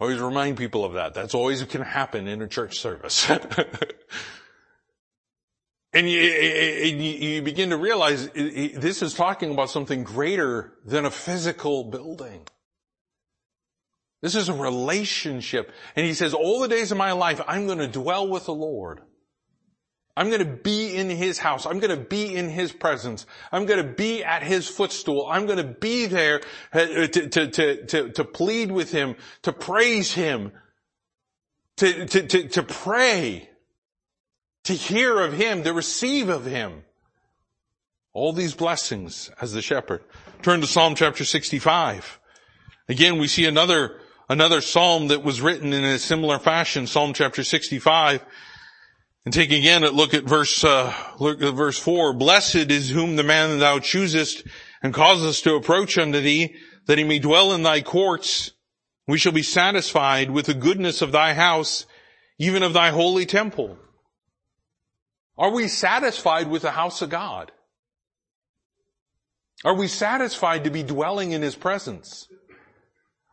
Always 0.00 0.18
remind 0.18 0.56
people 0.56 0.84
of 0.84 0.94
that. 0.94 1.12
That's 1.12 1.34
always 1.34 1.62
can 1.64 1.82
happen 1.82 2.26
in 2.26 2.40
a 2.40 2.48
church 2.48 2.78
service. 2.78 3.28
and 5.92 6.08
you, 6.08 6.20
you, 6.20 7.42
begin 7.42 7.70
to 7.70 7.76
realize 7.76 8.30
this 8.30 9.02
is 9.02 9.12
talking 9.12 9.50
about 9.50 9.68
something 9.68 10.02
greater 10.02 10.72
than 10.86 11.04
a 11.04 11.10
physical 11.10 11.84
building. 11.84 12.46
This 14.22 14.34
is 14.34 14.48
a 14.48 14.54
relationship. 14.54 15.70
And 15.94 16.06
he 16.06 16.14
says, 16.14 16.32
all 16.32 16.60
the 16.60 16.68
days 16.68 16.92
of 16.92 16.98
my 16.98 17.12
life, 17.12 17.42
I'm 17.46 17.66
going 17.66 17.78
to 17.78 17.88
dwell 17.88 18.26
with 18.26 18.46
the 18.46 18.54
Lord. 18.54 19.02
I'm 20.20 20.28
going 20.28 20.40
to 20.40 20.54
be 20.62 20.94
in 20.94 21.08
His 21.08 21.38
house. 21.38 21.64
I'm 21.64 21.78
going 21.78 21.98
to 21.98 22.04
be 22.04 22.36
in 22.36 22.50
His 22.50 22.72
presence. 22.72 23.24
I'm 23.50 23.64
going 23.64 23.82
to 23.82 23.90
be 23.90 24.22
at 24.22 24.42
His 24.42 24.68
footstool. 24.68 25.26
I'm 25.26 25.46
going 25.46 25.56
to 25.56 25.64
be 25.64 26.04
there 26.04 26.42
uh, 26.74 26.84
to, 26.84 27.08
to, 27.08 27.46
to, 27.48 27.86
to, 27.86 28.10
to 28.10 28.24
plead 28.24 28.70
with 28.70 28.92
Him, 28.92 29.16
to 29.44 29.52
praise 29.54 30.12
Him, 30.12 30.52
to, 31.78 32.04
to, 32.04 32.26
to, 32.26 32.48
to 32.48 32.62
pray, 32.62 33.48
to 34.64 34.74
hear 34.74 35.18
of 35.20 35.32
Him, 35.32 35.62
to 35.62 35.72
receive 35.72 36.28
of 36.28 36.44
Him. 36.44 36.82
All 38.12 38.34
these 38.34 38.54
blessings 38.54 39.30
as 39.40 39.54
the 39.54 39.62
shepherd. 39.62 40.02
Turn 40.42 40.60
to 40.60 40.66
Psalm 40.66 40.96
chapter 40.96 41.24
65. 41.24 42.20
Again, 42.90 43.18
we 43.18 43.26
see 43.26 43.46
another, 43.46 43.98
another 44.28 44.60
psalm 44.60 45.08
that 45.08 45.24
was 45.24 45.40
written 45.40 45.72
in 45.72 45.82
a 45.82 45.98
similar 45.98 46.38
fashion, 46.38 46.86
Psalm 46.86 47.14
chapter 47.14 47.42
65. 47.42 48.22
And 49.24 49.34
take 49.34 49.50
again 49.50 49.84
a 49.84 49.90
look 49.90 50.14
at 50.14 50.24
verse, 50.24 50.64
uh, 50.64 50.94
look 51.18 51.42
at 51.42 51.54
verse 51.54 51.78
four. 51.78 52.14
Blessed 52.14 52.70
is 52.70 52.88
whom 52.88 53.16
the 53.16 53.22
man 53.22 53.58
thou 53.58 53.78
choosest 53.78 54.46
and 54.82 54.94
causest 54.94 55.44
to 55.44 55.56
approach 55.56 55.98
unto 55.98 56.20
thee, 56.20 56.54
that 56.86 56.96
he 56.96 57.04
may 57.04 57.18
dwell 57.18 57.52
in 57.52 57.62
thy 57.62 57.82
courts. 57.82 58.52
We 59.06 59.18
shall 59.18 59.32
be 59.32 59.42
satisfied 59.42 60.30
with 60.30 60.46
the 60.46 60.54
goodness 60.54 61.02
of 61.02 61.12
thy 61.12 61.34
house, 61.34 61.84
even 62.38 62.62
of 62.62 62.72
thy 62.72 62.90
holy 62.90 63.26
temple. 63.26 63.76
Are 65.36 65.50
we 65.50 65.68
satisfied 65.68 66.48
with 66.48 66.62
the 66.62 66.70
house 66.70 67.02
of 67.02 67.10
God? 67.10 67.52
Are 69.64 69.74
we 69.74 69.88
satisfied 69.88 70.64
to 70.64 70.70
be 70.70 70.82
dwelling 70.82 71.32
in 71.32 71.42
his 71.42 71.54
presence? 71.54 72.26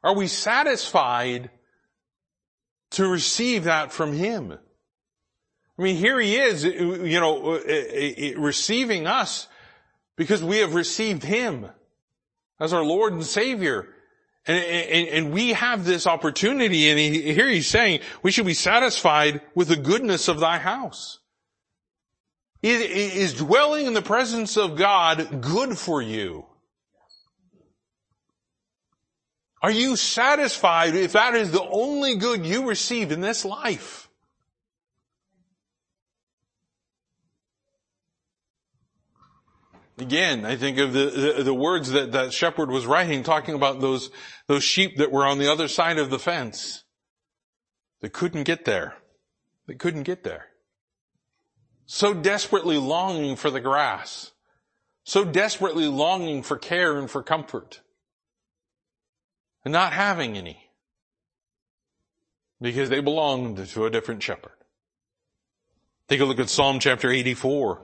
Are 0.04 0.16
we 0.16 0.28
satisfied 0.28 1.50
to 2.92 3.08
receive 3.08 3.64
that 3.64 3.94
from 3.94 4.12
him? 4.12 4.58
I 5.78 5.84
mean, 5.84 5.96
here 5.96 6.20
he 6.20 6.36
is, 6.36 6.64
you 6.64 7.20
know, 7.20 7.54
uh, 7.54 7.58
uh, 7.58 7.60
uh, 7.60 8.40
receiving 8.40 9.06
us 9.06 9.48
because 10.16 10.44
we 10.44 10.58
have 10.58 10.74
received 10.74 11.24
him 11.24 11.68
as 12.60 12.74
our 12.74 12.84
Lord 12.84 13.14
and 13.14 13.24
Savior. 13.24 13.88
And, 14.48 14.64
and, 14.64 15.08
and 15.10 15.34
we 15.34 15.54
have 15.54 15.86
this 15.86 16.08
opportunity 16.08 16.90
and 16.90 16.98
he, 16.98 17.34
here 17.34 17.48
he's 17.48 17.68
saying 17.68 18.00
we 18.24 18.32
should 18.32 18.46
be 18.46 18.54
satisfied 18.54 19.42
with 19.54 19.68
the 19.68 19.76
goodness 19.76 20.28
of 20.28 20.40
thy 20.40 20.58
house. 20.58 21.20
Is 22.64 23.36
dwelling 23.36 23.86
in 23.86 23.94
the 23.94 24.02
presence 24.02 24.58
of 24.58 24.78
God 24.78 25.42
good 25.42 25.78
for 25.78 26.02
you? 26.02 26.46
Are 29.62 29.72
you 29.72 29.96
satisfied 29.96 30.96
if 30.96 31.14
that 31.14 31.36
is 31.36 31.52
the 31.52 31.64
only 31.64 32.16
good 32.16 32.46
you 32.46 32.68
receive 32.68 33.12
in 33.12 33.22
this 33.22 33.46
life? 33.46 34.07
Again, 39.98 40.45
I 40.45 40.56
think 40.56 40.78
of 40.78 40.93
the, 40.93 41.06
the, 41.38 41.43
the, 41.43 41.54
words 41.54 41.91
that 41.91 42.12
that 42.12 42.32
shepherd 42.32 42.70
was 42.70 42.86
writing, 42.86 43.24
talking 43.24 43.56
about 43.56 43.82
those, 43.82 44.12
those 44.45 44.64
sheep 44.64 44.98
that 44.98 45.12
were 45.12 45.26
on 45.26 45.39
the 45.39 45.52
other 45.52 45.68
side 45.68 45.98
of 45.98 46.12
the 46.12 46.20
fence. 46.20 46.84
They 48.02 48.10
couldn't 48.10 48.43
get 48.43 48.66
there. 48.66 48.95
They 49.66 49.74
couldn't 49.74 50.04
get 50.04 50.24
there. 50.24 50.48
So 51.88 52.14
desperately 52.14 52.78
longing 52.78 53.38
for 53.38 53.50
the 53.50 53.60
grass. 53.60 54.32
So 55.04 55.24
desperately 55.24 55.88
longing 55.88 56.43
for 56.43 56.58
care 56.58 56.98
and 56.98 57.10
for 57.10 57.24
comfort. 57.24 57.82
And 59.66 59.72
not 59.72 59.93
having 59.93 60.38
any. 60.38 60.70
Because 62.62 62.89
they 62.89 63.00
belonged 63.00 63.66
to 63.66 63.86
a 63.86 63.89
different 63.89 64.22
shepherd. 64.22 64.52
Take 66.08 66.20
a 66.20 66.26
look 66.26 66.39
at 66.39 66.50
Psalm 66.50 66.80
chapter 66.80 67.10
84. 67.10 67.82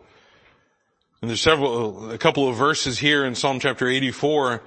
And 1.24 1.30
there's 1.30 1.40
several, 1.40 2.12
a 2.12 2.18
couple 2.18 2.50
of 2.50 2.58
verses 2.58 3.00
here 3.00 3.24
in 3.24 3.34
Psalm 3.34 3.62
chapter 3.62 3.88
84. 3.88 4.62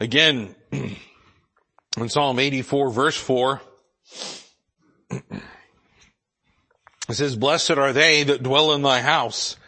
Again, 0.00 0.54
in 0.72 2.08
Psalm 2.08 2.38
84 2.38 2.90
verse 2.90 3.18
4, 3.18 3.60
it 5.10 5.22
says, 7.10 7.36
blessed 7.36 7.72
are 7.72 7.92
they 7.92 8.22
that 8.22 8.42
dwell 8.42 8.72
in 8.72 8.80
thy 8.80 9.02
house. 9.02 9.58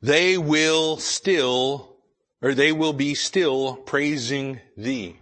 They 0.00 0.38
will 0.38 0.96
still, 0.96 1.98
or 2.40 2.54
they 2.54 2.72
will 2.72 2.94
be 2.94 3.14
still 3.14 3.76
praising 3.76 4.60
thee. 4.74 5.18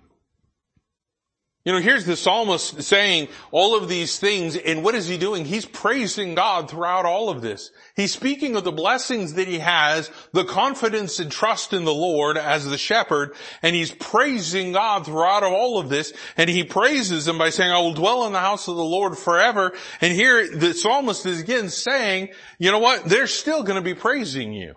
You 1.65 1.73
know, 1.73 1.79
here's 1.79 2.05
the 2.05 2.15
psalmist 2.15 2.83
saying 2.83 3.29
all 3.51 3.75
of 3.75 3.89
these 3.89 4.19
things, 4.19 4.55
and 4.55 4.85
what 4.85 4.95
is 4.95 5.09
he 5.09 5.17
doing? 5.17 5.47
He's 5.47 5.65
praising 5.65 6.35
God 6.35 6.69
throughout 6.69 7.07
all 7.07 7.31
of 7.31 7.41
this. 7.41 7.71
He's 7.97 8.13
speaking 8.13 8.55
of 8.55 8.65
the 8.65 8.73
blessings 8.73 9.33
that 9.35 9.49
he 9.49 9.61
has, 9.61 10.11
the 10.33 10.45
confidence 10.45 11.21
and 11.21 11.33
trust 11.33 11.73
in 11.73 11.87
the 11.87 11.95
Lord 11.95 12.37
as 12.37 12.67
the 12.67 12.77
shepherd, 12.77 13.35
and 13.63 13.75
he's 13.75 13.93
praising 13.93 14.73
God 14.73 15.07
throughout 15.07 15.43
all 15.43 15.79
of 15.79 15.89
this, 15.89 16.13
and 16.37 16.51
he 16.51 16.65
praises 16.65 17.27
him 17.27 17.39
by 17.39 17.49
saying, 17.49 17.73
I 17.73 17.79
will 17.79 17.95
dwell 17.95 18.27
in 18.27 18.35
the 18.35 18.41
house 18.41 18.69
of 18.69 18.77
the 18.77 18.85
Lord 18.85 19.17
forever. 19.17 19.73
And 20.03 20.13
here 20.13 20.55
the 20.55 20.75
psalmist 20.75 21.25
is 21.25 21.41
again 21.41 21.71
saying, 21.71 22.29
you 22.59 22.73
know 22.73 22.79
what? 22.79 23.07
They're 23.07 23.27
still 23.27 23.63
going 23.63 23.77
to 23.77 23.83
be 23.83 23.95
praising 23.95 24.53
you. 24.53 24.75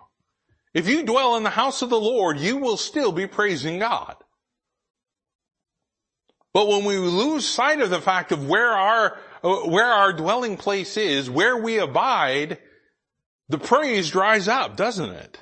If 0.72 0.88
you 0.88 1.02
dwell 1.02 1.36
in 1.36 1.42
the 1.42 1.50
house 1.50 1.82
of 1.82 1.90
the 1.90 2.00
Lord, 2.00 2.38
you 2.38 2.56
will 2.56 2.78
still 2.78 3.12
be 3.12 3.26
praising 3.26 3.78
God. 3.78 4.16
But 6.58 6.66
when 6.66 6.84
we 6.84 6.96
lose 6.96 7.48
sight 7.48 7.80
of 7.80 7.90
the 7.90 8.00
fact 8.00 8.32
of 8.32 8.48
where 8.48 8.72
our, 8.72 9.16
where 9.42 9.86
our 9.86 10.12
dwelling 10.12 10.56
place 10.56 10.96
is, 10.96 11.30
where 11.30 11.56
we 11.56 11.78
abide, 11.78 12.58
the 13.48 13.58
praise 13.58 14.10
dries 14.10 14.48
up, 14.48 14.76
doesn't 14.76 15.08
it? 15.08 15.38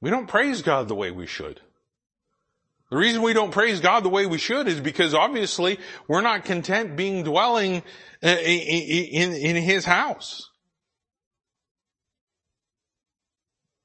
We 0.00 0.10
don't 0.10 0.26
praise 0.26 0.62
God 0.62 0.88
the 0.88 0.96
way 0.96 1.12
we 1.12 1.28
should. 1.28 1.60
The 2.90 2.96
reason 2.96 3.22
we 3.22 3.34
don't 3.34 3.52
praise 3.52 3.78
God 3.78 4.02
the 4.02 4.08
way 4.08 4.26
we 4.26 4.38
should 4.38 4.66
is 4.66 4.80
because 4.80 5.14
obviously 5.14 5.78
we're 6.08 6.20
not 6.20 6.44
content 6.44 6.96
being 6.96 7.22
dwelling 7.22 7.84
uh, 8.20 8.30
in, 8.30 9.30
in, 9.30 9.32
in 9.32 9.62
His 9.62 9.84
house. 9.84 10.50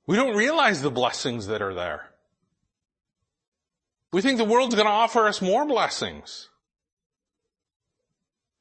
We 0.08 0.16
don't 0.16 0.36
realize 0.36 0.82
the 0.82 0.90
blessings 0.90 1.46
that 1.46 1.62
are 1.62 1.76
there. 1.76 2.13
We 4.14 4.22
think 4.22 4.38
the 4.38 4.46
world's 4.46 4.76
going 4.76 4.86
to 4.86 4.92
offer 4.92 5.28
us 5.28 5.42
more 5.42 5.66
blessings. 5.66 6.50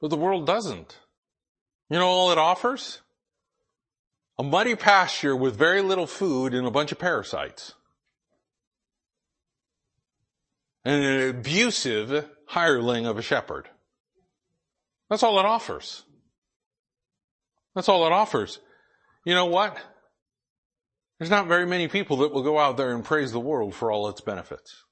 But 0.01 0.09
the 0.09 0.17
world 0.17 0.47
doesn't. 0.47 0.97
You 1.91 1.99
know 1.99 2.07
all 2.07 2.31
it 2.31 2.39
offers? 2.39 3.01
A 4.39 4.43
muddy 4.43 4.75
pasture 4.75 5.35
with 5.35 5.55
very 5.55 5.83
little 5.83 6.07
food 6.07 6.55
and 6.55 6.65
a 6.65 6.71
bunch 6.71 6.91
of 6.91 6.97
parasites. 6.97 7.75
And 10.83 11.05
an 11.05 11.29
abusive 11.29 12.27
hireling 12.47 13.05
of 13.05 13.19
a 13.19 13.21
shepherd. 13.21 13.69
That's 15.07 15.21
all 15.21 15.39
it 15.39 15.45
offers. 15.45 16.03
That's 17.75 17.87
all 17.87 18.07
it 18.07 18.11
offers. 18.11 18.59
You 19.23 19.35
know 19.35 19.45
what? 19.45 19.77
There's 21.19 21.29
not 21.29 21.47
very 21.47 21.67
many 21.67 21.87
people 21.87 22.17
that 22.17 22.33
will 22.33 22.43
go 22.43 22.57
out 22.57 22.75
there 22.75 22.91
and 22.93 23.05
praise 23.05 23.31
the 23.31 23.39
world 23.39 23.75
for 23.75 23.91
all 23.91 24.09
its 24.09 24.19
benefits. 24.19 24.83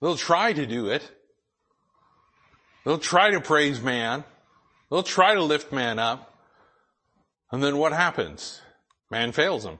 They'll 0.00 0.16
try 0.16 0.52
to 0.52 0.66
do 0.66 0.88
it. 0.88 1.10
They'll 2.84 2.98
try 2.98 3.30
to 3.30 3.40
praise 3.40 3.80
man. 3.80 4.24
They'll 4.90 5.02
try 5.02 5.34
to 5.34 5.42
lift 5.42 5.72
man 5.72 5.98
up. 5.98 6.34
And 7.50 7.62
then 7.62 7.78
what 7.78 7.92
happens? 7.92 8.60
Man 9.10 9.32
fails 9.32 9.64
them. 9.64 9.78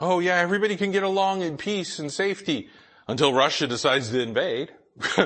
Oh 0.00 0.18
yeah, 0.18 0.36
everybody 0.36 0.76
can 0.76 0.90
get 0.90 1.02
along 1.02 1.42
in 1.42 1.56
peace 1.56 1.98
and 1.98 2.12
safety 2.12 2.68
until 3.06 3.32
Russia 3.32 3.66
decides 3.66 4.10
to 4.10 4.20
invade. 4.20 4.70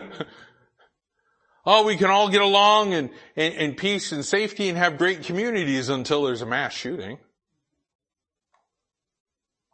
oh, 1.66 1.84
we 1.84 1.97
can 1.97 2.11
all 2.11 2.28
get 2.28 2.43
along 2.43 2.93
in, 2.93 3.11
in, 3.34 3.53
in 3.53 3.74
peace 3.74 4.12
and 4.12 4.24
safety 4.24 4.68
and 4.68 4.76
have 4.76 4.99
great 4.99 5.22
communities 5.22 5.89
until 5.89 6.24
there's 6.24 6.43
a 6.43 6.47
mass 6.47 6.74
shooting. 6.74 7.18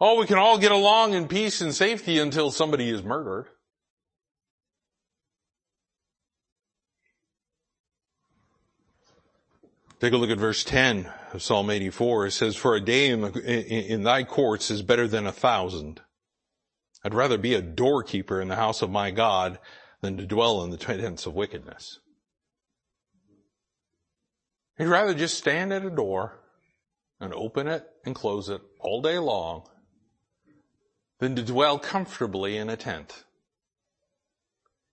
Oh, 0.00 0.18
we 0.18 0.26
can 0.26 0.38
all 0.38 0.58
get 0.58 0.72
along 0.72 1.14
in 1.14 1.28
peace 1.28 1.60
and 1.60 1.74
safety 1.74 2.18
until 2.18 2.50
somebody 2.50 2.90
is 2.90 3.02
murdered. 3.02 3.46
Take 10.00 10.12
a 10.12 10.16
look 10.16 10.30
at 10.30 10.38
verse 10.38 10.64
10 10.64 11.10
of 11.32 11.42
Psalm 11.42 11.70
84. 11.70 12.26
It 12.26 12.30
says, 12.32 12.56
for 12.56 12.74
a 12.74 12.80
day 12.80 13.08
in, 13.08 13.24
in 13.24 14.02
thy 14.02 14.24
courts 14.24 14.70
is 14.70 14.82
better 14.82 15.06
than 15.06 15.26
a 15.26 15.32
thousand. 15.32 16.00
I'd 17.04 17.14
rather 17.14 17.38
be 17.38 17.54
a 17.54 17.62
doorkeeper 17.62 18.40
in 18.40 18.48
the 18.48 18.56
house 18.56 18.82
of 18.82 18.90
my 18.90 19.12
God 19.12 19.58
than 20.00 20.16
to 20.16 20.26
dwell 20.26 20.62
in 20.64 20.70
the 20.70 20.76
tents 20.76 21.24
of 21.26 21.34
wickedness. 21.34 22.00
He'd 24.76 24.86
rather 24.86 25.14
just 25.14 25.38
stand 25.38 25.72
at 25.72 25.84
a 25.84 25.90
door 25.90 26.40
and 27.20 27.32
open 27.32 27.68
it 27.68 27.86
and 28.04 28.14
close 28.14 28.48
it 28.48 28.60
all 28.80 29.00
day 29.00 29.18
long 29.18 29.68
than 31.18 31.36
to 31.36 31.42
dwell 31.42 31.78
comfortably 31.78 32.56
in 32.56 32.68
a 32.68 32.76
tent. 32.76 33.24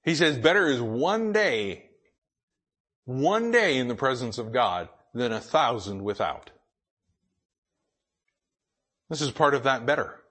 He 0.04 0.16
says 0.16 0.38
better 0.38 0.68
is 0.68 0.82
one 0.82 1.32
day, 1.32 1.90
one 3.06 3.52
day 3.52 3.78
in 3.78 3.88
the 3.88 3.96
presence 3.96 4.38
of 4.38 4.52
God 4.52 4.90
than 5.14 5.32
a 5.32 5.40
thousand 5.40 6.04
without. 6.04 6.52
This 9.10 9.22
is 9.22 9.32
part 9.32 9.54
of 9.54 9.64
that 9.64 9.86
better. 9.86 10.22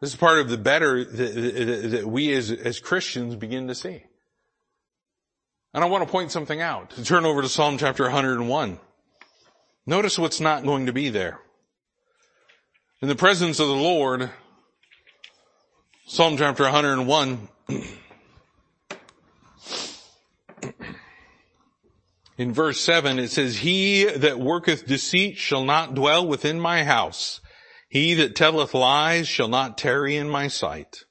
This 0.00 0.10
is 0.10 0.16
part 0.16 0.38
of 0.38 0.48
the 0.48 0.58
better 0.58 1.04
that, 1.04 1.90
that 1.90 2.06
we 2.06 2.32
as, 2.32 2.50
as 2.50 2.80
Christians 2.80 3.36
begin 3.36 3.68
to 3.68 3.74
see. 3.74 4.02
And 5.74 5.84
I 5.84 5.86
want 5.86 6.04
to 6.04 6.10
point 6.10 6.32
something 6.32 6.60
out. 6.60 6.90
To 6.90 7.04
turn 7.04 7.24
over 7.24 7.40
to 7.40 7.48
Psalm 7.48 7.78
chapter 7.78 8.04
101. 8.04 8.80
Notice 9.86 10.18
what's 10.18 10.40
not 10.40 10.64
going 10.64 10.86
to 10.86 10.92
be 10.92 11.08
there. 11.08 11.40
In 13.00 13.08
the 13.08 13.14
presence 13.14 13.58
of 13.58 13.68
the 13.68 13.74
Lord, 13.74 14.30
Psalm 16.04 16.36
chapter 16.36 16.64
101. 16.64 17.48
In 22.36 22.52
verse 22.52 22.80
7 22.80 23.18
it 23.18 23.30
says, 23.30 23.58
He 23.58 24.04
that 24.04 24.40
worketh 24.40 24.86
deceit 24.86 25.38
shall 25.38 25.64
not 25.64 25.94
dwell 25.94 26.26
within 26.26 26.58
my 26.60 26.82
house. 26.82 27.40
He 27.88 28.14
that 28.14 28.34
telleth 28.34 28.74
lies 28.74 29.28
shall 29.28 29.48
not 29.48 29.78
tarry 29.78 30.16
in 30.16 30.28
my 30.28 30.48
sight. 30.48 31.04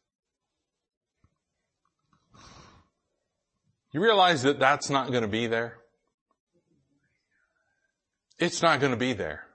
You 3.94 4.02
realize 4.02 4.44
that 4.44 4.60
that's 4.60 4.90
not 4.90 5.10
going 5.10 5.22
to 5.22 5.28
be 5.28 5.48
there? 5.48 5.78
It's 8.40 8.62
not 8.62 8.80
going 8.80 8.92
to 8.92 8.98
be 8.98 9.14
there. 9.14 9.46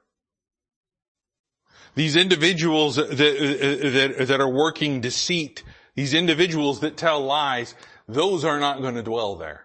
These 1.97 2.15
individuals 2.15 2.97
that, 2.97 3.09
that, 3.17 4.27
that 4.29 4.41
are 4.41 4.55
working 4.55 5.01
deceit, 5.01 5.65
these 5.95 6.13
individuals 6.13 6.81
that 6.81 6.99
tell 6.99 7.23
lies, 7.25 7.75
those 8.07 8.45
are 8.45 8.61
not 8.61 8.83
going 8.83 8.97
to 8.97 9.03
dwell 9.03 9.37
there. 9.37 9.65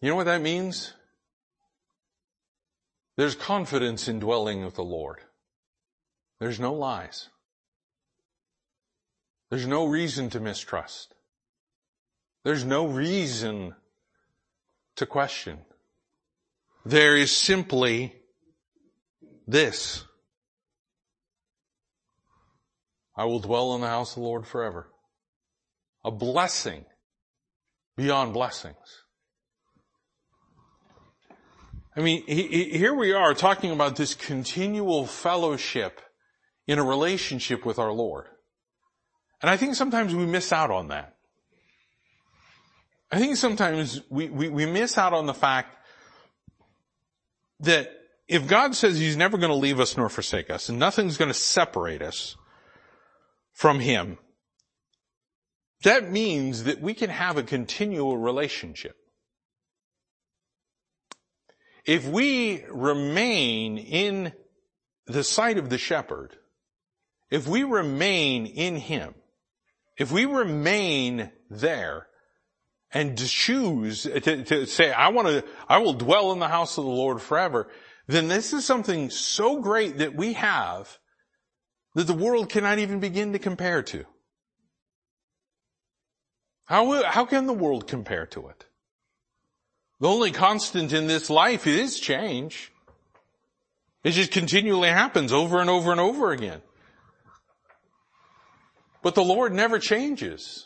You 0.00 0.10
know 0.10 0.16
what 0.16 0.26
that 0.26 0.42
means? 0.42 0.92
There's 3.16 3.36
confidence 3.36 4.08
in 4.08 4.18
dwelling 4.18 4.64
with 4.64 4.74
the 4.74 4.82
Lord. 4.82 5.20
There's 6.40 6.60
no 6.60 6.74
lies. 6.74 7.28
There's 9.50 9.68
no 9.68 9.86
reason 9.86 10.30
to 10.30 10.40
mistrust. 10.40 11.14
There's 12.44 12.64
no 12.64 12.86
reason 12.88 13.76
to 14.96 15.06
question. 15.06 15.60
There 16.86 17.16
is 17.16 17.36
simply 17.36 18.14
this. 19.44 20.04
I 23.16 23.24
will 23.24 23.40
dwell 23.40 23.74
in 23.74 23.80
the 23.80 23.88
house 23.88 24.10
of 24.10 24.22
the 24.22 24.28
Lord 24.28 24.46
forever. 24.46 24.88
A 26.04 26.12
blessing 26.12 26.84
beyond 27.96 28.34
blessings. 28.34 28.76
I 31.96 32.02
mean, 32.02 32.22
he, 32.24 32.46
he, 32.46 32.78
here 32.78 32.94
we 32.94 33.12
are 33.12 33.34
talking 33.34 33.72
about 33.72 33.96
this 33.96 34.14
continual 34.14 35.06
fellowship 35.06 36.00
in 36.68 36.78
a 36.78 36.84
relationship 36.84 37.66
with 37.66 37.80
our 37.80 37.90
Lord. 37.90 38.26
And 39.42 39.50
I 39.50 39.56
think 39.56 39.74
sometimes 39.74 40.14
we 40.14 40.24
miss 40.24 40.52
out 40.52 40.70
on 40.70 40.86
that. 40.88 41.16
I 43.10 43.18
think 43.18 43.36
sometimes 43.36 44.02
we, 44.08 44.28
we, 44.28 44.48
we 44.50 44.66
miss 44.66 44.96
out 44.96 45.12
on 45.12 45.26
the 45.26 45.34
fact 45.34 45.75
that 47.60 47.90
if 48.28 48.46
God 48.46 48.74
says 48.74 48.98
He's 48.98 49.16
never 49.16 49.38
going 49.38 49.50
to 49.50 49.56
leave 49.56 49.80
us 49.80 49.96
nor 49.96 50.08
forsake 50.08 50.50
us, 50.50 50.68
and 50.68 50.78
nothing's 50.78 51.16
going 51.16 51.30
to 51.30 51.34
separate 51.34 52.02
us 52.02 52.36
from 53.52 53.80
Him, 53.80 54.18
that 55.82 56.10
means 56.10 56.64
that 56.64 56.80
we 56.80 56.94
can 56.94 57.10
have 57.10 57.36
a 57.36 57.42
continual 57.42 58.16
relationship. 58.16 58.96
If 61.84 62.06
we 62.06 62.64
remain 62.68 63.78
in 63.78 64.32
the 65.06 65.22
sight 65.22 65.58
of 65.58 65.70
the 65.70 65.78
shepherd, 65.78 66.36
if 67.30 67.46
we 67.46 67.62
remain 67.62 68.46
in 68.46 68.76
Him, 68.76 69.14
if 69.96 70.10
we 70.10 70.24
remain 70.24 71.30
there, 71.48 72.05
and 72.96 73.18
to 73.18 73.28
choose 73.28 74.04
to, 74.04 74.42
to 74.44 74.66
say, 74.66 74.90
I 74.90 75.08
want 75.08 75.28
to, 75.28 75.44
I 75.68 75.78
will 75.78 75.92
dwell 75.92 76.32
in 76.32 76.38
the 76.38 76.48
house 76.48 76.78
of 76.78 76.84
the 76.84 76.90
Lord 76.90 77.20
forever, 77.20 77.68
then 78.06 78.28
this 78.28 78.54
is 78.54 78.64
something 78.64 79.10
so 79.10 79.60
great 79.60 79.98
that 79.98 80.14
we 80.14 80.32
have 80.32 80.98
that 81.94 82.06
the 82.06 82.14
world 82.14 82.48
cannot 82.48 82.78
even 82.78 82.98
begin 82.98 83.34
to 83.34 83.38
compare 83.38 83.82
to. 83.82 84.06
How, 86.64 87.02
how 87.04 87.26
can 87.26 87.46
the 87.46 87.52
world 87.52 87.86
compare 87.86 88.24
to 88.28 88.48
it? 88.48 88.64
The 90.00 90.08
only 90.08 90.32
constant 90.32 90.94
in 90.94 91.06
this 91.06 91.28
life 91.28 91.66
is 91.66 92.00
change. 92.00 92.72
It 94.04 94.12
just 94.12 94.30
continually 94.30 94.88
happens 94.88 95.34
over 95.34 95.60
and 95.60 95.68
over 95.68 95.92
and 95.92 96.00
over 96.00 96.32
again. 96.32 96.62
But 99.02 99.14
the 99.14 99.24
Lord 99.24 99.52
never 99.52 99.78
changes. 99.78 100.64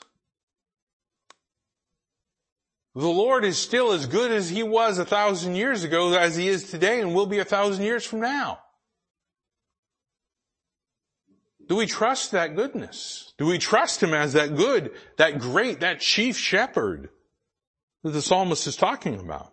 The 2.94 3.06
Lord 3.06 3.44
is 3.44 3.56
still 3.56 3.92
as 3.92 4.06
good 4.06 4.32
as 4.32 4.50
He 4.50 4.62
was 4.62 4.98
a 4.98 5.04
thousand 5.04 5.54
years 5.54 5.84
ago 5.84 6.12
as 6.14 6.36
He 6.36 6.48
is 6.48 6.70
today 6.70 7.00
and 7.00 7.14
will 7.14 7.26
be 7.26 7.38
a 7.38 7.44
thousand 7.44 7.84
years 7.84 8.04
from 8.04 8.20
now. 8.20 8.60
Do 11.68 11.76
we 11.76 11.86
trust 11.86 12.32
that 12.32 12.56
goodness? 12.56 13.32
Do 13.38 13.46
we 13.46 13.58
trust 13.58 14.02
Him 14.02 14.12
as 14.12 14.32
that 14.32 14.56
good, 14.56 14.90
that 15.18 15.38
great, 15.38 15.80
that 15.80 16.00
chief 16.00 16.36
shepherd 16.36 17.10
that 18.02 18.10
the 18.10 18.22
psalmist 18.22 18.66
is 18.66 18.74
talking 18.74 19.20
about? 19.20 19.52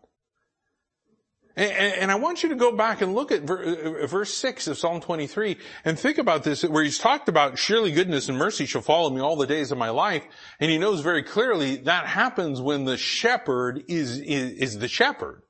And, 1.58 2.12
I 2.12 2.16
want 2.16 2.44
you 2.44 2.50
to 2.50 2.56
go 2.56 2.72
back 2.72 3.02
and 3.02 3.16
look 3.16 3.32
at 3.32 3.50
uh, 3.50 4.06
verse 4.06 4.32
6 4.36 4.68
of 4.68 4.78
Psalm 4.78 5.02
23 5.02 5.58
and 5.86 5.98
think 5.98 6.20
about 6.20 6.44
this, 6.44 6.62
where 6.64 6.84
he's 6.84 7.00
talked 7.00 7.30
about 7.30 7.58
surely 7.58 7.92
goodness 7.92 8.30
and 8.30 8.38
mercy 8.38 8.68
shall 8.68 8.84
follow 8.84 9.10
me 9.10 9.22
all 9.22 9.36
the 9.36 9.48
days 9.48 9.72
of 9.72 9.78
my 9.80 9.90
life. 9.90 10.24
And 10.60 10.70
he 10.70 10.78
knows 10.78 11.02
very 11.02 11.24
clearly 11.24 11.78
that 11.78 12.06
happens 12.06 12.62
when 12.62 12.86
the 12.86 12.96
shepherd 12.96 13.86
is, 13.88 14.20
is, 14.20 14.52
is 14.52 14.78
the 14.78 14.88
shepherd. 14.88 15.42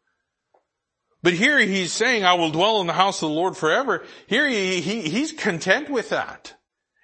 But 1.24 1.34
here 1.34 1.60
he's 1.60 1.91
saying, 1.91 2.24
I 2.24 2.36
will 2.36 2.51
dwell 2.51 2.80
in 2.80 2.88
the 2.88 2.93
house 2.93 3.22
of 3.22 3.28
the 3.28 3.36
Lord 3.36 3.58
forever. 3.58 4.05
Here 4.28 4.47
he, 4.47 4.80
he, 4.80 5.01
he's 5.01 5.34
content 5.34 5.89
with 5.89 6.10
that. 6.12 6.53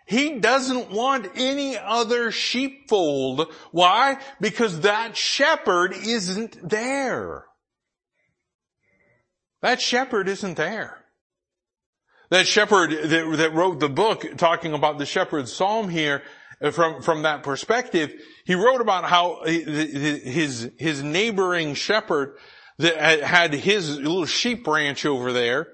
He 0.05 0.39
doesn't 0.39 0.91
want 0.91 1.29
any 1.35 1.77
other 1.77 2.31
sheepfold. 2.31 3.51
Why? 3.71 4.19
Because 4.39 4.81
that 4.81 5.17
shepherd 5.17 5.91
isn't 5.91 6.69
there. 6.69 7.47
That 9.63 9.81
shepherd 9.81 10.27
isn't 10.27 10.57
there. 10.57 10.97
That 12.29 12.47
shepherd 12.47 12.91
that, 12.91 13.37
that 13.37 13.53
wrote 13.53 13.79
the 13.79 13.87
book 13.87 14.25
talking 14.37 14.73
about 14.73 14.97
the 14.97 15.05
shepherd's 15.05 15.53
psalm 15.53 15.87
here 15.87 16.21
uh, 16.61 16.71
from, 16.71 17.01
from 17.01 17.21
that 17.21 17.43
perspective, 17.43 18.13
he 18.45 18.55
wrote 18.55 18.81
about 18.81 19.05
how 19.05 19.43
his, 19.45 20.69
his 20.77 21.01
neighboring 21.01 21.75
shepherd 21.75 22.37
that 22.77 23.21
had 23.21 23.53
his 23.53 23.97
little 23.97 24.25
sheep 24.25 24.67
ranch 24.67 25.05
over 25.05 25.31
there, 25.31 25.69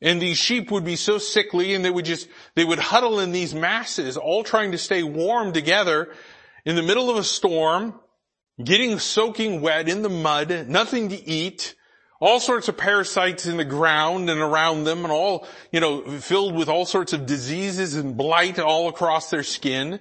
and 0.00 0.20
these 0.20 0.38
sheep 0.38 0.70
would 0.70 0.84
be 0.84 0.96
so 0.96 1.18
sickly 1.18 1.74
and 1.74 1.84
they 1.84 1.90
would 1.90 2.06
just, 2.06 2.28
they 2.54 2.64
would 2.64 2.78
huddle 2.78 3.20
in 3.20 3.32
these 3.32 3.54
masses, 3.54 4.16
all 4.16 4.42
trying 4.42 4.72
to 4.72 4.78
stay 4.78 5.02
warm 5.02 5.52
together 5.52 6.14
in 6.64 6.76
the 6.76 6.82
middle 6.82 7.10
of 7.10 7.18
a 7.18 7.24
storm, 7.24 8.00
getting 8.62 8.98
soaking 8.98 9.60
wet 9.60 9.86
in 9.86 10.00
the 10.00 10.08
mud, 10.08 10.66
nothing 10.66 11.10
to 11.10 11.28
eat, 11.28 11.74
all 12.22 12.38
sorts 12.38 12.68
of 12.68 12.76
parasites 12.76 13.46
in 13.46 13.56
the 13.56 13.64
ground 13.64 14.30
and 14.30 14.40
around 14.40 14.84
them 14.84 15.02
and 15.02 15.10
all, 15.10 15.44
you 15.72 15.80
know, 15.80 16.02
filled 16.20 16.54
with 16.54 16.68
all 16.68 16.86
sorts 16.86 17.12
of 17.12 17.26
diseases 17.26 17.96
and 17.96 18.16
blight 18.16 18.60
all 18.60 18.88
across 18.88 19.28
their 19.28 19.42
skin. 19.42 19.98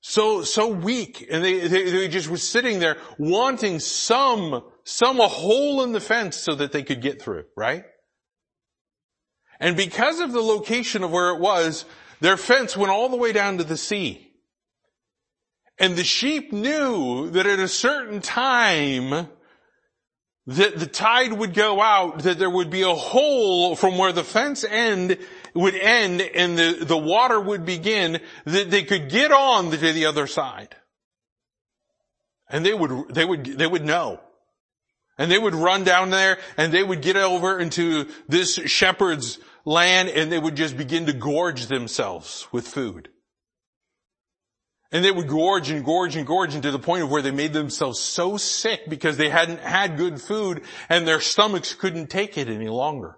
So, 0.00 0.42
so 0.42 0.66
weak. 0.66 1.24
And 1.30 1.44
they, 1.44 1.68
they, 1.68 1.88
they 1.88 2.08
just 2.08 2.28
were 2.28 2.36
sitting 2.36 2.80
there 2.80 2.96
wanting 3.16 3.78
some, 3.78 4.64
some 4.82 5.20
a 5.20 5.28
hole 5.28 5.84
in 5.84 5.92
the 5.92 6.00
fence 6.00 6.36
so 6.36 6.56
that 6.56 6.72
they 6.72 6.82
could 6.82 7.00
get 7.00 7.22
through, 7.22 7.44
right? 7.56 7.84
And 9.60 9.76
because 9.76 10.18
of 10.18 10.32
the 10.32 10.42
location 10.42 11.04
of 11.04 11.12
where 11.12 11.30
it 11.30 11.38
was, 11.38 11.84
their 12.18 12.38
fence 12.38 12.76
went 12.76 12.90
all 12.90 13.08
the 13.08 13.16
way 13.16 13.30
down 13.30 13.58
to 13.58 13.64
the 13.64 13.76
sea. 13.76 14.32
And 15.78 15.94
the 15.94 16.02
sheep 16.02 16.52
knew 16.52 17.30
that 17.30 17.46
at 17.46 17.60
a 17.60 17.68
certain 17.68 18.20
time, 18.20 19.28
that 20.46 20.78
the 20.78 20.86
tide 20.86 21.32
would 21.32 21.54
go 21.54 21.80
out, 21.80 22.20
that 22.20 22.38
there 22.38 22.50
would 22.50 22.70
be 22.70 22.82
a 22.82 22.94
hole 22.94 23.76
from 23.76 23.98
where 23.98 24.12
the 24.12 24.24
fence 24.24 24.64
end 24.64 25.18
would 25.54 25.74
end 25.74 26.20
and 26.20 26.58
the, 26.58 26.84
the 26.84 26.96
water 26.96 27.40
would 27.40 27.64
begin, 27.64 28.20
that 28.44 28.70
they 28.70 28.82
could 28.82 29.10
get 29.10 29.32
on 29.32 29.70
to 29.70 29.76
the 29.76 30.06
other 30.06 30.26
side. 30.26 30.74
And 32.48 32.64
they 32.64 32.74
would, 32.74 33.14
they 33.14 33.24
would, 33.24 33.44
they 33.44 33.66
would 33.66 33.84
know. 33.84 34.20
And 35.18 35.30
they 35.30 35.38
would 35.38 35.54
run 35.54 35.84
down 35.84 36.10
there 36.10 36.38
and 36.56 36.72
they 36.72 36.82
would 36.82 37.02
get 37.02 37.16
over 37.16 37.58
into 37.58 38.08
this 38.26 38.54
shepherd's 38.54 39.38
land 39.64 40.08
and 40.08 40.32
they 40.32 40.38
would 40.38 40.56
just 40.56 40.76
begin 40.76 41.06
to 41.06 41.12
gorge 41.12 41.66
themselves 41.66 42.48
with 42.50 42.66
food. 42.66 43.10
And 44.92 45.04
they 45.04 45.10
would 45.12 45.28
gorge 45.28 45.70
and 45.70 45.84
gorge 45.84 46.16
and 46.16 46.26
gorge 46.26 46.54
and 46.54 46.62
to 46.64 46.70
the 46.72 46.78
point 46.78 47.04
of 47.04 47.10
where 47.10 47.22
they 47.22 47.30
made 47.30 47.52
themselves 47.52 48.00
so 48.00 48.36
sick 48.36 48.88
because 48.88 49.16
they 49.16 49.28
hadn't 49.28 49.60
had 49.60 49.96
good 49.96 50.20
food 50.20 50.62
and 50.88 51.06
their 51.06 51.20
stomachs 51.20 51.74
couldn't 51.74 52.08
take 52.08 52.36
it 52.36 52.48
any 52.48 52.68
longer. 52.68 53.16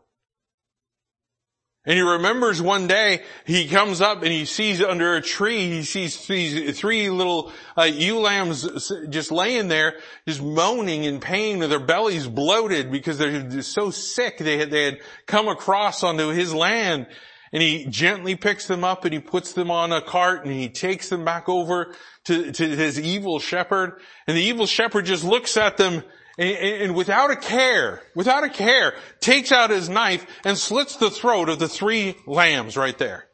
And 1.85 1.97
he 1.97 2.01
remembers 2.01 2.63
one 2.63 2.87
day 2.87 3.23
he 3.45 3.67
comes 3.67 4.01
up 4.01 4.23
and 4.23 4.31
he 4.31 4.45
sees 4.45 4.81
under 4.81 5.17
a 5.17 5.23
tree, 5.23 5.69
he 5.69 5.83
sees 5.83 6.29
these 6.29 6.79
three 6.79 7.11
little 7.11 7.53
uh, 7.77 7.83
ewe 7.83 8.21
lambs 8.21 8.93
just 9.09 9.33
laying 9.33 9.67
there, 9.67 9.97
just 10.29 10.41
moaning 10.41 11.03
in 11.03 11.19
pain 11.19 11.61
and 11.61 11.73
their 11.73 11.81
bellies 11.81 12.29
bloated 12.29 12.93
because 12.93 13.19
they're 13.19 13.63
so 13.63 13.91
sick. 13.91 14.39
They 14.39 14.59
had, 14.59 14.71
they 14.71 14.85
had 14.85 15.01
come 15.27 15.49
across 15.49 16.05
onto 16.05 16.29
his 16.29 16.55
land 16.55 17.09
and 17.53 17.63
he 17.63 17.85
gently 17.85 18.35
picks 18.35 18.67
them 18.67 18.83
up 18.83 19.05
and 19.05 19.13
he 19.13 19.21
puts 19.21 19.53
them 19.53 19.71
on 19.71 19.93
a 19.93 20.01
cart 20.01 20.45
and 20.45 20.55
he 20.55 20.69
takes 20.69 21.09
them 21.09 21.25
back 21.25 21.49
over 21.49 21.95
to, 22.25 22.51
to 22.51 22.69
his 22.69 22.99
evil 22.99 23.39
shepherd. 23.39 24.01
And 24.27 24.37
the 24.37 24.43
evil 24.43 24.67
shepherd 24.67 25.05
just 25.05 25.23
looks 25.23 25.57
at 25.57 25.77
them 25.77 26.03
and, 26.39 26.57
and, 26.57 26.95
without 26.95 27.31
a 27.31 27.37
care, 27.37 28.03
without 28.15 28.43
a 28.43 28.49
care, 28.49 28.95
takes 29.21 29.53
out 29.53 29.69
his 29.69 29.91
knife 29.91 30.27
and 30.45 30.57
slits 30.57 30.97
the 30.97 31.11
throat 31.11 31.51
of 31.51 31.59
the 31.59 31.69
three 31.69 32.17
lambs 32.27 32.77
right 32.77 32.97
there. 32.97 33.29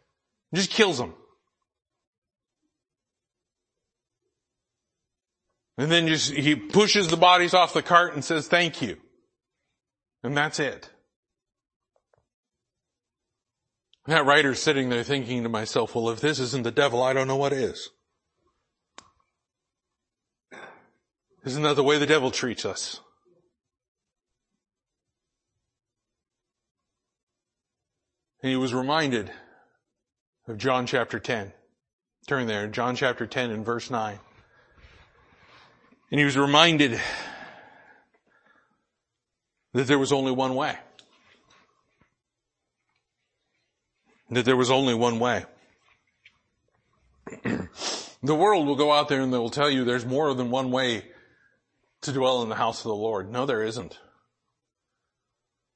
Just 0.52 0.70
kills 0.70 0.98
them. 0.98 1.14
And 5.76 5.92
then 5.92 6.08
just, 6.08 6.32
he 6.32 6.56
pushes 6.56 7.06
the 7.06 7.16
bodies 7.16 7.54
off 7.54 7.72
the 7.72 7.82
cart 7.82 8.14
and 8.14 8.24
says, 8.24 8.48
thank 8.48 8.82
you. 8.82 8.96
And 10.24 10.36
that's 10.36 10.58
it. 10.58 10.90
That 14.09 14.24
writer's 14.24 14.59
sitting 14.59 14.88
there 14.88 15.02
thinking 15.02 15.42
to 15.42 15.50
myself, 15.50 15.94
well, 15.94 16.09
if 16.09 16.22
this 16.22 16.38
isn't 16.38 16.64
the 16.64 16.70
devil, 16.70 17.02
I 17.02 17.12
don't 17.12 17.28
know 17.28 17.36
what 17.36 17.52
is. 17.52 17.90
Isn't 21.44 21.62
that 21.62 21.76
the 21.76 21.84
way 21.84 21.98
the 21.98 22.06
devil 22.06 22.30
treats 22.30 22.64
us? 22.64 23.00
And 28.42 28.48
he 28.48 28.56
was 28.56 28.72
reminded 28.72 29.30
of 30.46 30.56
John 30.56 30.86
chapter 30.86 31.18
10. 31.18 31.52
Turn 32.26 32.46
there, 32.46 32.66
John 32.66 32.96
chapter 32.96 33.26
10 33.26 33.50
and 33.50 33.62
verse 33.62 33.90
9. 33.90 34.18
And 36.11 36.18
he 36.18 36.24
was 36.24 36.38
reminded 36.38 36.98
that 39.74 39.86
there 39.86 39.98
was 39.98 40.12
only 40.12 40.32
one 40.32 40.54
way. 40.54 40.78
That 44.30 44.44
there 44.44 44.56
was 44.56 44.70
only 44.70 44.94
one 44.94 45.18
way. 45.18 45.44
the 47.42 48.34
world 48.34 48.66
will 48.66 48.76
go 48.76 48.92
out 48.92 49.08
there 49.08 49.20
and 49.20 49.32
they 49.32 49.38
will 49.38 49.50
tell 49.50 49.70
you 49.70 49.84
there's 49.84 50.06
more 50.06 50.32
than 50.34 50.50
one 50.50 50.70
way 50.70 51.04
to 52.02 52.12
dwell 52.12 52.42
in 52.42 52.48
the 52.48 52.54
house 52.54 52.80
of 52.80 52.88
the 52.88 52.94
Lord. 52.94 53.30
No, 53.30 53.46
there 53.46 53.62
isn't. 53.62 53.98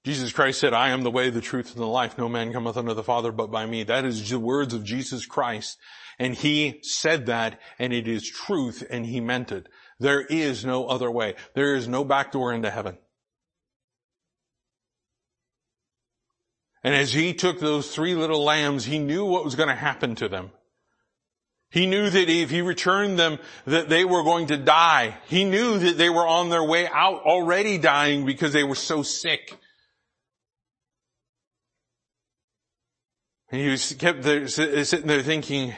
Jesus 0.04 0.32
Christ 0.32 0.58
said, 0.58 0.74
I 0.74 0.88
am 0.90 1.04
the 1.04 1.12
way, 1.12 1.30
the 1.30 1.40
truth, 1.40 1.72
and 1.72 1.80
the 1.80 1.86
life. 1.86 2.18
No 2.18 2.28
man 2.28 2.52
cometh 2.52 2.76
unto 2.76 2.92
the 2.92 3.04
Father 3.04 3.30
but 3.30 3.52
by 3.52 3.66
me. 3.66 3.84
That 3.84 4.04
is 4.04 4.28
the 4.28 4.38
words 4.38 4.74
of 4.74 4.82
Jesus 4.82 5.26
Christ. 5.26 5.78
And 6.18 6.34
he 6.34 6.80
said 6.82 7.26
that, 7.26 7.60
and 7.78 7.92
it 7.92 8.08
is 8.08 8.28
truth, 8.28 8.82
and 8.90 9.06
he 9.06 9.20
meant 9.20 9.52
it. 9.52 9.68
There 10.00 10.20
is 10.20 10.64
no 10.64 10.86
other 10.86 11.08
way. 11.08 11.36
There 11.54 11.76
is 11.76 11.86
no 11.86 12.04
back 12.04 12.32
door 12.32 12.52
into 12.52 12.70
heaven. 12.70 12.98
And 16.84 16.94
as 16.94 17.12
he 17.12 17.32
took 17.32 17.60
those 17.60 17.94
three 17.94 18.14
little 18.14 18.42
lambs, 18.42 18.84
he 18.84 18.98
knew 18.98 19.24
what 19.24 19.44
was 19.44 19.54
going 19.54 19.68
to 19.68 19.74
happen 19.74 20.14
to 20.16 20.28
them. 20.28 20.50
He 21.70 21.86
knew 21.86 22.10
that 22.10 22.28
if 22.28 22.50
he 22.50 22.60
returned 22.60 23.18
them, 23.18 23.38
that 23.66 23.88
they 23.88 24.04
were 24.04 24.22
going 24.22 24.48
to 24.48 24.58
die. 24.58 25.16
He 25.26 25.44
knew 25.44 25.78
that 25.78 25.96
they 25.96 26.10
were 26.10 26.26
on 26.26 26.50
their 26.50 26.62
way 26.62 26.86
out 26.86 27.22
already 27.22 27.78
dying 27.78 28.26
because 28.26 28.52
they 28.52 28.64
were 28.64 28.74
so 28.74 29.02
sick. 29.02 29.56
And 33.50 33.60
he 33.60 33.68
was 33.68 33.94
kept 33.94 34.22
there, 34.22 34.48
sitting 34.48 35.06
there 35.06 35.22
thinking, 35.22 35.74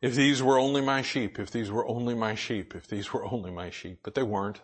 if 0.00 0.16
these 0.16 0.42
were 0.42 0.58
only 0.58 0.80
my 0.80 1.02
sheep, 1.02 1.38
if 1.38 1.52
these 1.52 1.70
were 1.70 1.86
only 1.86 2.14
my 2.14 2.34
sheep, 2.34 2.74
if 2.74 2.88
these 2.88 3.12
were 3.12 3.24
only 3.24 3.52
my 3.52 3.70
sheep, 3.70 4.00
but 4.02 4.14
they 4.14 4.22
weren't. 4.24 4.60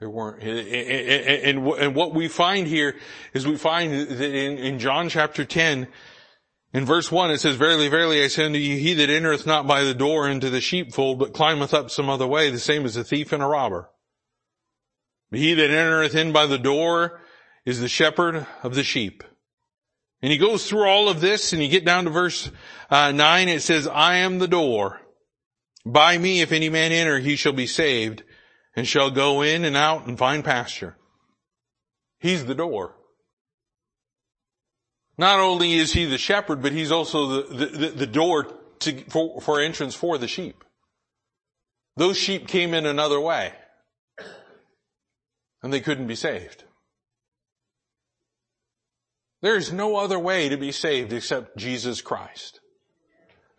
They 0.00 0.06
weren't. 0.06 0.42
And, 0.42 1.66
and 1.66 1.94
what 1.94 2.14
we 2.14 2.28
find 2.28 2.66
here 2.66 2.96
is 3.34 3.46
we 3.46 3.56
find 3.56 3.92
that 3.92 4.34
in, 4.34 4.58
in 4.58 4.78
John 4.78 5.08
chapter 5.08 5.44
10, 5.44 5.88
in 6.72 6.84
verse 6.84 7.10
1 7.10 7.30
it 7.30 7.40
says, 7.40 7.56
Verily, 7.56 7.88
verily, 7.88 8.22
I 8.22 8.28
say 8.28 8.44
unto 8.44 8.58
you, 8.58 8.78
he 8.78 8.94
that 8.94 9.10
entereth 9.10 9.46
not 9.46 9.66
by 9.66 9.82
the 9.82 9.94
door 9.94 10.28
into 10.28 10.50
the 10.50 10.60
sheepfold, 10.60 11.18
but 11.18 11.32
climbeth 11.32 11.74
up 11.74 11.90
some 11.90 12.08
other 12.08 12.26
way, 12.26 12.50
the 12.50 12.60
same 12.60 12.84
as 12.84 12.96
a 12.96 13.02
thief 13.02 13.32
and 13.32 13.42
a 13.42 13.46
robber. 13.46 13.90
But 15.30 15.40
he 15.40 15.54
that 15.54 15.70
entereth 15.70 16.14
in 16.14 16.32
by 16.32 16.46
the 16.46 16.58
door 16.58 17.20
is 17.64 17.80
the 17.80 17.88
shepherd 17.88 18.46
of 18.62 18.76
the 18.76 18.84
sheep. 18.84 19.24
And 20.22 20.30
he 20.30 20.38
goes 20.38 20.68
through 20.68 20.88
all 20.88 21.08
of 21.08 21.20
this 21.20 21.52
and 21.52 21.62
you 21.62 21.68
get 21.68 21.84
down 21.84 22.04
to 22.04 22.10
verse 22.10 22.50
uh, 22.90 23.12
9, 23.12 23.48
it 23.48 23.62
says, 23.62 23.86
I 23.86 24.16
am 24.16 24.38
the 24.38 24.48
door. 24.48 25.00
By 25.84 26.18
me, 26.18 26.40
if 26.40 26.52
any 26.52 26.68
man 26.68 26.92
enter, 26.92 27.18
he 27.18 27.34
shall 27.36 27.52
be 27.52 27.66
saved 27.66 28.22
and 28.78 28.86
shall 28.86 29.10
go 29.10 29.42
in 29.42 29.64
and 29.64 29.76
out 29.76 30.06
and 30.06 30.16
find 30.16 30.44
pasture. 30.44 30.96
He's 32.20 32.46
the 32.46 32.54
door. 32.54 32.94
Not 35.18 35.40
only 35.40 35.74
is 35.74 35.94
he 35.94 36.04
the 36.04 36.16
shepherd, 36.16 36.62
but 36.62 36.70
he's 36.70 36.92
also 36.92 37.42
the, 37.42 37.66
the, 37.66 37.88
the 37.88 38.06
door 38.06 38.54
to, 38.78 39.00
for, 39.10 39.40
for 39.40 39.60
entrance 39.60 39.96
for 39.96 40.16
the 40.16 40.28
sheep. 40.28 40.62
Those 41.96 42.16
sheep 42.16 42.46
came 42.46 42.72
in 42.72 42.86
another 42.86 43.20
way 43.20 43.52
and 45.60 45.72
they 45.72 45.80
couldn't 45.80 46.06
be 46.06 46.14
saved. 46.14 46.62
There 49.42 49.56
is 49.56 49.72
no 49.72 49.96
other 49.96 50.20
way 50.20 50.50
to 50.50 50.56
be 50.56 50.70
saved 50.70 51.12
except 51.12 51.56
Jesus 51.56 52.00
Christ. 52.00 52.60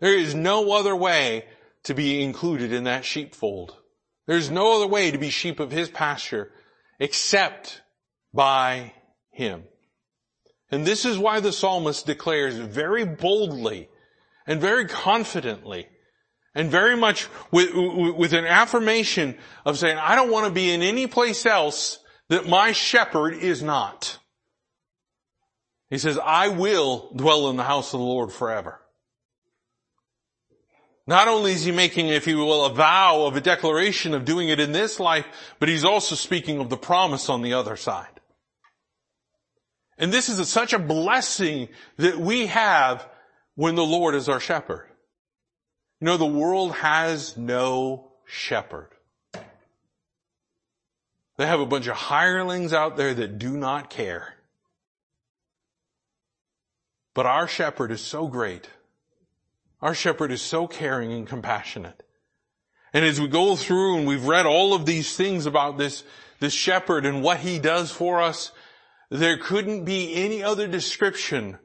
There 0.00 0.16
is 0.16 0.34
no 0.34 0.72
other 0.72 0.96
way 0.96 1.44
to 1.82 1.92
be 1.92 2.22
included 2.22 2.72
in 2.72 2.84
that 2.84 3.04
sheepfold. 3.04 3.76
There's 4.26 4.50
no 4.50 4.76
other 4.76 4.86
way 4.86 5.10
to 5.10 5.18
be 5.18 5.30
sheep 5.30 5.60
of 5.60 5.70
His 5.70 5.88
pasture 5.88 6.52
except 6.98 7.82
by 8.32 8.92
Him. 9.32 9.64
And 10.70 10.86
this 10.86 11.04
is 11.04 11.18
why 11.18 11.40
the 11.40 11.52
psalmist 11.52 12.06
declares 12.06 12.56
very 12.56 13.04
boldly 13.04 13.88
and 14.46 14.60
very 14.60 14.86
confidently 14.86 15.88
and 16.54 16.70
very 16.70 16.96
much 16.96 17.28
with, 17.50 17.70
with 17.74 18.32
an 18.32 18.46
affirmation 18.46 19.36
of 19.64 19.78
saying, 19.78 19.98
I 19.98 20.14
don't 20.14 20.30
want 20.30 20.46
to 20.46 20.52
be 20.52 20.72
in 20.72 20.82
any 20.82 21.06
place 21.06 21.46
else 21.46 21.98
that 22.28 22.48
my 22.48 22.72
shepherd 22.72 23.34
is 23.34 23.62
not. 23.62 24.18
He 25.90 25.98
says, 25.98 26.18
I 26.22 26.48
will 26.48 27.10
dwell 27.16 27.50
in 27.50 27.56
the 27.56 27.64
house 27.64 27.92
of 27.92 28.00
the 28.00 28.06
Lord 28.06 28.32
forever. 28.32 28.80
Not 31.10 31.26
only 31.26 31.50
is 31.50 31.64
he 31.64 31.72
making, 31.72 32.06
if 32.06 32.28
you 32.28 32.36
will, 32.36 32.64
a 32.64 32.72
vow 32.72 33.26
of 33.26 33.34
a 33.34 33.40
declaration 33.40 34.14
of 34.14 34.24
doing 34.24 34.48
it 34.48 34.60
in 34.60 34.70
this 34.70 35.00
life, 35.00 35.26
but 35.58 35.68
he's 35.68 35.84
also 35.84 36.14
speaking 36.14 36.60
of 36.60 36.70
the 36.70 36.76
promise 36.76 37.28
on 37.28 37.42
the 37.42 37.54
other 37.54 37.74
side. 37.74 38.20
And 39.98 40.12
this 40.12 40.28
is 40.28 40.38
a, 40.38 40.44
such 40.44 40.72
a 40.72 40.78
blessing 40.78 41.68
that 41.96 42.16
we 42.16 42.46
have 42.46 43.08
when 43.56 43.74
the 43.74 43.84
Lord 43.84 44.14
is 44.14 44.28
our 44.28 44.38
shepherd. 44.38 44.86
You 46.00 46.04
know, 46.04 46.16
the 46.16 46.26
world 46.26 46.76
has 46.76 47.36
no 47.36 48.12
shepherd. 48.24 48.90
They 51.38 51.46
have 51.46 51.58
a 51.58 51.66
bunch 51.66 51.88
of 51.88 51.96
hirelings 51.96 52.72
out 52.72 52.96
there 52.96 53.14
that 53.14 53.40
do 53.40 53.56
not 53.56 53.90
care. 53.90 54.36
But 57.14 57.26
our 57.26 57.48
shepherd 57.48 57.90
is 57.90 58.00
so 58.00 58.28
great. 58.28 58.68
Our 59.82 59.94
shepherd 59.94 60.30
is 60.32 60.42
so 60.42 60.66
caring 60.66 61.12
and 61.12 61.26
compassionate. 61.26 62.02
And 62.92 63.04
as 63.04 63.20
we 63.20 63.28
go 63.28 63.56
through 63.56 63.98
and 63.98 64.06
we've 64.06 64.26
read 64.26 64.46
all 64.46 64.74
of 64.74 64.84
these 64.84 65.16
things 65.16 65.46
about 65.46 65.78
this, 65.78 66.04
this 66.40 66.52
shepherd 66.52 67.06
and 67.06 67.22
what 67.22 67.38
he 67.38 67.58
does 67.58 67.90
for 67.90 68.20
us, 68.20 68.52
there 69.10 69.38
couldn't 69.38 69.84
be 69.84 70.14
any 70.14 70.42
other 70.42 70.66
description 70.66 71.58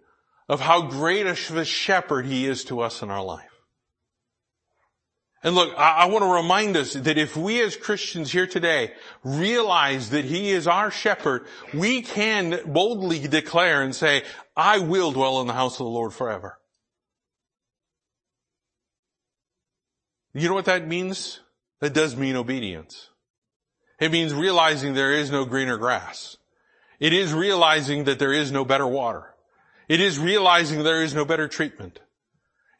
of 0.47 0.61
how 0.61 0.83
great 0.83 1.25
a 1.25 1.35
shepherd 1.35 2.25
he 2.25 2.45
is 2.45 2.63
to 2.65 2.81
us 2.81 3.01
in 3.01 3.09
our 3.09 3.23
life. 3.23 3.49
And 5.45 5.53
look, 5.53 5.77
I, 5.77 5.91
I 5.91 6.05
want 6.05 6.23
to 6.23 6.33
remind 6.33 6.75
us 6.75 6.93
that 6.93 7.19
if 7.19 7.37
we 7.37 7.61
as 7.61 7.77
Christians 7.77 8.31
here 8.31 8.47
today 8.47 8.93
realize 9.23 10.09
that 10.09 10.25
He 10.25 10.49
is 10.49 10.67
our 10.67 10.89
shepherd, 10.89 11.45
we 11.71 12.01
can 12.01 12.61
boldly 12.65 13.19
declare 13.27 13.83
and 13.83 13.95
say, 13.95 14.23
I 14.57 14.79
will 14.79 15.11
dwell 15.11 15.41
in 15.41 15.47
the 15.47 15.53
house 15.53 15.73
of 15.73 15.85
the 15.85 15.91
Lord 15.91 16.13
forever. 16.13 16.57
You 20.35 20.49
know 20.49 20.53
what 20.53 20.65
that 20.65 20.85
means? 20.85 21.39
That 21.79 21.93
does 21.93 22.17
mean 22.17 22.35
obedience. 22.35 23.09
It 24.01 24.11
means 24.11 24.33
realizing 24.33 24.93
there 24.93 25.13
is 25.13 25.31
no 25.31 25.45
greener 25.45 25.77
grass. 25.77 26.35
It 26.99 27.13
is 27.13 27.33
realizing 27.33 28.03
that 28.03 28.19
there 28.19 28.33
is 28.33 28.51
no 28.51 28.65
better 28.65 28.85
water. 28.85 29.33
It 29.87 30.01
is 30.01 30.19
realizing 30.19 30.83
there 30.83 31.03
is 31.03 31.13
no 31.13 31.23
better 31.23 31.47
treatment. 31.47 31.99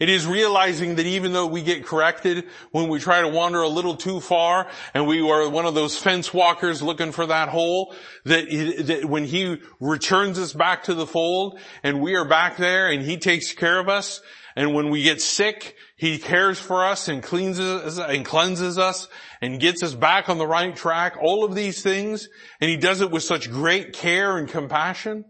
It 0.02 0.10
is 0.10 0.28
realizing 0.28 0.96
that 0.96 1.06
even 1.06 1.32
though 1.32 1.46
we 1.46 1.64
get 1.64 1.86
corrected 1.86 2.46
when 2.72 2.90
we 2.90 3.00
try 3.00 3.22
to 3.22 3.30
wander 3.30 3.62
a 3.62 3.70
little 3.70 3.96
too 3.96 4.20
far 4.20 4.68
and 4.94 5.08
we 5.08 5.22
are 5.22 5.48
one 5.48 5.66
of 5.66 5.74
those 5.74 5.98
fence 5.98 6.34
walkers 6.34 6.82
looking 6.82 7.14
for 7.14 7.26
that 7.28 7.48
hole, 7.48 7.96
that, 8.26 8.50
that 8.88 9.06
when 9.06 9.24
he 9.24 9.62
returns 9.80 10.38
us 10.38 10.52
back 10.52 10.84
to 10.84 10.94
the 10.94 11.08
fold 11.08 11.58
and 11.84 12.02
we 12.02 12.16
are 12.16 12.26
back 12.26 12.58
there 12.58 12.90
and 12.90 13.04
he 13.04 13.16
takes 13.16 13.54
care 13.54 13.80
of 13.80 13.88
us 13.88 14.20
and 14.58 14.74
when 14.74 14.90
we 14.90 15.04
get 15.04 15.22
sick, 15.22 15.76
he 15.98 16.18
cares 16.18 16.60
for 16.60 16.84
us 16.84 17.08
and 17.08 17.24
cleanses 17.24 17.98
and 17.98 18.26
cleanses 18.26 18.78
us 18.78 19.08
and 19.42 19.62
gets 19.62 19.82
us 19.82 19.94
back 19.94 20.28
on 20.28 20.38
the 20.38 20.48
right 20.48 20.76
track, 20.76 21.16
all 21.22 21.46
of 21.46 21.56
these 21.56 21.82
things, 21.82 22.28
and 22.60 22.70
he 22.70 22.76
does 22.76 23.00
it 23.00 23.12
with 23.12 23.24
such 23.24 23.50
great 23.50 23.94
care 23.94 24.38
and 24.38 24.50
compassion. 24.50 25.24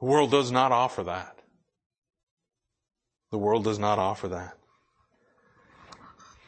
The 0.00 0.06
world 0.06 0.30
does 0.30 0.52
not 0.52 0.70
offer 0.70 1.04
that. 1.04 1.36
The 3.32 3.38
world 3.38 3.64
does 3.64 3.78
not 3.78 3.98
offer 3.98 4.28
that. 4.28 4.56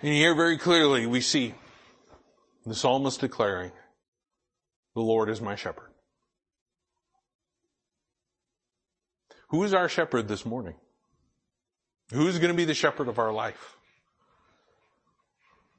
And 0.01 0.13
here 0.13 0.35
very 0.35 0.59
clearly 0.59 1.07
we 1.07 1.23
see 1.23 1.55
the 2.67 2.75
psalmist 2.75 3.21
declaring, 3.21 3.73
the 4.95 5.01
Lord 5.01 5.29
is 5.29 5.41
my 5.41 5.57
shepherd. 5.57 5.91
Who 9.49 9.65
is 9.65 9.75
our 9.75 9.89
shepherd 9.89 10.29
this 10.29 10.47
morning? 10.47 10.75
Who's 12.13 12.39
going 12.39 12.51
to 12.53 12.57
be 12.57 12.65
the 12.65 12.75
shepherd 12.75 13.09
of 13.09 13.19
our 13.19 13.33
life? 13.33 13.77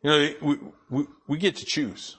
You 0.01 0.09
know, 0.09 0.34
we, 0.41 0.57
we, 0.89 1.05
we 1.28 1.38
get 1.38 1.55
to 1.57 1.65
choose. 1.65 2.17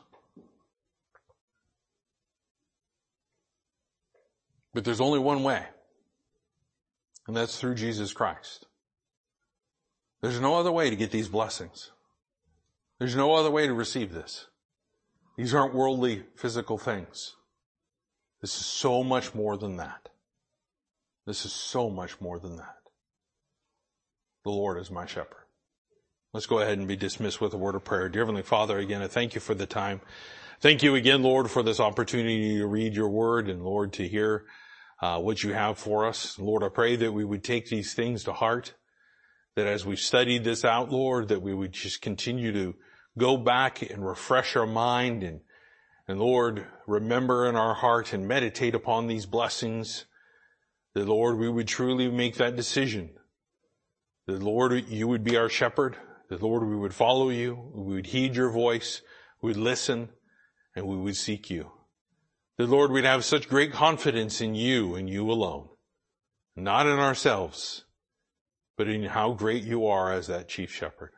But 4.74 4.84
there's 4.84 5.00
only 5.00 5.18
one 5.18 5.42
way. 5.42 5.64
And 7.26 7.36
that's 7.36 7.58
through 7.58 7.74
Jesus 7.74 8.12
Christ. 8.12 8.66
There's 10.20 10.40
no 10.40 10.56
other 10.56 10.72
way 10.72 10.90
to 10.90 10.96
get 10.96 11.10
these 11.10 11.28
blessings. 11.28 11.92
There's 12.98 13.16
no 13.16 13.34
other 13.34 13.50
way 13.50 13.66
to 13.66 13.74
receive 13.74 14.12
this. 14.12 14.46
These 15.36 15.54
aren't 15.54 15.74
worldly 15.74 16.24
physical 16.34 16.78
things. 16.78 17.36
This 18.40 18.58
is 18.58 18.66
so 18.66 19.02
much 19.02 19.34
more 19.34 19.56
than 19.56 19.76
that. 19.76 20.08
This 21.26 21.44
is 21.44 21.52
so 21.52 21.90
much 21.90 22.20
more 22.20 22.38
than 22.38 22.56
that. 22.56 22.75
The 24.46 24.52
Lord 24.52 24.78
is 24.78 24.92
my 24.92 25.06
shepherd. 25.06 25.42
Let's 26.32 26.46
go 26.46 26.60
ahead 26.60 26.78
and 26.78 26.86
be 26.86 26.94
dismissed 26.94 27.40
with 27.40 27.52
a 27.52 27.56
word 27.56 27.74
of 27.74 27.82
prayer. 27.82 28.08
Dear 28.08 28.22
Heavenly 28.22 28.42
Father, 28.42 28.78
again, 28.78 29.02
I 29.02 29.08
thank 29.08 29.34
you 29.34 29.40
for 29.40 29.54
the 29.54 29.66
time. 29.66 30.00
Thank 30.60 30.84
you 30.84 30.94
again, 30.94 31.24
Lord, 31.24 31.50
for 31.50 31.64
this 31.64 31.80
opportunity 31.80 32.58
to 32.58 32.66
read 32.68 32.94
your 32.94 33.08
word 33.08 33.48
and 33.48 33.64
Lord, 33.64 33.92
to 33.94 34.06
hear 34.06 34.44
uh, 35.02 35.18
what 35.18 35.42
you 35.42 35.52
have 35.52 35.78
for 35.78 36.06
us. 36.06 36.38
Lord, 36.38 36.62
I 36.62 36.68
pray 36.68 36.94
that 36.94 37.10
we 37.10 37.24
would 37.24 37.42
take 37.42 37.66
these 37.66 37.92
things 37.92 38.22
to 38.22 38.32
heart 38.32 38.74
that 39.56 39.66
as 39.66 39.84
we 39.84 39.96
studied 39.96 40.44
this 40.44 40.64
out, 40.64 40.92
Lord, 40.92 41.26
that 41.26 41.42
we 41.42 41.52
would 41.52 41.72
just 41.72 42.00
continue 42.00 42.52
to 42.52 42.76
go 43.18 43.36
back 43.36 43.82
and 43.82 44.06
refresh 44.06 44.54
our 44.54 44.64
mind 44.64 45.24
and 45.24 45.40
And 46.06 46.20
Lord, 46.20 46.68
remember 46.86 47.48
in 47.48 47.56
our 47.56 47.74
heart 47.74 48.12
and 48.12 48.28
meditate 48.28 48.76
upon 48.76 49.08
these 49.08 49.26
blessings 49.26 50.04
that 50.94 51.08
Lord, 51.08 51.36
we 51.36 51.48
would 51.48 51.66
truly 51.66 52.08
make 52.08 52.36
that 52.36 52.54
decision. 52.54 53.10
That 54.26 54.42
Lord, 54.42 54.88
you 54.88 55.06
would 55.06 55.22
be 55.22 55.36
our 55.36 55.48
shepherd. 55.48 55.96
The 56.28 56.38
Lord, 56.38 56.66
we 56.68 56.76
would 56.76 56.94
follow 56.94 57.30
you. 57.30 57.70
We 57.72 57.94
would 57.94 58.06
heed 58.06 58.34
your 58.34 58.50
voice. 58.50 59.02
We 59.40 59.50
would 59.50 59.56
listen 59.56 60.08
and 60.74 60.86
we 60.86 60.96
would 60.96 61.16
seek 61.16 61.48
you. 61.48 61.70
The 62.58 62.66
Lord, 62.66 62.90
we'd 62.90 63.04
have 63.04 63.24
such 63.24 63.48
great 63.48 63.72
confidence 63.72 64.40
in 64.40 64.54
you 64.54 64.94
and 64.94 65.08
you 65.08 65.30
alone. 65.30 65.68
Not 66.56 66.86
in 66.86 66.98
ourselves, 66.98 67.84
but 68.76 68.88
in 68.88 69.04
how 69.04 69.32
great 69.32 69.62
you 69.62 69.86
are 69.86 70.12
as 70.12 70.26
that 70.26 70.48
chief 70.48 70.74
shepherd. 70.74 71.12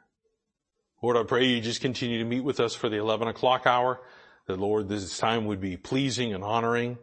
Lord, 1.01 1.17
I 1.17 1.23
pray 1.23 1.47
you 1.47 1.61
just 1.61 1.81
continue 1.81 2.19
to 2.19 2.25
meet 2.25 2.41
with 2.43 2.61
us 2.61 2.75
for 2.75 2.89
the 2.89 2.99
11 2.99 3.29
o'clock 3.29 3.67
hour. 3.67 4.01
That 4.47 4.59
Lord, 4.59 4.89
this 4.89 5.17
time 5.17 5.47
would 5.47 5.61
be 5.61 5.77
pleasing 5.77 6.35
and 6.35 6.43
honoring, 6.43 6.99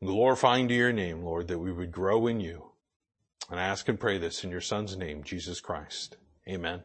and 0.00 0.08
glorifying 0.08 0.68
to 0.68 0.74
your 0.74 0.92
name, 0.92 1.22
Lord, 1.22 1.48
that 1.48 1.58
we 1.58 1.72
would 1.72 1.92
grow 1.92 2.26
in 2.26 2.40
you. 2.40 2.70
And 3.50 3.60
I 3.60 3.64
ask 3.64 3.88
and 3.88 3.98
pray 3.98 4.18
this 4.18 4.44
in 4.44 4.50
your 4.50 4.60
son's 4.60 4.96
name, 4.96 5.22
Jesus 5.22 5.60
Christ. 5.60 6.16
Amen. 6.48 6.82